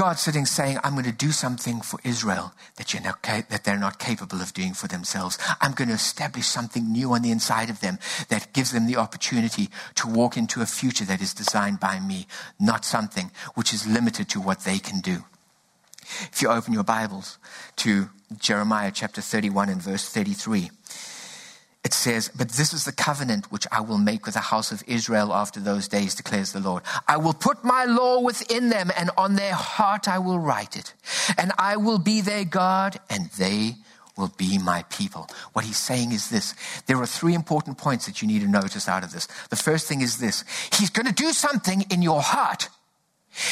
God 0.02 0.18
sitting 0.18 0.48
saying, 0.48 0.80
I'm 0.84 0.94
going 0.94 1.06
to 1.06 1.12
do 1.12 1.32
something 1.32 1.82
for 1.82 2.00
Israel 2.04 2.54
that, 2.78 2.94
you're 2.94 3.04
not, 3.04 3.22
that 3.22 3.64
they're 3.64 3.78
not 3.78 4.00
capable 4.00 4.42
of 4.42 4.54
doing 4.54 4.74
for 4.74 4.88
themselves. 4.88 5.38
I'm 5.60 5.74
going 5.74 5.90
to 5.90 5.94
establish 5.94 6.48
something 6.48 6.92
new 6.92 7.14
on 7.14 7.22
the 7.22 7.30
inside 7.30 7.70
of 7.70 7.82
them 7.82 8.00
that 8.30 8.52
gives 8.54 8.72
them 8.72 8.88
the 8.88 8.96
opportunity 8.96 9.70
to 9.96 10.08
walk 10.08 10.38
into 10.38 10.62
a 10.62 10.66
future 10.66 11.06
that 11.06 11.22
is 11.22 11.34
designed 11.34 11.80
by 11.80 12.00
me, 12.00 12.26
not 12.60 12.84
something 12.84 13.32
which 13.54 13.74
is 13.74 13.86
limited 13.86 14.28
to 14.30 14.42
what 14.42 14.62
they 14.62 14.80
can 14.80 15.02
do. 15.02 15.26
If 16.32 16.42
you 16.42 16.50
open 16.50 16.74
your 16.74 16.84
Bibles 16.84 17.38
to 17.78 18.10
Jeremiah 18.40 18.92
chapter 18.92 19.22
31 19.22 19.70
and 19.70 19.82
verse 19.82 20.10
33, 20.10 20.72
it 21.84 21.94
says, 21.94 22.30
But 22.36 22.50
this 22.50 22.74
is 22.74 22.86
the 22.86 22.92
covenant 22.92 23.52
which 23.52 23.66
I 23.72 23.82
will 23.82 23.98
make 23.98 24.26
with 24.26 24.36
the 24.36 24.42
house 24.42 24.72
of 24.72 24.84
Israel 24.86 25.34
after 25.34 25.60
those 25.60 25.88
days, 25.88 26.14
declares 26.14 26.52
the 26.52 26.60
Lord. 26.60 26.84
I 27.08 27.18
will 27.18 27.34
put 27.34 27.64
my 27.64 27.86
law 27.86 28.22
within 28.22 28.70
them, 28.70 28.92
and 28.96 29.10
on 29.18 29.36
their 29.36 29.54
heart 29.54 30.08
I 30.08 30.20
will 30.20 30.40
write 30.40 30.76
it. 30.76 30.94
And 31.38 31.52
I 31.58 31.78
will 31.78 32.00
be 32.00 32.22
their 32.22 32.46
God, 32.46 33.00
and 33.10 33.30
they 33.38 33.76
will 34.16 34.32
be 34.38 34.60
my 34.60 34.84
people. 34.90 35.28
What 35.54 35.66
he's 35.66 35.78
saying 35.78 36.12
is 36.12 36.30
this. 36.30 36.54
There 36.86 37.02
are 37.02 37.08
three 37.08 37.34
important 37.34 37.78
points 37.78 38.06
that 38.06 38.22
you 38.22 38.28
need 38.28 38.42
to 38.42 38.48
notice 38.48 38.88
out 38.88 39.04
of 39.04 39.12
this. 39.12 39.28
The 39.50 39.56
first 39.56 39.88
thing 39.88 40.02
is 40.02 40.18
this. 40.18 40.44
He's 40.74 40.92
going 40.92 41.08
to 41.08 41.14
do 41.14 41.32
something 41.32 41.86
in 41.90 42.02
your 42.02 42.22
heart. 42.22 42.70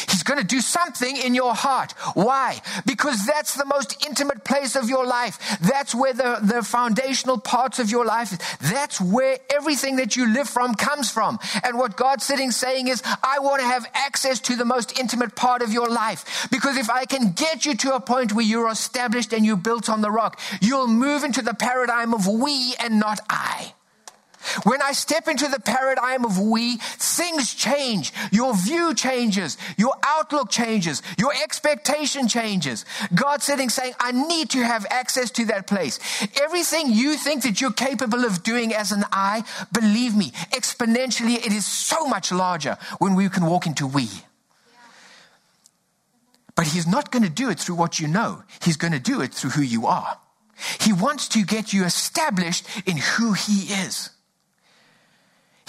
He's 0.10 0.24
going 0.24 0.40
to 0.40 0.46
do 0.46 0.60
something 0.60 1.16
in 1.16 1.34
your 1.34 1.54
heart. 1.54 1.94
Why? 2.14 2.62
Because 2.86 3.26
that's 3.26 3.56
the 3.56 3.66
most 3.66 4.06
intimate 4.06 4.44
place 4.44 4.76
of 4.76 4.90
your 4.90 5.06
life. 5.06 5.58
That's 5.62 5.96
where 5.96 6.14
the, 6.14 6.40
the 6.42 6.64
foundational 6.64 7.40
parts 7.40 7.80
of 7.80 7.90
your 7.90 8.06
life. 8.06 8.60
That's 8.60 9.00
where 9.00 9.38
everything 9.50 9.96
that 9.98 10.18
you 10.18 10.28
live 10.28 10.50
from 10.50 10.76
comes 10.76 11.10
from. 11.10 11.40
And 11.64 11.78
what 11.78 11.96
God's 11.96 12.26
sitting 12.26 12.52
saying 12.52 12.88
is, 12.88 13.02
I 13.24 13.40
want 13.40 13.62
to 13.62 13.68
have 13.68 13.86
access 13.94 14.40
to 14.42 14.56
the 14.56 14.66
most 14.66 15.00
intimate 15.00 15.36
part 15.36 15.62
of 15.62 15.72
your 15.72 15.90
life. 15.90 16.48
Because 16.52 16.76
if 16.78 16.90
I 16.90 17.06
can 17.06 17.32
get 17.32 17.66
you 17.66 17.76
to 17.78 17.96
a 17.96 18.02
point 18.02 18.34
where 18.34 18.46
you're 18.46 18.70
established 18.70 19.32
and 19.34 19.46
you're 19.46 19.58
built 19.58 19.90
on 19.90 20.02
the 20.02 20.12
rock, 20.12 20.40
you'll 20.62 20.88
move 20.88 21.24
into 21.24 21.42
the 21.42 21.54
paradigm 21.54 22.14
of 22.14 22.28
we 22.28 22.76
and 22.80 23.00
not 23.00 23.20
I. 23.30 23.74
When 24.64 24.82
I 24.82 24.92
step 24.92 25.28
into 25.28 25.48
the 25.48 25.60
paradigm 25.60 26.26
of 26.26 26.40
we, 26.40 26.78
things 26.78 27.54
change. 27.54 28.14
Your 28.32 28.56
view 28.56 28.94
changes. 28.94 29.58
Your 29.78 29.94
outlook 30.06 30.50
changes. 30.50 31.02
Your 31.18 31.34
expectation 31.44 32.28
changes. 32.28 32.86
God's 33.14 33.46
sitting 33.46 33.70
saying, 33.70 33.94
I 34.00 34.12
need 34.12 34.50
to 34.52 34.64
have 34.64 34.86
access 34.90 35.32
to 35.32 35.46
that 35.46 35.68
place. 35.68 36.00
Everything 36.42 36.92
you 36.92 37.16
think 37.16 37.44
that 37.44 37.62
you're 37.62 37.72
capable 37.72 38.26
of 38.26 38.44
doing 38.44 38.74
as 38.74 38.92
an 38.92 39.04
I, 39.12 39.44
believe 39.72 40.16
me, 40.16 40.32
exponentially, 40.52 41.36
it 41.36 41.54
is 41.54 41.66
so 41.66 42.08
much 42.08 42.32
larger 42.32 42.78
when 43.00 43.16
we 43.16 43.30
can 43.30 43.46
walk 43.46 43.66
into 43.66 43.88
we. 43.88 44.10
But 46.56 46.68
He's 46.68 46.88
not 46.88 47.12
going 47.12 47.24
to 47.24 47.30
do 47.30 47.50
it 47.50 47.60
through 47.60 47.76
what 47.76 48.00
you 48.00 48.08
know. 48.08 48.44
He's 48.62 48.76
going 48.78 48.94
to 48.94 49.00
do 49.00 49.22
it 49.22 49.34
through 49.34 49.52
who 49.52 49.62
you 49.62 49.88
are. 49.88 50.18
He 50.82 50.92
wants 50.92 51.30
to 51.30 51.46
get 51.46 51.72
you 51.72 51.86
established 51.86 52.66
in 52.86 52.98
who 52.98 53.34
He 53.34 53.74
is. 53.74 54.10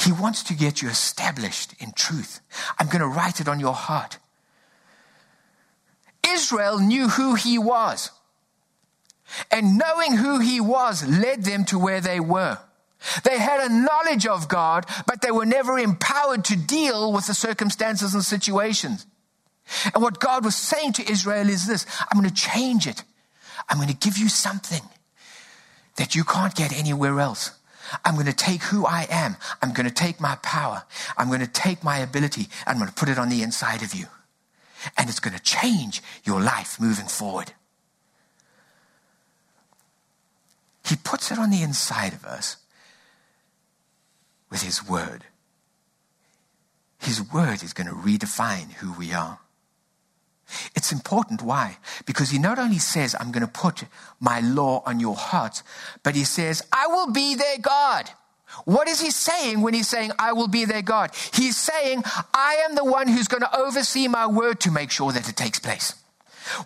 He 0.00 0.12
wants 0.12 0.42
to 0.44 0.54
get 0.54 0.80
you 0.80 0.88
established 0.88 1.74
in 1.78 1.92
truth. 1.92 2.40
I'm 2.78 2.86
going 2.86 3.00
to 3.00 3.06
write 3.06 3.40
it 3.40 3.48
on 3.48 3.60
your 3.60 3.74
heart. 3.74 4.18
Israel 6.26 6.78
knew 6.78 7.08
who 7.08 7.34
he 7.34 7.58
was. 7.58 8.10
And 9.50 9.78
knowing 9.78 10.16
who 10.16 10.40
he 10.40 10.60
was 10.60 11.06
led 11.06 11.44
them 11.44 11.64
to 11.66 11.78
where 11.78 12.00
they 12.00 12.18
were. 12.18 12.58
They 13.24 13.38
had 13.38 13.60
a 13.60 13.72
knowledge 13.72 14.26
of 14.26 14.48
God, 14.48 14.86
but 15.06 15.22
they 15.22 15.30
were 15.30 15.46
never 15.46 15.78
empowered 15.78 16.44
to 16.46 16.56
deal 16.56 17.12
with 17.12 17.26
the 17.26 17.34
circumstances 17.34 18.14
and 18.14 18.24
situations. 18.24 19.06
And 19.94 20.02
what 20.02 20.20
God 20.20 20.44
was 20.44 20.56
saying 20.56 20.94
to 20.94 21.10
Israel 21.10 21.48
is 21.48 21.66
this 21.66 21.86
I'm 22.10 22.18
going 22.18 22.28
to 22.28 22.34
change 22.34 22.86
it. 22.86 23.04
I'm 23.68 23.76
going 23.76 23.88
to 23.88 23.94
give 23.94 24.18
you 24.18 24.28
something 24.28 24.82
that 25.96 26.14
you 26.14 26.24
can't 26.24 26.54
get 26.54 26.76
anywhere 26.76 27.20
else. 27.20 27.52
I'm 28.04 28.14
going 28.14 28.26
to 28.26 28.32
take 28.32 28.62
who 28.62 28.86
I 28.86 29.06
am. 29.10 29.36
I'm 29.62 29.72
going 29.72 29.88
to 29.88 29.94
take 29.94 30.20
my 30.20 30.36
power. 30.42 30.84
I'm 31.16 31.28
going 31.28 31.40
to 31.40 31.46
take 31.46 31.82
my 31.82 31.98
ability. 31.98 32.48
I'm 32.66 32.76
going 32.76 32.88
to 32.88 32.94
put 32.94 33.08
it 33.08 33.18
on 33.18 33.28
the 33.28 33.42
inside 33.42 33.82
of 33.82 33.94
you. 33.94 34.06
And 34.96 35.08
it's 35.08 35.20
going 35.20 35.36
to 35.36 35.42
change 35.42 36.02
your 36.24 36.40
life 36.40 36.80
moving 36.80 37.06
forward. 37.06 37.52
He 40.86 40.96
puts 40.96 41.30
it 41.30 41.38
on 41.38 41.50
the 41.50 41.62
inside 41.62 42.12
of 42.12 42.24
us 42.24 42.56
with 44.50 44.62
His 44.62 44.86
Word. 44.86 45.24
His 46.98 47.22
Word 47.22 47.62
is 47.62 47.72
going 47.72 47.86
to 47.86 47.94
redefine 47.94 48.72
who 48.72 48.92
we 48.92 49.12
are. 49.12 49.38
It's 50.74 50.92
important. 50.92 51.42
Why? 51.42 51.78
Because 52.06 52.30
he 52.30 52.38
not 52.38 52.58
only 52.58 52.78
says, 52.78 53.16
I'm 53.18 53.32
going 53.32 53.46
to 53.46 53.52
put 53.52 53.84
my 54.20 54.40
law 54.40 54.82
on 54.86 55.00
your 55.00 55.16
heart, 55.16 55.62
but 56.02 56.14
he 56.14 56.24
says, 56.24 56.62
I 56.72 56.86
will 56.86 57.12
be 57.12 57.34
their 57.34 57.58
God. 57.58 58.10
What 58.64 58.88
is 58.88 59.00
he 59.00 59.10
saying 59.10 59.60
when 59.60 59.74
he's 59.74 59.88
saying, 59.88 60.12
I 60.18 60.32
will 60.32 60.48
be 60.48 60.64
their 60.64 60.82
God? 60.82 61.12
He's 61.32 61.56
saying, 61.56 62.02
I 62.34 62.62
am 62.68 62.74
the 62.74 62.84
one 62.84 63.08
who's 63.08 63.28
going 63.28 63.42
to 63.42 63.56
oversee 63.56 64.08
my 64.08 64.26
word 64.26 64.60
to 64.60 64.70
make 64.70 64.90
sure 64.90 65.12
that 65.12 65.28
it 65.28 65.36
takes 65.36 65.60
place. 65.60 65.94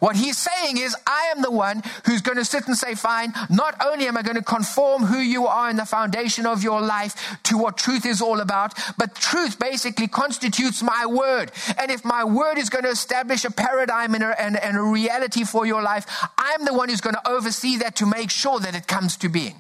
What 0.00 0.16
he's 0.16 0.38
saying 0.38 0.78
is, 0.78 0.96
I 1.06 1.32
am 1.34 1.42
the 1.42 1.50
one 1.50 1.82
who's 2.06 2.20
going 2.20 2.38
to 2.38 2.44
sit 2.44 2.66
and 2.66 2.76
say, 2.76 2.94
fine, 2.94 3.32
not 3.50 3.76
only 3.84 4.06
am 4.06 4.16
I 4.16 4.22
going 4.22 4.36
to 4.36 4.42
conform 4.42 5.04
who 5.04 5.18
you 5.18 5.46
are 5.46 5.70
in 5.70 5.76
the 5.76 5.84
foundation 5.84 6.46
of 6.46 6.62
your 6.62 6.80
life 6.80 7.38
to 7.44 7.58
what 7.58 7.76
truth 7.76 8.06
is 8.06 8.20
all 8.20 8.40
about, 8.40 8.74
but 8.98 9.14
truth 9.14 9.58
basically 9.58 10.08
constitutes 10.08 10.82
my 10.82 11.06
word. 11.06 11.52
And 11.78 11.90
if 11.90 12.04
my 12.04 12.24
word 12.24 12.58
is 12.58 12.70
going 12.70 12.84
to 12.84 12.90
establish 12.90 13.44
a 13.44 13.50
paradigm 13.50 14.14
and 14.14 14.24
a, 14.24 14.40
and, 14.40 14.56
and 14.56 14.76
a 14.76 14.82
reality 14.82 15.44
for 15.44 15.66
your 15.66 15.82
life, 15.82 16.06
I'm 16.38 16.64
the 16.64 16.74
one 16.74 16.88
who's 16.88 17.00
going 17.00 17.16
to 17.16 17.28
oversee 17.28 17.76
that 17.78 17.96
to 17.96 18.06
make 18.06 18.30
sure 18.30 18.60
that 18.60 18.74
it 18.74 18.86
comes 18.86 19.16
to 19.18 19.28
being. 19.28 19.56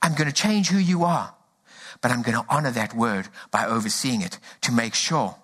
I'm 0.00 0.14
going 0.14 0.28
to 0.28 0.34
change 0.34 0.68
who 0.68 0.78
you 0.78 1.04
are, 1.04 1.34
but 2.00 2.10
I'm 2.10 2.22
going 2.22 2.36
to 2.36 2.44
honor 2.48 2.70
that 2.70 2.94
word 2.94 3.28
by 3.50 3.66
overseeing 3.66 4.22
it 4.22 4.38
to 4.62 4.72
make 4.72 4.94
sure 4.94 5.36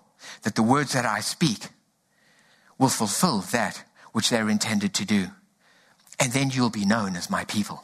that 0.43 0.55
the 0.55 0.63
words 0.63 0.93
that 0.93 1.05
I 1.05 1.19
speak 1.19 1.67
will 2.77 2.89
fulfill 2.89 3.39
that 3.51 3.83
which 4.11 4.29
they're 4.29 4.49
intended 4.49 4.93
to 4.95 5.05
do. 5.05 5.27
And 6.19 6.31
then 6.31 6.49
you'll 6.49 6.69
be 6.69 6.85
known 6.85 7.15
as 7.15 7.29
my 7.29 7.45
people. 7.45 7.83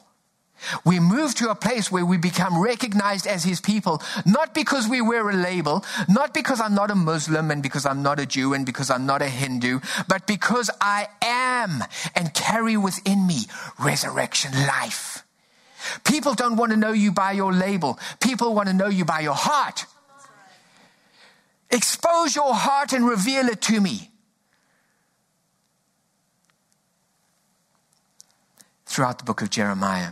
We 0.86 1.00
move 1.00 1.34
to 1.36 1.50
a 1.50 1.56
place 1.56 1.92
where 1.92 2.06
we 2.06 2.18
become 2.18 2.62
recognized 2.62 3.26
as 3.26 3.44
his 3.44 3.60
people, 3.60 4.02
not 4.26 4.54
because 4.54 4.88
we 4.88 5.02
wear 5.02 5.28
a 5.30 5.34
label, 5.34 5.84
not 6.08 6.34
because 6.34 6.62
I'm 6.62 6.76
not 6.76 6.92
a 6.92 6.96
Muslim 6.96 7.50
and 7.50 7.64
because 7.64 7.86
I'm 7.86 8.04
not 8.04 8.20
a 8.20 8.26
Jew 8.26 8.54
and 8.54 8.66
because 8.66 8.90
I'm 8.90 9.06
not 9.06 9.22
a 9.22 9.28
Hindu, 9.28 9.80
but 10.08 10.28
because 10.28 10.70
I 10.80 11.08
am 11.22 11.84
and 12.16 12.34
carry 12.34 12.78
within 12.78 13.26
me 13.26 13.46
resurrection 13.80 14.52
life. 14.54 15.24
People 16.04 16.36
don't 16.36 16.58
want 16.58 16.72
to 16.72 16.78
know 16.78 16.92
you 16.92 17.12
by 17.12 17.32
your 17.32 17.52
label. 17.52 17.98
People 18.20 18.54
want 18.54 18.68
to 18.68 18.74
know 18.74 18.88
you 18.88 19.04
by 19.04 19.22
your 19.22 19.36
heart. 19.36 19.86
Expose 21.72 22.36
your 22.36 22.54
heart 22.54 22.94
and 22.94 23.08
reveal 23.08 23.48
it 23.48 23.62
to 23.62 23.82
me. 23.82 24.11
Throughout 28.92 29.20
the 29.20 29.24
book 29.24 29.42
of 29.42 29.50
Jeremiah, 29.50 30.12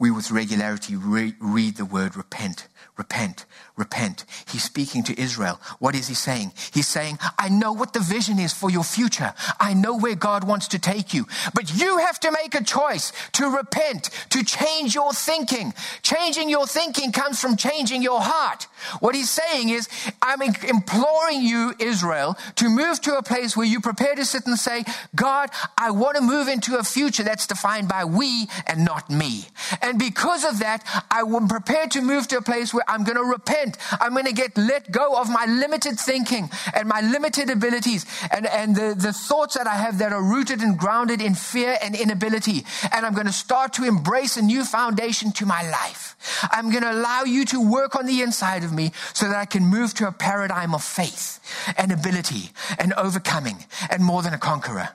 we 0.00 0.10
with 0.10 0.30
regularity 0.30 0.96
re- 0.96 1.34
read 1.38 1.76
the 1.76 1.84
word 1.84 2.16
repent, 2.16 2.66
repent, 2.96 3.44
repent. 3.76 4.24
He's 4.46 4.64
speaking 4.64 5.02
to 5.04 5.20
Israel. 5.20 5.60
What 5.78 5.94
is 5.94 6.08
he 6.08 6.14
saying? 6.14 6.52
He's 6.72 6.86
saying, 6.86 7.18
I 7.38 7.48
know 7.48 7.72
what 7.72 7.92
the 7.92 8.00
vision 8.00 8.38
is 8.38 8.52
for 8.52 8.70
your 8.70 8.84
future. 8.84 9.34
I 9.58 9.74
know 9.74 9.96
where 9.96 10.14
God 10.14 10.44
wants 10.44 10.68
to 10.68 10.78
take 10.78 11.12
you. 11.14 11.26
But 11.54 11.74
you 11.74 11.98
have 11.98 12.18
to 12.20 12.32
make 12.32 12.54
a 12.54 12.64
choice 12.64 13.12
to 13.32 13.46
repent, 13.48 14.10
to 14.30 14.44
change 14.44 14.94
your 14.94 15.12
thinking. 15.12 15.74
Changing 16.02 16.48
your 16.48 16.66
thinking 16.66 17.12
comes 17.12 17.40
from 17.40 17.56
changing 17.56 18.02
your 18.02 18.20
heart. 18.20 18.66
What 19.00 19.14
he's 19.14 19.30
saying 19.30 19.68
is, 19.68 19.88
I'm 20.22 20.42
imploring 20.42 21.42
you, 21.42 21.74
Israel, 21.78 22.36
to 22.56 22.68
move 22.68 23.00
to 23.02 23.16
a 23.16 23.22
place 23.22 23.56
where 23.56 23.66
you 23.66 23.80
prepare 23.80 24.14
to 24.14 24.24
sit 24.24 24.46
and 24.46 24.58
say, 24.58 24.84
God, 25.14 25.50
I 25.76 25.90
want 25.90 26.16
to 26.16 26.22
move 26.22 26.48
into 26.48 26.78
a 26.78 26.84
future 26.84 27.22
that's 27.22 27.46
defined 27.46 27.88
by 27.88 28.04
we 28.04 28.46
and 28.66 28.84
not 28.84 29.10
me. 29.10 29.46
And 29.80 29.89
because 29.98 30.44
of 30.44 30.58
that, 30.60 30.84
I 31.10 31.20
am 31.20 31.48
prepared 31.48 31.90
to 31.92 32.00
move 32.00 32.28
to 32.28 32.38
a 32.38 32.42
place 32.42 32.74
where 32.74 32.84
I'm 32.88 33.04
going 33.04 33.16
to 33.16 33.24
repent. 33.24 33.76
I'm 34.00 34.12
going 34.12 34.26
to 34.26 34.32
get 34.32 34.56
let 34.56 34.90
go 34.90 35.20
of 35.20 35.30
my 35.30 35.46
limited 35.46 35.98
thinking 35.98 36.50
and 36.74 36.88
my 36.88 37.00
limited 37.00 37.50
abilities 37.50 38.06
and, 38.30 38.46
and 38.46 38.76
the, 38.76 38.94
the 38.96 39.12
thoughts 39.12 39.56
that 39.56 39.66
I 39.66 39.74
have 39.74 39.98
that 39.98 40.12
are 40.12 40.22
rooted 40.22 40.60
and 40.60 40.78
grounded 40.78 41.20
in 41.20 41.34
fear 41.34 41.78
and 41.82 41.94
inability. 41.94 42.64
And 42.92 43.06
I'm 43.06 43.14
going 43.14 43.26
to 43.26 43.32
start 43.32 43.72
to 43.74 43.84
embrace 43.84 44.36
a 44.36 44.42
new 44.42 44.64
foundation 44.64 45.32
to 45.32 45.46
my 45.46 45.62
life. 45.70 46.16
I'm 46.50 46.70
going 46.70 46.82
to 46.82 46.92
allow 46.92 47.24
you 47.24 47.44
to 47.46 47.60
work 47.60 47.96
on 47.96 48.06
the 48.06 48.22
inside 48.22 48.64
of 48.64 48.72
me 48.72 48.92
so 49.12 49.26
that 49.26 49.36
I 49.36 49.46
can 49.46 49.64
move 49.64 49.94
to 49.94 50.08
a 50.08 50.12
paradigm 50.12 50.74
of 50.74 50.84
faith 50.84 51.40
and 51.76 51.92
ability 51.92 52.50
and 52.78 52.92
overcoming 52.94 53.64
and 53.90 54.04
more 54.04 54.22
than 54.22 54.34
a 54.34 54.38
conqueror. 54.38 54.90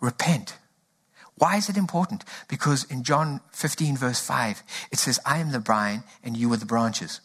Repent 0.00 0.56
why 1.38 1.56
is 1.56 1.68
it 1.68 1.76
important? 1.76 2.24
Because 2.48 2.84
in 2.84 3.02
John 3.02 3.40
15, 3.52 3.96
verse 3.96 4.20
5, 4.20 4.62
it 4.90 4.98
says, 4.98 5.20
I 5.26 5.38
am 5.38 5.52
the 5.52 5.58
vine 5.58 6.02
and 6.24 6.36
you 6.36 6.52
are 6.52 6.56
the 6.56 6.66
branches. 6.66 7.20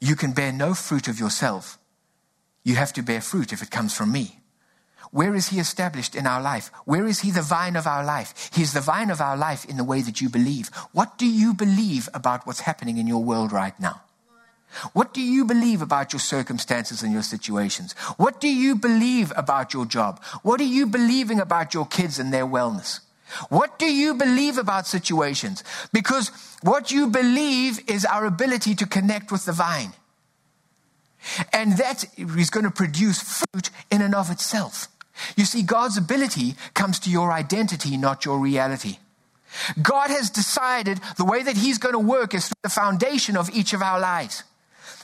You 0.00 0.16
can 0.16 0.32
bear 0.32 0.52
no 0.52 0.74
fruit 0.74 1.08
of 1.08 1.20
yourself. 1.20 1.78
You 2.64 2.76
have 2.76 2.92
to 2.94 3.02
bear 3.02 3.20
fruit 3.20 3.52
if 3.52 3.62
it 3.62 3.70
comes 3.70 3.94
from 3.94 4.12
me. 4.12 4.40
Where 5.10 5.34
is 5.34 5.48
he 5.48 5.60
established 5.60 6.14
in 6.14 6.26
our 6.26 6.42
life? 6.42 6.70
Where 6.84 7.06
is 7.06 7.20
he 7.20 7.30
the 7.30 7.42
vine 7.42 7.76
of 7.76 7.86
our 7.86 8.04
life? 8.04 8.50
He's 8.52 8.72
the 8.72 8.80
vine 8.80 9.10
of 9.10 9.20
our 9.20 9.36
life 9.36 9.64
in 9.64 9.76
the 9.76 9.84
way 9.84 10.00
that 10.00 10.20
you 10.20 10.28
believe. 10.28 10.68
What 10.92 11.16
do 11.16 11.26
you 11.26 11.54
believe 11.54 12.08
about 12.12 12.46
what's 12.46 12.60
happening 12.60 12.98
in 12.98 13.06
your 13.06 13.22
world 13.22 13.52
right 13.52 13.78
now? 13.78 14.02
What 14.92 15.14
do 15.14 15.20
you 15.20 15.44
believe 15.44 15.82
about 15.82 16.12
your 16.12 16.20
circumstances 16.20 17.02
and 17.02 17.12
your 17.12 17.22
situations? 17.22 17.92
What 18.16 18.40
do 18.40 18.48
you 18.48 18.76
believe 18.76 19.32
about 19.36 19.72
your 19.72 19.86
job? 19.86 20.22
What 20.42 20.60
are 20.60 20.64
you 20.64 20.86
believing 20.86 21.40
about 21.40 21.74
your 21.74 21.86
kids 21.86 22.18
and 22.18 22.32
their 22.32 22.46
wellness? 22.46 23.00
What 23.48 23.78
do 23.78 23.86
you 23.86 24.14
believe 24.14 24.56
about 24.58 24.86
situations? 24.86 25.64
Because 25.92 26.30
what 26.62 26.90
you 26.90 27.08
believe 27.08 27.80
is 27.90 28.04
our 28.04 28.24
ability 28.24 28.74
to 28.76 28.86
connect 28.86 29.32
with 29.32 29.44
the 29.46 29.52
vine. 29.52 29.92
And 31.52 31.76
that 31.78 32.04
is 32.16 32.50
going 32.50 32.64
to 32.64 32.70
produce 32.70 33.20
fruit 33.20 33.70
in 33.90 34.00
and 34.00 34.14
of 34.14 34.30
itself. 34.30 34.88
You 35.36 35.44
see, 35.44 35.62
God's 35.62 35.96
ability 35.96 36.54
comes 36.74 36.98
to 37.00 37.10
your 37.10 37.32
identity, 37.32 37.96
not 37.96 38.24
your 38.24 38.38
reality. 38.38 38.98
God 39.80 40.10
has 40.10 40.30
decided 40.30 41.00
the 41.16 41.24
way 41.24 41.42
that 41.42 41.56
He's 41.56 41.78
going 41.78 41.94
to 41.94 41.98
work 41.98 42.34
is 42.34 42.48
through 42.48 42.60
the 42.62 42.68
foundation 42.68 43.36
of 43.36 43.50
each 43.50 43.72
of 43.72 43.82
our 43.82 43.98
lives. 43.98 44.44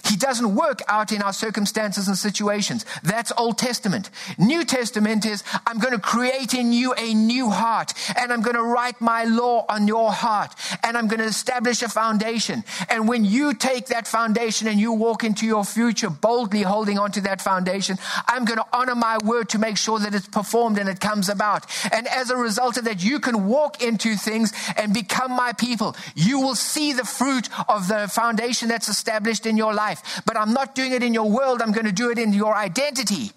He 0.05 0.17
doesn't 0.17 0.55
work 0.55 0.81
out 0.88 1.12
in 1.12 1.23
our 1.23 1.33
circumstances 1.33 2.09
and 2.09 2.17
situations. 2.17 2.85
That's 3.03 3.33
Old 3.37 3.59
Testament. 3.59 4.11
New 4.37 4.65
Testament 4.65 5.25
is, 5.25 5.45
I'm 5.67 5.79
going 5.79 5.95
to 5.95 6.01
create 6.01 6.55
in 6.55 6.73
you 6.73 6.93
a 6.95 7.15
new 7.15 7.51
heart 7.51 7.93
and 8.17 8.33
I'm 8.33 8.43
going 8.43 8.57
to 8.57 8.62
write 8.62 9.01
my 9.01 9.25
law 9.25 9.65
on 9.69 9.87
your 9.87 10.12
heart 10.12 10.55
and 10.83 10.97
I'm 10.97 11.07
going 11.07 11.21
to 11.21 11.27
establish 11.27 11.83
a 11.83 11.88
foundation. 11.88 12.65
And 12.88 13.07
when 13.07 13.25
you 13.25 13.55
take 13.55 13.87
that 13.87 14.09
foundation 14.09 14.67
and 14.67 14.81
you 14.81 14.93
walk 14.93 15.23
into 15.23 15.47
your 15.47 15.65
future 15.65 16.11
boldly 16.11 16.62
holding 16.62 16.99
onto 16.99 17.21
that 17.23 17.41
foundation, 17.41 17.97
I'm 18.27 18.45
going 18.45 18.59
to 18.59 18.67
honor 18.73 18.97
my 18.97 19.19
word 19.25 19.51
to 19.51 19.59
make 19.59 19.77
sure 19.77 20.01
that 20.01 20.15
it's 20.15 20.29
performed 20.29 20.79
and 20.79 20.88
it 20.88 21.01
comes 21.01 21.29
about. 21.29 21.67
And 21.93 22.09
as 22.09 22.31
a 22.31 22.37
result 22.37 22.77
of 22.77 22.85
that, 22.85 23.05
you 23.05 23.21
can 23.21 23.47
walk 23.47 23.83
into 23.83 24.17
things 24.17 24.53
and 24.77 24.93
become 24.93 25.33
my 25.33 25.53
people. 25.53 25.95
You 26.15 26.41
will 26.41 26.57
see 26.57 26.93
the 26.93 27.05
fruit 27.05 27.49
of 27.69 27.88
the 27.88 28.09
foundation 28.09 28.69
that's 28.69 28.88
established 28.88 29.47
in 29.47 29.57
your 29.57 29.73
life 29.73 29.91
life. 29.92 30.22
But 30.26 30.37
I'm 30.37 30.52
not 30.52 30.74
doing 30.74 30.92
it 30.92 31.02
in 31.02 31.14
your 31.14 31.31
world, 31.31 31.62
I'm 31.62 31.72
going 31.72 31.87
to 31.87 31.92
do 31.92 32.11
it 32.11 32.18
in 32.18 32.33
your 32.33 32.55
identity. 32.55 33.33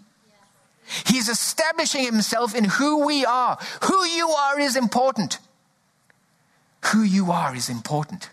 He's 1.05 1.29
establishing 1.29 2.05
himself 2.05 2.55
in 2.55 2.65
who 2.65 3.05
we 3.05 3.25
are. 3.25 3.57
Who 3.83 4.05
you 4.05 4.29
are 4.29 4.59
is 4.59 4.75
important. 4.75 5.39
Who 6.91 7.01
you 7.01 7.31
are 7.31 7.55
is 7.55 7.69
important. 7.69 8.29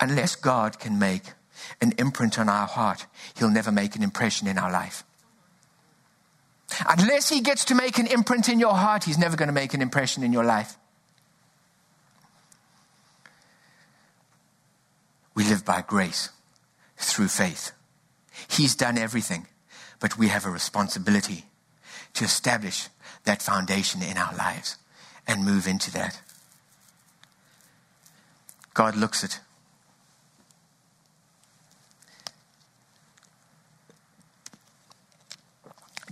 Unless 0.00 0.36
God 0.36 0.78
can 0.78 0.98
make 0.98 1.32
an 1.80 1.92
imprint 1.98 2.38
on 2.38 2.48
our 2.48 2.66
heart, 2.66 3.06
He'll 3.36 3.50
never 3.50 3.72
make 3.72 3.96
an 3.96 4.02
impression 4.02 4.46
in 4.46 4.56
our 4.56 4.70
life. 4.70 5.04
Unless 6.88 7.28
He 7.28 7.40
gets 7.40 7.64
to 7.66 7.74
make 7.74 7.98
an 7.98 8.06
imprint 8.06 8.48
in 8.48 8.60
your 8.60 8.74
heart, 8.74 9.04
He's 9.04 9.18
never 9.18 9.36
going 9.36 9.48
to 9.48 9.52
make 9.52 9.74
an 9.74 9.82
impression 9.82 10.22
in 10.22 10.32
your 10.32 10.44
life. 10.44 10.76
We 15.34 15.42
live 15.44 15.64
by 15.64 15.82
grace 15.82 16.30
through 16.96 17.28
faith. 17.28 17.72
He's 18.48 18.74
done 18.74 18.98
everything, 18.98 19.46
but 20.00 20.18
we 20.18 20.28
have 20.28 20.46
a 20.46 20.50
responsibility 20.50 21.46
to 22.14 22.24
establish 22.24 22.88
that 23.24 23.42
foundation 23.42 24.02
in 24.02 24.16
our 24.16 24.34
lives 24.34 24.76
and 25.26 25.44
move 25.44 25.66
into 25.66 25.90
that. 25.92 26.20
God 28.74 28.96
looks 28.96 29.22
at 29.22 29.40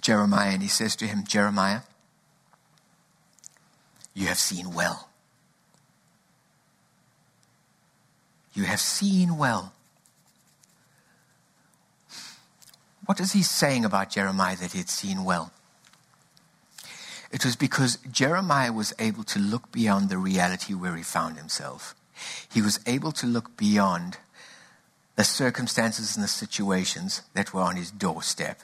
Jeremiah 0.00 0.52
and 0.52 0.62
he 0.62 0.68
says 0.68 0.96
to 0.96 1.06
him, 1.06 1.24
Jeremiah, 1.24 1.80
you 4.14 4.26
have 4.26 4.38
seen 4.38 4.74
well. 4.74 5.08
You 8.52 8.64
have 8.64 8.80
seen 8.80 9.38
well. 9.38 9.72
What 13.04 13.20
is 13.20 13.32
he 13.32 13.42
saying 13.42 13.84
about 13.84 14.10
Jeremiah 14.10 14.56
that 14.56 14.72
he 14.72 14.78
had 14.78 14.88
seen 14.88 15.24
well? 15.24 15.52
It 17.32 17.44
was 17.44 17.56
because 17.56 17.98
Jeremiah 18.10 18.72
was 18.72 18.92
able 18.98 19.24
to 19.24 19.38
look 19.38 19.72
beyond 19.72 20.08
the 20.08 20.18
reality 20.18 20.74
where 20.74 20.96
he 20.96 21.02
found 21.02 21.36
himself. 21.36 21.94
He 22.52 22.60
was 22.60 22.78
able 22.86 23.10
to 23.12 23.26
look 23.26 23.56
beyond 23.56 24.18
the 25.16 25.24
circumstances 25.24 26.14
and 26.14 26.22
the 26.22 26.28
situations 26.28 27.22
that 27.34 27.52
were 27.52 27.62
on 27.62 27.76
his 27.76 27.90
doorstep. 27.90 28.60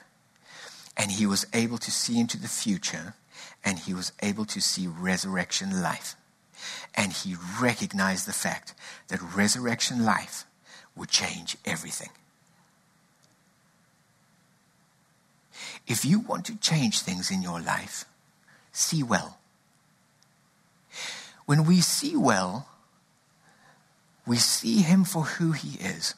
And 0.95 1.11
he 1.11 1.25
was 1.25 1.47
able 1.53 1.77
to 1.79 1.91
see 1.91 2.19
into 2.19 2.39
the 2.39 2.47
future, 2.47 3.15
and 3.63 3.79
he 3.79 3.93
was 3.93 4.11
able 4.21 4.45
to 4.45 4.61
see 4.61 4.87
resurrection 4.87 5.81
life. 5.81 6.15
And 6.95 7.11
he 7.13 7.35
recognized 7.59 8.27
the 8.27 8.33
fact 8.33 8.73
that 9.07 9.21
resurrection 9.35 10.05
life 10.05 10.45
would 10.95 11.09
change 11.09 11.57
everything. 11.65 12.09
If 15.87 16.05
you 16.05 16.19
want 16.19 16.45
to 16.45 16.57
change 16.57 17.01
things 17.01 17.31
in 17.31 17.41
your 17.41 17.59
life, 17.59 18.05
see 18.71 19.03
well. 19.03 19.37
When 21.45 21.65
we 21.65 21.81
see 21.81 22.15
well, 22.15 22.67
we 24.27 24.37
see 24.37 24.81
him 24.81 25.03
for 25.03 25.23
who 25.23 25.51
he 25.53 25.79
is. 25.79 26.13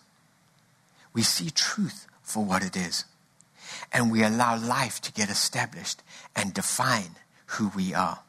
We 1.14 1.22
see 1.22 1.50
truth 1.50 2.08
for 2.22 2.44
what 2.44 2.64
it 2.64 2.76
is. 2.76 3.06
And 3.94 4.12
we 4.12 4.24
allow 4.24 4.58
life 4.58 5.00
to 5.02 5.14
get 5.14 5.30
established 5.30 6.04
and 6.36 6.54
define 6.54 7.16
who 7.46 7.70
we 7.70 7.94
are. 7.94 8.20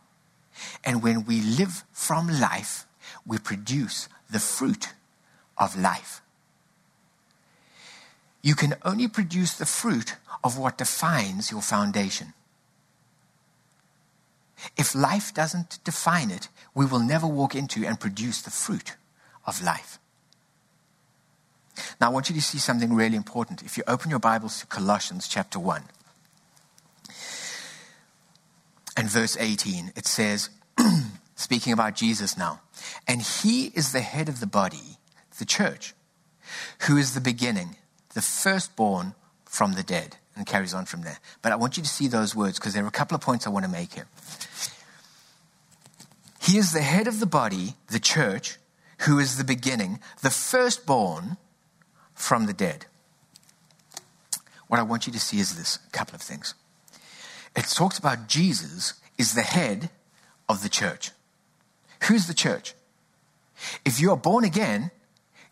And 0.84 1.02
when 1.02 1.24
we 1.24 1.40
live 1.40 1.84
from 1.92 2.28
life, 2.28 2.86
we 3.26 3.38
produce 3.38 4.08
the 4.30 4.38
fruit 4.38 4.88
of 5.58 5.76
life. 5.78 6.22
You 8.42 8.54
can 8.56 8.74
only 8.84 9.08
produce 9.08 9.54
the 9.54 9.66
fruit 9.66 10.16
of 10.42 10.58
what 10.58 10.78
defines 10.78 11.50
your 11.50 11.62
foundation. 11.62 12.34
If 14.76 14.94
life 14.94 15.32
doesn't 15.32 15.78
define 15.84 16.30
it, 16.30 16.48
we 16.74 16.84
will 16.84 17.00
never 17.00 17.26
walk 17.26 17.54
into 17.54 17.84
and 17.86 17.98
produce 17.98 18.42
the 18.42 18.50
fruit 18.50 18.96
of 19.46 19.62
life. 19.62 19.98
Now, 22.00 22.08
I 22.08 22.10
want 22.10 22.28
you 22.28 22.34
to 22.34 22.42
see 22.42 22.58
something 22.58 22.92
really 22.92 23.16
important. 23.16 23.62
If 23.62 23.76
you 23.76 23.84
open 23.86 24.10
your 24.10 24.18
Bibles 24.18 24.60
to 24.60 24.66
Colossians 24.66 25.26
chapter 25.26 25.58
1 25.58 25.82
and 28.96 29.08
verse 29.08 29.36
18, 29.38 29.92
it 29.96 30.06
says, 30.06 30.50
speaking 31.34 31.72
about 31.72 31.96
Jesus 31.96 32.36
now, 32.36 32.60
and 33.08 33.22
he 33.22 33.66
is 33.74 33.92
the 33.92 34.00
head 34.00 34.28
of 34.28 34.40
the 34.40 34.46
body, 34.46 34.98
the 35.38 35.44
church, 35.44 35.94
who 36.80 36.96
is 36.96 37.14
the 37.14 37.20
beginning, 37.20 37.76
the 38.14 38.22
firstborn 38.22 39.14
from 39.44 39.72
the 39.74 39.82
dead 39.82 40.16
and 40.36 40.46
carries 40.46 40.74
on 40.74 40.86
from 40.86 41.02
there. 41.02 41.18
But 41.42 41.52
I 41.52 41.56
want 41.56 41.76
you 41.76 41.82
to 41.82 41.88
see 41.88 42.08
those 42.08 42.34
words 42.34 42.58
because 42.58 42.74
there 42.74 42.84
are 42.84 42.88
a 42.88 42.92
couple 42.92 43.14
of 43.14 43.20
points 43.20 43.46
I 43.46 43.50
want 43.50 43.64
to 43.64 43.70
make 43.70 43.94
here. 43.94 44.06
He 46.40 46.58
is 46.58 46.72
the 46.72 46.82
head 46.82 47.06
of 47.06 47.20
the 47.20 47.26
body, 47.26 47.74
the 47.88 48.00
church, 48.00 48.58
who 49.00 49.18
is 49.18 49.36
the 49.36 49.44
beginning, 49.44 50.00
the 50.22 50.30
firstborn 50.30 51.36
from 52.14 52.46
the 52.46 52.52
dead. 52.52 52.86
What 54.68 54.80
I 54.80 54.82
want 54.82 55.06
you 55.06 55.12
to 55.12 55.20
see 55.20 55.38
is 55.38 55.56
this 55.56 55.78
a 55.86 55.90
couple 55.90 56.14
of 56.14 56.22
things. 56.22 56.54
It 57.54 57.64
talks 57.64 57.98
about 57.98 58.26
Jesus 58.26 58.94
is 59.18 59.34
the 59.34 59.42
head 59.42 59.90
of 60.48 60.62
the 60.62 60.68
church. 60.68 61.10
Who's 62.04 62.26
the 62.26 62.34
church? 62.34 62.74
If 63.84 64.00
you 64.00 64.10
are 64.10 64.16
born 64.16 64.44
again, 64.44 64.90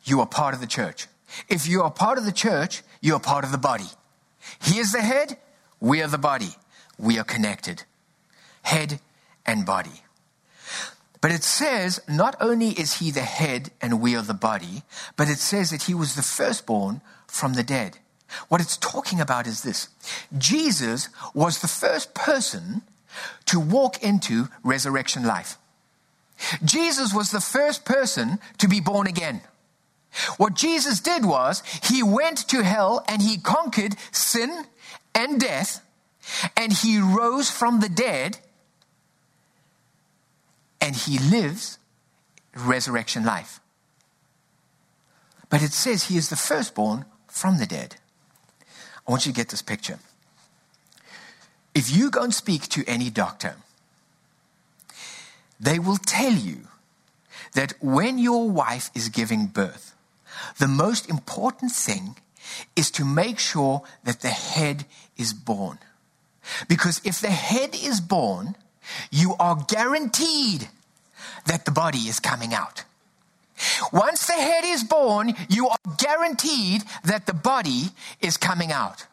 you 0.04 0.20
are 0.20 0.26
part 0.26 0.54
of 0.54 0.60
the 0.60 0.66
church. 0.66 1.06
If 1.48 1.66
you 1.66 1.82
are 1.82 1.90
part 1.90 2.18
of 2.18 2.24
the 2.24 2.32
church, 2.32 2.82
you 3.00 3.14
are 3.14 3.20
part 3.20 3.44
of 3.44 3.52
the 3.52 3.58
body. 3.58 3.90
He 4.60 4.78
is 4.78 4.92
the 4.92 5.02
head, 5.02 5.36
we 5.80 6.02
are 6.02 6.08
the 6.08 6.18
body. 6.18 6.56
We 6.98 7.18
are 7.18 7.24
connected. 7.24 7.84
Head 8.62 9.00
and 9.46 9.64
body. 9.64 10.02
But 11.20 11.32
it 11.32 11.42
says 11.42 12.00
not 12.08 12.36
only 12.40 12.68
is 12.68 12.98
he 12.98 13.10
the 13.10 13.20
head 13.22 13.70
and 13.80 14.00
we 14.00 14.16
are 14.16 14.22
the 14.22 14.34
body, 14.34 14.82
but 15.16 15.28
it 15.28 15.38
says 15.38 15.70
that 15.70 15.84
he 15.84 15.94
was 15.94 16.14
the 16.14 16.22
firstborn 16.22 17.00
from 17.26 17.54
the 17.54 17.62
dead. 17.62 17.98
What 18.48 18.60
it's 18.60 18.76
talking 18.76 19.20
about 19.20 19.46
is 19.46 19.62
this 19.62 19.88
Jesus 20.36 21.08
was 21.34 21.60
the 21.60 21.68
first 21.68 22.14
person 22.14 22.82
to 23.46 23.58
walk 23.58 24.02
into 24.02 24.48
resurrection 24.62 25.24
life. 25.24 25.58
Jesus 26.64 27.12
was 27.12 27.30
the 27.30 27.40
first 27.40 27.84
person 27.84 28.38
to 28.58 28.68
be 28.68 28.80
born 28.80 29.06
again. 29.06 29.42
What 30.36 30.54
Jesus 30.54 31.00
did 31.00 31.24
was 31.24 31.62
he 31.82 32.02
went 32.02 32.48
to 32.48 32.62
hell 32.62 33.04
and 33.08 33.22
he 33.22 33.38
conquered 33.38 33.96
sin 34.10 34.64
and 35.14 35.40
death 35.40 35.82
and 36.56 36.72
he 36.72 36.98
rose 36.98 37.50
from 37.50 37.80
the 37.80 37.88
dead 37.88 38.38
and 40.80 40.96
he 40.96 41.18
lives 41.18 41.78
resurrection 42.54 43.24
life. 43.24 43.60
But 45.48 45.62
it 45.62 45.72
says 45.72 46.04
he 46.04 46.16
is 46.16 46.30
the 46.30 46.36
firstborn 46.36 47.04
from 47.26 47.58
the 47.58 47.66
dead. 47.66 47.96
I 49.06 49.10
want 49.10 49.26
you 49.26 49.32
to 49.32 49.36
get 49.36 49.48
this 49.48 49.62
picture. 49.62 49.98
If 51.74 51.94
you 51.94 52.10
go 52.10 52.22
and 52.22 52.34
speak 52.34 52.68
to 52.70 52.84
any 52.86 53.10
doctor, 53.10 53.56
they 55.58 55.78
will 55.78 55.96
tell 55.96 56.32
you 56.32 56.68
that 57.54 57.74
when 57.80 58.18
your 58.18 58.48
wife 58.48 58.90
is 58.94 59.08
giving 59.08 59.46
birth, 59.46 59.94
the 60.58 60.68
most 60.68 61.08
important 61.08 61.72
thing 61.72 62.16
is 62.76 62.90
to 62.92 63.04
make 63.04 63.38
sure 63.38 63.82
that 64.04 64.20
the 64.20 64.28
head 64.28 64.84
is 65.16 65.32
born. 65.32 65.78
Because 66.68 67.00
if 67.04 67.20
the 67.20 67.30
head 67.30 67.74
is 67.74 68.00
born, 68.00 68.56
you 69.10 69.34
are 69.38 69.64
guaranteed 69.68 70.68
that 71.46 71.64
the 71.64 71.70
body 71.70 72.08
is 72.08 72.20
coming 72.20 72.54
out. 72.54 72.84
Once 73.92 74.26
the 74.26 74.32
head 74.32 74.64
is 74.64 74.82
born, 74.82 75.34
you 75.48 75.68
are 75.68 75.78
guaranteed 75.98 76.82
that 77.04 77.26
the 77.26 77.34
body 77.34 77.90
is 78.20 78.36
coming 78.36 78.72
out. 78.72 79.06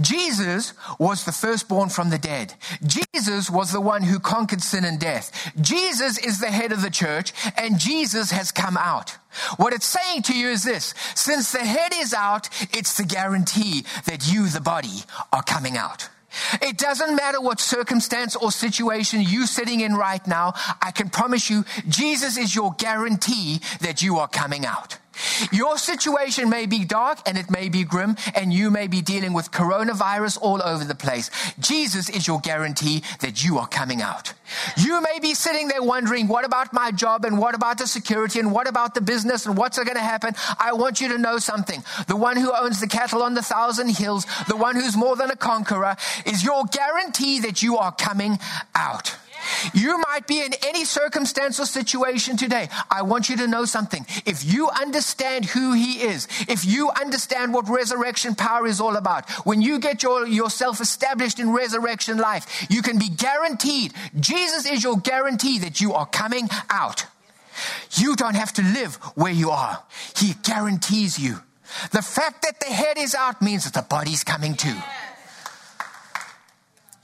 Jesus 0.00 0.72
was 0.98 1.24
the 1.24 1.32
firstborn 1.32 1.88
from 1.88 2.10
the 2.10 2.18
dead. 2.18 2.54
Jesus 2.84 3.50
was 3.50 3.72
the 3.72 3.80
one 3.80 4.02
who 4.02 4.18
conquered 4.18 4.62
sin 4.62 4.84
and 4.84 4.98
death. 4.98 5.52
Jesus 5.60 6.18
is 6.18 6.40
the 6.40 6.50
head 6.50 6.72
of 6.72 6.82
the 6.82 6.90
church 6.90 7.32
and 7.56 7.78
Jesus 7.78 8.30
has 8.30 8.52
come 8.52 8.76
out. 8.76 9.16
What 9.56 9.72
it's 9.72 9.86
saying 9.86 10.22
to 10.22 10.36
you 10.36 10.48
is 10.48 10.64
this. 10.64 10.94
Since 11.14 11.52
the 11.52 11.58
head 11.58 11.92
is 11.94 12.14
out, 12.14 12.48
it's 12.72 12.96
the 12.96 13.04
guarantee 13.04 13.84
that 14.06 14.32
you, 14.32 14.48
the 14.48 14.60
body, 14.60 15.04
are 15.32 15.42
coming 15.42 15.76
out. 15.76 16.08
It 16.60 16.76
doesn't 16.76 17.16
matter 17.16 17.40
what 17.40 17.60
circumstance 17.60 18.36
or 18.36 18.52
situation 18.52 19.22
you're 19.22 19.46
sitting 19.46 19.80
in 19.80 19.94
right 19.94 20.24
now. 20.26 20.54
I 20.82 20.90
can 20.90 21.08
promise 21.08 21.48
you, 21.48 21.64
Jesus 21.88 22.36
is 22.36 22.54
your 22.54 22.74
guarantee 22.78 23.60
that 23.80 24.02
you 24.02 24.18
are 24.18 24.28
coming 24.28 24.66
out. 24.66 24.98
Your 25.52 25.78
situation 25.78 26.50
may 26.50 26.66
be 26.66 26.84
dark 26.84 27.18
and 27.26 27.38
it 27.38 27.50
may 27.50 27.68
be 27.68 27.84
grim, 27.84 28.16
and 28.34 28.52
you 28.52 28.70
may 28.70 28.86
be 28.86 29.00
dealing 29.02 29.32
with 29.32 29.50
coronavirus 29.50 30.38
all 30.40 30.62
over 30.62 30.84
the 30.84 30.94
place. 30.94 31.30
Jesus 31.58 32.08
is 32.08 32.26
your 32.26 32.40
guarantee 32.40 33.02
that 33.20 33.44
you 33.44 33.58
are 33.58 33.66
coming 33.66 34.02
out. 34.02 34.32
You 34.76 35.00
may 35.02 35.18
be 35.20 35.34
sitting 35.34 35.68
there 35.68 35.82
wondering, 35.82 36.28
what 36.28 36.44
about 36.44 36.72
my 36.72 36.90
job 36.90 37.24
and 37.24 37.38
what 37.38 37.54
about 37.54 37.78
the 37.78 37.86
security 37.86 38.40
and 38.40 38.52
what 38.52 38.68
about 38.68 38.94
the 38.94 39.00
business 39.00 39.46
and 39.46 39.56
what's 39.56 39.78
going 39.78 39.94
to 39.94 40.00
happen? 40.00 40.34
I 40.58 40.72
want 40.72 41.00
you 41.00 41.08
to 41.08 41.18
know 41.18 41.38
something. 41.38 41.82
The 42.06 42.16
one 42.16 42.36
who 42.36 42.52
owns 42.52 42.80
the 42.80 42.86
cattle 42.86 43.22
on 43.22 43.34
the 43.34 43.42
thousand 43.42 43.90
hills, 43.90 44.26
the 44.48 44.56
one 44.56 44.76
who's 44.76 44.96
more 44.96 45.16
than 45.16 45.30
a 45.30 45.36
conqueror, 45.36 45.96
is 46.26 46.44
your 46.44 46.64
guarantee 46.64 47.40
that 47.40 47.62
you 47.62 47.76
are 47.76 47.92
coming 47.92 48.38
out. 48.74 49.16
You 49.74 49.98
might 49.98 50.26
be 50.26 50.40
in 50.40 50.52
any 50.64 50.84
circumstance 50.84 51.60
or 51.60 51.66
situation 51.66 52.36
today. 52.36 52.68
I 52.90 53.02
want 53.02 53.28
you 53.28 53.36
to 53.38 53.46
know 53.46 53.64
something. 53.64 54.06
If 54.26 54.44
you 54.44 54.68
understand 54.70 55.44
who 55.46 55.72
He 55.72 56.00
is, 56.00 56.28
if 56.48 56.64
you 56.64 56.90
understand 56.90 57.52
what 57.52 57.68
resurrection 57.68 58.34
power 58.34 58.66
is 58.66 58.80
all 58.80 58.96
about, 58.96 59.28
when 59.46 59.62
you 59.62 59.78
get 59.78 60.02
your, 60.02 60.26
yourself 60.26 60.80
established 60.80 61.38
in 61.38 61.50
resurrection 61.50 62.18
life, 62.18 62.66
you 62.70 62.82
can 62.82 62.98
be 62.98 63.08
guaranteed, 63.08 63.92
Jesus 64.18 64.66
is 64.66 64.82
your 64.82 64.98
guarantee 64.98 65.58
that 65.60 65.80
you 65.80 65.92
are 65.94 66.06
coming 66.06 66.48
out. 66.70 67.06
You 67.92 68.16
don't 68.16 68.36
have 68.36 68.52
to 68.54 68.62
live 68.62 68.96
where 69.14 69.32
you 69.32 69.50
are. 69.50 69.82
He 70.16 70.34
guarantees 70.42 71.18
you. 71.18 71.40
The 71.90 72.02
fact 72.02 72.42
that 72.42 72.60
the 72.60 72.72
head 72.72 72.96
is 72.98 73.14
out 73.14 73.42
means 73.42 73.64
that 73.64 73.74
the 73.74 73.86
body's 73.88 74.24
coming 74.24 74.54
too. 74.54 74.76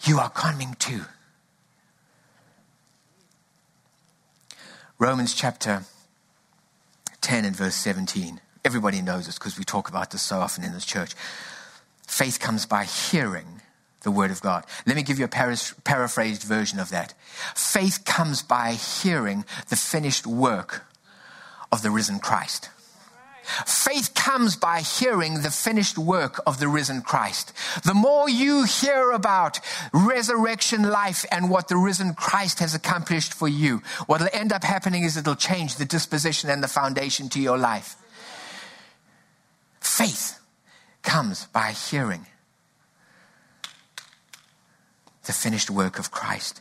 You 0.05 0.19
are 0.19 0.31
coming 0.31 0.75
too. 0.79 1.03
Romans 5.05 5.35
chapter 5.35 5.83
10 7.21 7.45
and 7.45 7.55
verse 7.55 7.75
17. 7.75 8.41
Everybody 8.65 9.03
knows 9.03 9.27
this 9.27 9.35
because 9.35 9.59
we 9.59 9.63
talk 9.63 9.91
about 9.91 10.11
this 10.13 10.23
so 10.23 10.39
often 10.39 10.65
in 10.65 10.73
this 10.73 10.87
church. 10.87 11.13
Faith 12.07 12.41
comes 12.41 12.65
by 12.65 12.85
hearing 12.85 13.61
the 14.01 14.11
word 14.11 14.31
of 14.31 14.41
God. 14.41 14.65
Let 14.87 14.97
me 14.97 15.03
give 15.03 15.19
you 15.19 15.27
a 15.27 15.29
paraphrased 15.29 16.43
version 16.45 16.81
of 16.81 16.89
that. 16.89 17.13
Faith 17.55 18.07
comes 18.07 18.43
by 18.43 18.73
hearing 18.73 19.45
the 19.69 19.77
finished 19.77 20.27
work 20.27 20.87
of 21.71 21.83
the 21.83 21.91
risen 21.91 22.19
Christ. 22.19 22.71
Faith 23.67 24.15
comes 24.15 24.57
by 24.57 24.81
hearing 24.81 25.43
the 25.43 25.51
finished 25.51 25.99
work 25.99 26.41
of 26.47 26.59
the 26.59 26.69
risen 26.69 27.03
Christ. 27.03 27.53
The 27.85 27.95
more 27.95 28.29
you 28.29 28.65
hear 28.65 29.11
about 29.11 29.61
resurrection 29.93 30.83
life 30.91 31.25
and 31.31 31.51
what 31.51 31.69
the 31.69 31.77
risen 31.77 32.15
Christ 32.15 32.59
has 32.61 32.75
accomplished 32.75 33.35
for 33.35 33.49
you, 33.49 33.83
what 34.07 34.21
will 34.21 34.29
end 34.33 34.53
up 34.53 34.65
happening 34.65 35.05
is 35.05 35.17
it'll 35.17 35.35
change 35.35 35.77
the 35.77 35.85
disposition 35.85 36.51
and 36.51 36.63
the 36.63 36.69
foundation 36.69 37.29
to 37.31 37.41
your 37.41 37.59
life. 37.59 37.97
Faith 39.81 40.41
comes 41.03 41.47
by 41.47 41.73
hearing 41.73 42.27
the 45.27 45.33
finished 45.33 45.71
work 45.71 45.99
of 45.99 46.11
Christ. 46.11 46.61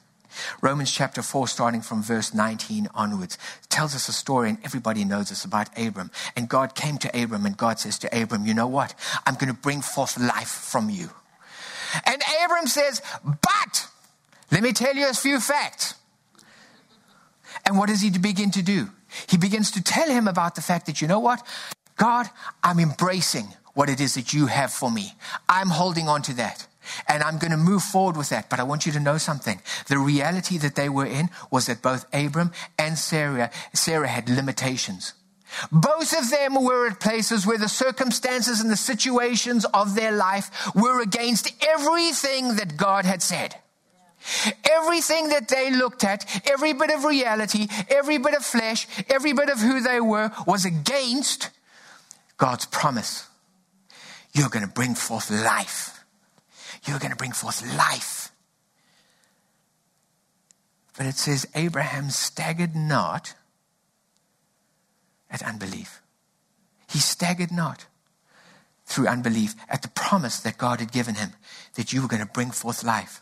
Romans 0.62 0.92
chapter 0.92 1.22
4, 1.22 1.48
starting 1.48 1.82
from 1.82 2.04
verse 2.04 2.34
19 2.34 2.88
onwards, 2.94 3.38
tells 3.70 3.96
us 3.96 4.08
a 4.08 4.14
story, 4.14 4.50
and 4.50 4.58
everybody 4.64 5.06
knows 5.06 5.30
this 5.30 5.46
about 5.46 5.70
Abram. 5.78 6.12
And 6.36 6.50
God 6.50 6.76
came 6.76 6.98
to 7.00 7.24
Abram, 7.24 7.46
and 7.46 7.58
God 7.58 7.80
says 7.80 8.00
to 8.00 8.22
Abram, 8.22 8.46
You 8.46 8.54
know 8.54 8.68
what? 8.68 8.96
I'm 9.26 9.36
going 9.36 9.54
to 9.54 9.60
bring 9.60 9.82
forth 9.82 10.20
life 10.20 10.50
from 10.50 10.90
you. 10.90 11.10
And 12.06 12.22
Abram 12.44 12.68
says, 12.68 13.02
But 13.24 13.88
let 14.52 14.64
me 14.64 14.74
tell 14.74 14.96
you 14.96 15.10
a 15.10 15.14
few 15.14 15.40
facts. 15.40 15.96
And 17.66 17.78
what 17.78 17.90
does 17.90 18.02
he 18.02 18.10
begin 18.10 18.52
to 18.52 18.64
do? 18.64 18.90
He 19.28 19.38
begins 19.38 19.72
to 19.72 19.84
tell 19.84 20.10
him 20.10 20.28
about 20.28 20.56
the 20.56 20.62
fact 20.62 20.88
that, 20.88 21.02
you 21.02 21.08
know 21.08 21.20
what? 21.20 21.46
God, 21.98 22.30
I'm 22.64 22.80
embracing 22.80 23.48
what 23.74 23.90
it 23.90 24.00
is 24.00 24.16
that 24.16 24.34
you 24.34 24.48
have 24.48 24.72
for 24.72 24.92
me. 24.92 25.14
I'm 25.48 25.70
holding 25.70 26.08
on 26.08 26.22
to 26.24 26.34
that. 26.36 26.68
And 27.08 27.24
I'm 27.24 27.38
going 27.38 27.52
to 27.52 27.58
move 27.58 27.84
forward 27.84 28.18
with 28.18 28.30
that. 28.30 28.50
But 28.50 28.60
I 28.60 28.64
want 28.64 28.86
you 28.86 28.92
to 28.94 29.00
know 29.00 29.18
something. 29.18 29.62
The 29.88 29.98
reality 29.98 30.58
that 30.60 30.76
they 30.76 30.90
were 30.90 31.06
in 31.06 31.30
was 31.52 31.68
that 31.68 31.82
both 31.82 32.06
Abram 32.14 32.52
and 32.78 32.98
Sarah, 32.98 33.52
Sarah 33.74 34.08
had 34.08 34.30
limitations. 34.30 35.14
Both 35.72 36.18
of 36.18 36.30
them 36.30 36.64
were 36.64 36.88
at 36.88 37.00
places 37.00 37.46
where 37.46 37.58
the 37.58 37.70
circumstances 37.70 38.60
and 38.60 38.72
the 38.72 38.78
situations 38.78 39.66
of 39.66 39.96
their 39.96 40.12
life 40.12 40.74
were 40.76 41.02
against 41.02 41.54
everything 41.62 42.56
that 42.56 42.78
God 42.78 43.06
had 43.06 43.22
said. 43.22 43.56
Everything 44.72 45.30
that 45.30 45.50
they 45.50 45.70
looked 45.70 46.04
at, 46.04 46.26
every 46.50 46.74
bit 46.74 46.90
of 46.90 47.04
reality, 47.04 47.68
every 47.90 48.18
bit 48.18 48.34
of 48.34 48.44
flesh, 48.44 48.88
every 49.10 49.34
bit 49.34 49.50
of 49.50 49.60
who 49.60 49.82
they 49.82 50.00
were 50.00 50.32
was 50.48 50.66
against 50.66 51.50
God's 52.38 52.66
promise. 52.66 53.28
You're 54.34 54.50
going 54.50 54.66
to 54.66 54.74
bring 54.74 54.96
forth 54.96 55.30
life 55.30 55.93
you're 56.86 57.00
going 57.00 57.12
to 57.12 57.18
bring 57.18 57.32
forth 57.32 57.62
life. 57.78 58.32
But 60.98 61.08
it 61.08 61.16
says, 61.16 61.48
Abraham 61.56 62.10
staggered 62.10 62.76
not 62.76 63.34
at 65.32 65.42
unbelief. 65.42 66.02
He 66.90 67.00
staggered 67.00 67.52
not 67.52 67.88
through 68.86 69.08
unbelief 69.08 69.56
at 69.70 69.82
the 69.82 69.88
promise 69.90 70.40
that 70.42 70.58
God 70.58 70.80
had 70.80 70.92
given 70.92 71.16
him 71.16 71.34
that 71.76 71.92
you 71.92 72.02
were 72.02 72.08
going 72.08 72.26
to 72.26 72.32
bring 72.32 72.52
forth 72.52 72.84
life. 72.84 73.22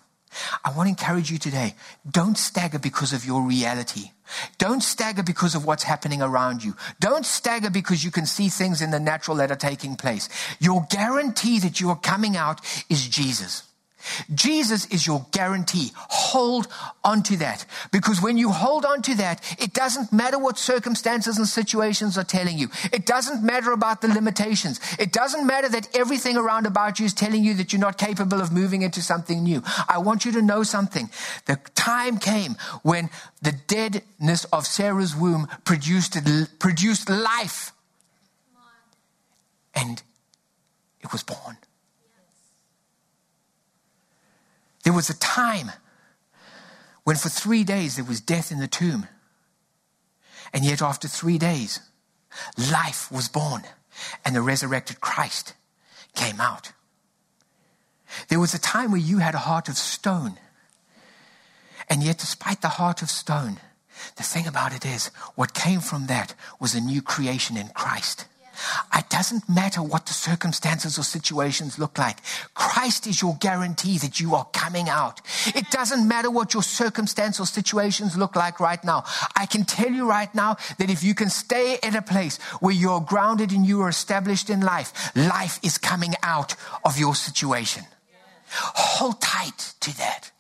I 0.63 0.71
want 0.71 0.87
to 0.87 0.89
encourage 0.89 1.31
you 1.31 1.37
today. 1.37 1.75
Don't 2.09 2.37
stagger 2.37 2.79
because 2.79 3.13
of 3.13 3.25
your 3.25 3.41
reality. 3.41 4.11
Don't 4.57 4.81
stagger 4.81 5.23
because 5.23 5.55
of 5.55 5.65
what's 5.65 5.83
happening 5.83 6.21
around 6.21 6.63
you. 6.63 6.75
Don't 6.99 7.25
stagger 7.25 7.69
because 7.69 8.03
you 8.03 8.11
can 8.11 8.25
see 8.25 8.49
things 8.49 8.81
in 8.81 8.91
the 8.91 8.99
natural 8.99 9.37
that 9.37 9.51
are 9.51 9.55
taking 9.55 9.95
place. 9.95 10.29
Your 10.59 10.85
guarantee 10.89 11.59
that 11.59 11.81
you 11.81 11.89
are 11.89 11.99
coming 11.99 12.37
out 12.37 12.61
is 12.89 13.07
Jesus. 13.07 13.63
Jesus 14.33 14.85
is 14.87 15.05
your 15.05 15.25
guarantee. 15.31 15.91
Hold 15.95 16.67
on 17.03 17.23
to 17.23 17.37
that. 17.37 17.65
Because 17.91 18.21
when 18.21 18.37
you 18.37 18.51
hold 18.51 18.85
on 18.85 19.01
to 19.03 19.15
that, 19.15 19.41
it 19.59 19.73
doesn't 19.73 20.11
matter 20.11 20.37
what 20.37 20.57
circumstances 20.57 21.37
and 21.37 21.47
situations 21.47 22.17
are 22.17 22.23
telling 22.23 22.57
you. 22.57 22.69
It 22.91 23.05
doesn't 23.05 23.43
matter 23.43 23.71
about 23.71 24.01
the 24.01 24.07
limitations. 24.07 24.79
It 24.99 25.11
doesn't 25.11 25.45
matter 25.45 25.69
that 25.69 25.95
everything 25.95 26.37
around 26.37 26.65
about 26.65 26.99
you 26.99 27.05
is 27.05 27.13
telling 27.13 27.43
you 27.43 27.53
that 27.55 27.73
you're 27.73 27.79
not 27.79 27.97
capable 27.97 28.41
of 28.41 28.51
moving 28.51 28.81
into 28.81 29.01
something 29.01 29.43
new. 29.43 29.63
I 29.87 29.97
want 29.99 30.25
you 30.25 30.31
to 30.33 30.41
know 30.41 30.63
something. 30.63 31.09
The 31.45 31.59
time 31.75 32.17
came 32.17 32.55
when 32.83 33.09
the 33.41 33.53
deadness 33.67 34.45
of 34.45 34.65
Sarah's 34.65 35.15
womb 35.15 35.47
produced, 35.65 36.17
produced 36.59 37.09
life. 37.09 37.73
And 39.73 40.01
it 41.01 41.11
was 41.11 41.23
born. 41.23 41.57
There 44.83 44.93
was 44.93 45.09
a 45.09 45.17
time 45.17 45.71
when 47.03 47.15
for 47.15 47.29
three 47.29 47.63
days 47.63 47.95
there 47.95 48.05
was 48.05 48.21
death 48.21 48.51
in 48.51 48.59
the 48.59 48.67
tomb. 48.67 49.07
And 50.53 50.65
yet, 50.65 50.81
after 50.81 51.07
three 51.07 51.37
days, 51.37 51.79
life 52.57 53.11
was 53.11 53.29
born 53.29 53.63
and 54.25 54.35
the 54.35 54.41
resurrected 54.41 55.01
Christ 55.01 55.53
came 56.15 56.41
out. 56.41 56.73
There 58.27 58.39
was 58.39 58.53
a 58.53 58.59
time 58.59 58.91
where 58.91 58.99
you 58.99 59.19
had 59.19 59.35
a 59.35 59.39
heart 59.39 59.69
of 59.69 59.77
stone. 59.77 60.37
And 61.89 62.03
yet, 62.03 62.17
despite 62.17 62.61
the 62.61 62.69
heart 62.79 63.01
of 63.01 63.09
stone, 63.09 63.59
the 64.17 64.23
thing 64.23 64.47
about 64.47 64.73
it 64.73 64.85
is, 64.85 65.07
what 65.35 65.53
came 65.53 65.79
from 65.79 66.07
that 66.07 66.33
was 66.59 66.75
a 66.75 66.81
new 66.81 67.01
creation 67.01 67.57
in 67.57 67.69
Christ. 67.69 68.25
It 68.95 69.09
doesn't 69.09 69.49
matter 69.49 69.81
what 69.81 70.05
the 70.05 70.13
circumstances 70.13 70.97
or 70.97 71.03
situations 71.03 71.79
look 71.79 71.97
like. 71.97 72.17
Christ 72.53 73.07
is 73.07 73.21
your 73.21 73.35
guarantee 73.39 73.97
that 73.99 74.19
you 74.19 74.35
are 74.35 74.45
coming 74.53 74.89
out. 74.89 75.21
It 75.47 75.69
doesn't 75.71 76.07
matter 76.07 76.29
what 76.29 76.53
your 76.53 76.63
circumstance 76.63 77.39
or 77.39 77.45
situations 77.45 78.17
look 78.17 78.35
like 78.35 78.59
right 78.59 78.83
now. 78.83 79.03
I 79.35 79.45
can 79.45 79.65
tell 79.65 79.91
you 79.91 80.07
right 80.07 80.33
now 80.35 80.57
that 80.77 80.89
if 80.89 81.03
you 81.03 81.15
can 81.15 81.29
stay 81.29 81.77
at 81.83 81.95
a 81.95 82.01
place 82.01 82.37
where 82.59 82.73
you're 82.73 83.01
grounded 83.01 83.51
and 83.51 83.65
you 83.65 83.81
are 83.81 83.89
established 83.89 84.49
in 84.49 84.61
life, 84.61 85.15
life 85.15 85.59
is 85.63 85.77
coming 85.77 86.13
out 86.23 86.55
of 86.85 86.97
your 86.99 87.15
situation. 87.15 87.85
Hold 88.51 89.21
tight 89.21 89.73
to 89.79 89.97
that. 89.97 90.31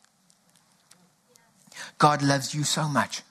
God 1.97 2.21
loves 2.21 2.53
you 2.53 2.63
so 2.63 2.87
much 2.87 3.21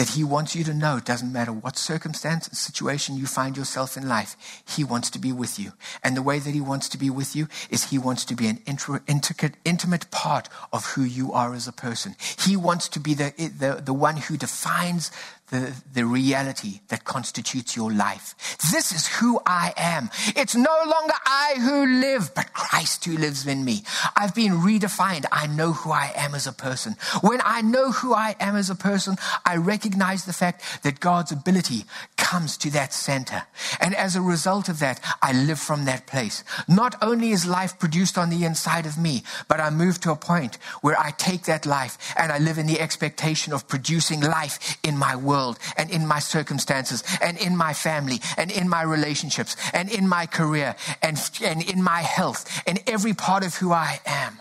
that 0.00 0.16
He 0.16 0.24
wants 0.24 0.56
you 0.56 0.64
to 0.64 0.72
know 0.72 0.96
it 0.96 1.04
doesn't 1.04 1.30
matter 1.30 1.52
what 1.52 1.76
circumstance 1.76 2.48
and 2.48 2.56
situation 2.56 3.18
you 3.18 3.26
find 3.26 3.54
yourself 3.54 3.98
in 3.98 4.08
life, 4.08 4.34
He 4.66 4.82
wants 4.82 5.10
to 5.10 5.18
be 5.18 5.30
with 5.30 5.58
you. 5.58 5.74
And 6.02 6.16
the 6.16 6.22
way 6.22 6.38
that 6.38 6.54
He 6.54 6.60
wants 6.62 6.88
to 6.88 6.96
be 6.96 7.10
with 7.10 7.36
you 7.36 7.48
is 7.68 7.90
He 7.90 7.98
wants 7.98 8.24
to 8.24 8.34
be 8.34 8.46
an 8.46 8.62
intricate, 8.64 9.56
intimate 9.62 10.10
part 10.10 10.48
of 10.72 10.86
who 10.92 11.02
you 11.02 11.34
are 11.34 11.52
as 11.52 11.68
a 11.68 11.72
person. 11.72 12.16
He 12.38 12.56
wants 12.56 12.88
to 12.88 12.98
be 12.98 13.12
the, 13.12 13.34
the, 13.36 13.82
the 13.84 13.92
one 13.92 14.16
who 14.16 14.38
defines 14.38 15.10
the, 15.50 15.74
the 15.92 16.04
reality 16.04 16.80
that 16.88 17.04
constitutes 17.04 17.76
your 17.76 17.92
life. 17.92 18.34
This 18.72 18.92
is 18.92 19.06
who 19.06 19.40
I 19.44 19.72
am. 19.76 20.08
It's 20.36 20.54
no 20.54 20.76
longer 20.86 21.14
I 21.26 21.56
who 21.58 22.00
live, 22.00 22.32
but 22.34 22.52
Christ 22.52 23.04
who 23.04 23.16
lives 23.16 23.46
in 23.46 23.64
me. 23.64 23.82
I've 24.16 24.34
been 24.34 24.52
redefined. 24.52 25.26
I 25.32 25.48
know 25.48 25.72
who 25.72 25.90
I 25.90 26.12
am 26.14 26.34
as 26.34 26.46
a 26.46 26.52
person. 26.52 26.96
When 27.20 27.40
I 27.44 27.62
know 27.62 27.90
who 27.90 28.14
I 28.14 28.36
am 28.38 28.54
as 28.54 28.70
a 28.70 28.76
person, 28.76 29.16
I 29.44 29.56
recognize 29.56 30.24
the 30.24 30.32
fact 30.32 30.62
that 30.84 31.00
God's 31.00 31.32
ability 31.32 31.84
comes 32.16 32.56
to 32.58 32.70
that 32.70 32.92
center. 32.94 33.42
And 33.80 33.94
as 33.94 34.14
a 34.14 34.22
result 34.22 34.68
of 34.68 34.78
that, 34.78 35.00
I 35.20 35.32
live 35.32 35.58
from 35.58 35.84
that 35.86 36.06
place. 36.06 36.44
Not 36.68 36.94
only 37.02 37.32
is 37.32 37.46
life 37.46 37.78
produced 37.78 38.16
on 38.16 38.30
the 38.30 38.44
inside 38.44 38.86
of 38.86 38.98
me, 38.98 39.24
but 39.48 39.60
I 39.60 39.70
move 39.70 40.00
to 40.02 40.12
a 40.12 40.16
point 40.16 40.58
where 40.80 40.98
I 40.98 41.10
take 41.10 41.42
that 41.44 41.66
life 41.66 42.14
and 42.16 42.30
I 42.30 42.38
live 42.38 42.58
in 42.58 42.66
the 42.66 42.80
expectation 42.80 43.52
of 43.52 43.66
producing 43.66 44.20
life 44.20 44.78
in 44.84 44.96
my 44.96 45.16
world 45.16 45.39
world 45.40 45.58
and 45.76 45.90
in 45.90 46.06
my 46.06 46.18
circumstances 46.18 47.02
and 47.22 47.38
in 47.38 47.56
my 47.56 47.72
family 47.72 48.20
and 48.36 48.50
in 48.50 48.68
my 48.68 48.82
relationships 48.82 49.56
and 49.72 49.90
in 49.90 50.06
my 50.08 50.26
career 50.26 50.76
and, 51.02 51.16
and 51.42 51.62
in 51.62 51.82
my 51.82 52.00
health 52.00 52.44
and 52.66 52.82
every 52.86 53.14
part 53.14 53.44
of 53.44 53.54
who 53.56 53.72
I 53.72 54.00
am. 54.04 54.40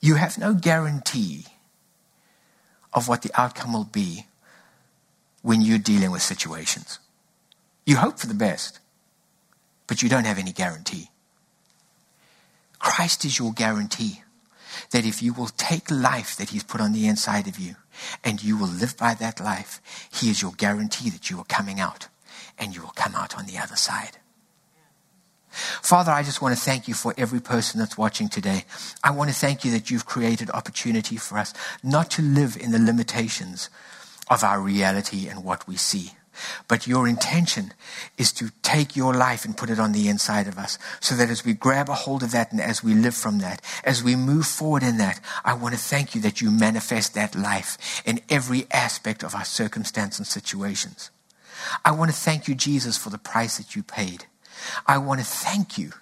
You 0.00 0.16
have 0.16 0.38
no 0.38 0.54
guarantee 0.54 1.46
of 2.92 3.08
what 3.08 3.22
the 3.22 3.32
outcome 3.34 3.72
will 3.72 3.90
be 3.90 4.26
when 5.42 5.60
you're 5.60 5.78
dealing 5.78 6.10
with 6.10 6.22
situations. 6.22 6.98
You 7.86 7.96
hope 7.96 8.18
for 8.18 8.26
the 8.28 8.34
best, 8.34 8.80
but 9.86 10.02
you 10.02 10.08
don't 10.08 10.26
have 10.26 10.38
any 10.38 10.52
guarantee. 10.52 11.10
Christ 12.78 13.24
is 13.24 13.38
your 13.38 13.52
guarantee 13.52 14.23
that 14.94 15.04
if 15.04 15.20
you 15.20 15.32
will 15.32 15.48
take 15.56 15.90
life 15.90 16.36
that 16.36 16.50
He's 16.50 16.62
put 16.62 16.80
on 16.80 16.92
the 16.92 17.08
inside 17.08 17.48
of 17.48 17.58
you 17.58 17.74
and 18.22 18.44
you 18.44 18.56
will 18.56 18.68
live 18.68 18.96
by 18.96 19.12
that 19.14 19.40
life, 19.40 19.80
He 20.08 20.30
is 20.30 20.40
your 20.40 20.52
guarantee 20.52 21.10
that 21.10 21.28
you 21.28 21.40
are 21.40 21.44
coming 21.44 21.80
out 21.80 22.06
and 22.60 22.76
you 22.76 22.80
will 22.80 22.94
come 22.94 23.16
out 23.16 23.36
on 23.36 23.46
the 23.46 23.58
other 23.58 23.74
side. 23.74 24.18
Father, 25.50 26.12
I 26.12 26.22
just 26.22 26.40
want 26.40 26.56
to 26.56 26.60
thank 26.60 26.86
you 26.86 26.94
for 26.94 27.12
every 27.18 27.40
person 27.40 27.80
that's 27.80 27.98
watching 27.98 28.28
today. 28.28 28.66
I 29.02 29.10
want 29.10 29.30
to 29.30 29.36
thank 29.36 29.64
you 29.64 29.72
that 29.72 29.90
you've 29.90 30.06
created 30.06 30.48
opportunity 30.50 31.16
for 31.16 31.38
us 31.38 31.52
not 31.82 32.08
to 32.12 32.22
live 32.22 32.56
in 32.56 32.70
the 32.70 32.78
limitations 32.78 33.70
of 34.30 34.44
our 34.44 34.60
reality 34.60 35.26
and 35.26 35.42
what 35.42 35.66
we 35.66 35.74
see. 35.74 36.12
But 36.68 36.86
your 36.86 37.06
intention 37.08 37.72
is 38.18 38.32
to 38.32 38.50
take 38.62 38.96
your 38.96 39.14
life 39.14 39.44
and 39.44 39.56
put 39.56 39.70
it 39.70 39.78
on 39.78 39.92
the 39.92 40.08
inside 40.08 40.46
of 40.46 40.58
us 40.58 40.78
so 41.00 41.14
that 41.16 41.30
as 41.30 41.44
we 41.44 41.54
grab 41.54 41.88
a 41.88 41.94
hold 41.94 42.22
of 42.22 42.32
that 42.32 42.52
and 42.52 42.60
as 42.60 42.82
we 42.82 42.94
live 42.94 43.14
from 43.14 43.38
that, 43.38 43.62
as 43.84 44.02
we 44.02 44.16
move 44.16 44.46
forward 44.46 44.82
in 44.82 44.98
that, 44.98 45.20
I 45.44 45.54
want 45.54 45.74
to 45.74 45.80
thank 45.80 46.14
you 46.14 46.20
that 46.22 46.40
you 46.40 46.50
manifest 46.50 47.14
that 47.14 47.34
life 47.34 48.02
in 48.04 48.20
every 48.28 48.66
aspect 48.70 49.22
of 49.22 49.34
our 49.34 49.44
circumstance 49.44 50.18
and 50.18 50.26
situations. 50.26 51.10
I 51.84 51.92
want 51.92 52.10
to 52.10 52.16
thank 52.16 52.48
you, 52.48 52.54
Jesus, 52.54 52.98
for 52.98 53.10
the 53.10 53.18
price 53.18 53.56
that 53.58 53.76
you 53.76 53.82
paid. 53.82 54.26
I 54.86 54.98
want 54.98 55.20
to 55.20 55.26
thank 55.26 55.78
you 55.78 55.92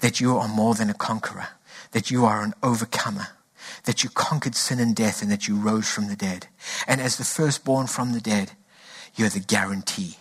that 0.00 0.20
you 0.20 0.36
are 0.36 0.48
more 0.48 0.74
than 0.74 0.90
a 0.90 0.94
conqueror, 0.94 1.48
that 1.92 2.10
you 2.10 2.24
are 2.24 2.42
an 2.42 2.54
overcomer 2.62 3.28
that 3.84 4.02
you 4.02 4.10
conquered 4.10 4.54
sin 4.54 4.80
and 4.80 4.94
death 4.94 5.22
and 5.22 5.30
that 5.30 5.48
you 5.48 5.56
rose 5.56 5.90
from 5.90 6.08
the 6.08 6.16
dead. 6.16 6.48
And 6.86 7.00
as 7.00 7.16
the 7.16 7.24
firstborn 7.24 7.86
from 7.86 8.12
the 8.12 8.20
dead, 8.20 8.52
you're 9.16 9.28
the 9.28 9.40
guarantee 9.40 10.16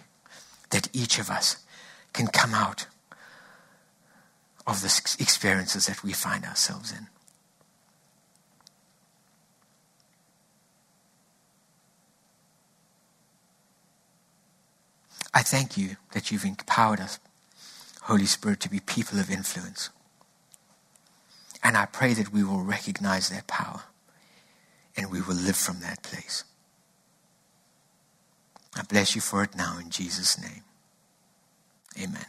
that 0.69 0.89
each 0.93 1.19
of 1.19 1.29
us 1.29 1.57
can 2.13 2.27
come 2.27 2.53
out 2.53 2.87
of 4.65 4.81
the 4.81 4.87
experiences 5.19 5.87
that 5.87 6.03
we 6.03 6.13
find 6.13 6.45
ourselves 6.45 6.91
in. 6.91 7.07
I 15.33 15.41
thank 15.41 15.77
you 15.77 15.97
that 16.13 16.31
you've 16.31 16.45
empowered 16.45 16.99
us, 16.99 17.19
Holy 18.03 18.27
Spirit, 18.27 18.59
to 18.61 18.69
be 18.69 18.79
people 18.79 19.19
of 19.19 19.31
influence. 19.31 19.89
And 21.63 21.75
I 21.75 21.85
pray 21.85 22.13
that 22.13 22.31
we 22.31 22.43
will 22.43 22.61
recognize 22.61 23.29
that 23.29 23.47
power 23.47 23.83
and 24.95 25.11
we 25.11 25.21
will 25.21 25.35
live 25.35 25.55
from 25.55 25.79
that 25.79 26.03
place. 26.03 26.43
I 28.75 28.83
bless 28.83 29.15
you 29.15 29.21
for 29.21 29.43
it 29.43 29.55
now 29.55 29.77
in 29.79 29.89
Jesus' 29.89 30.41
name. 30.41 30.63
Amen. 32.01 32.25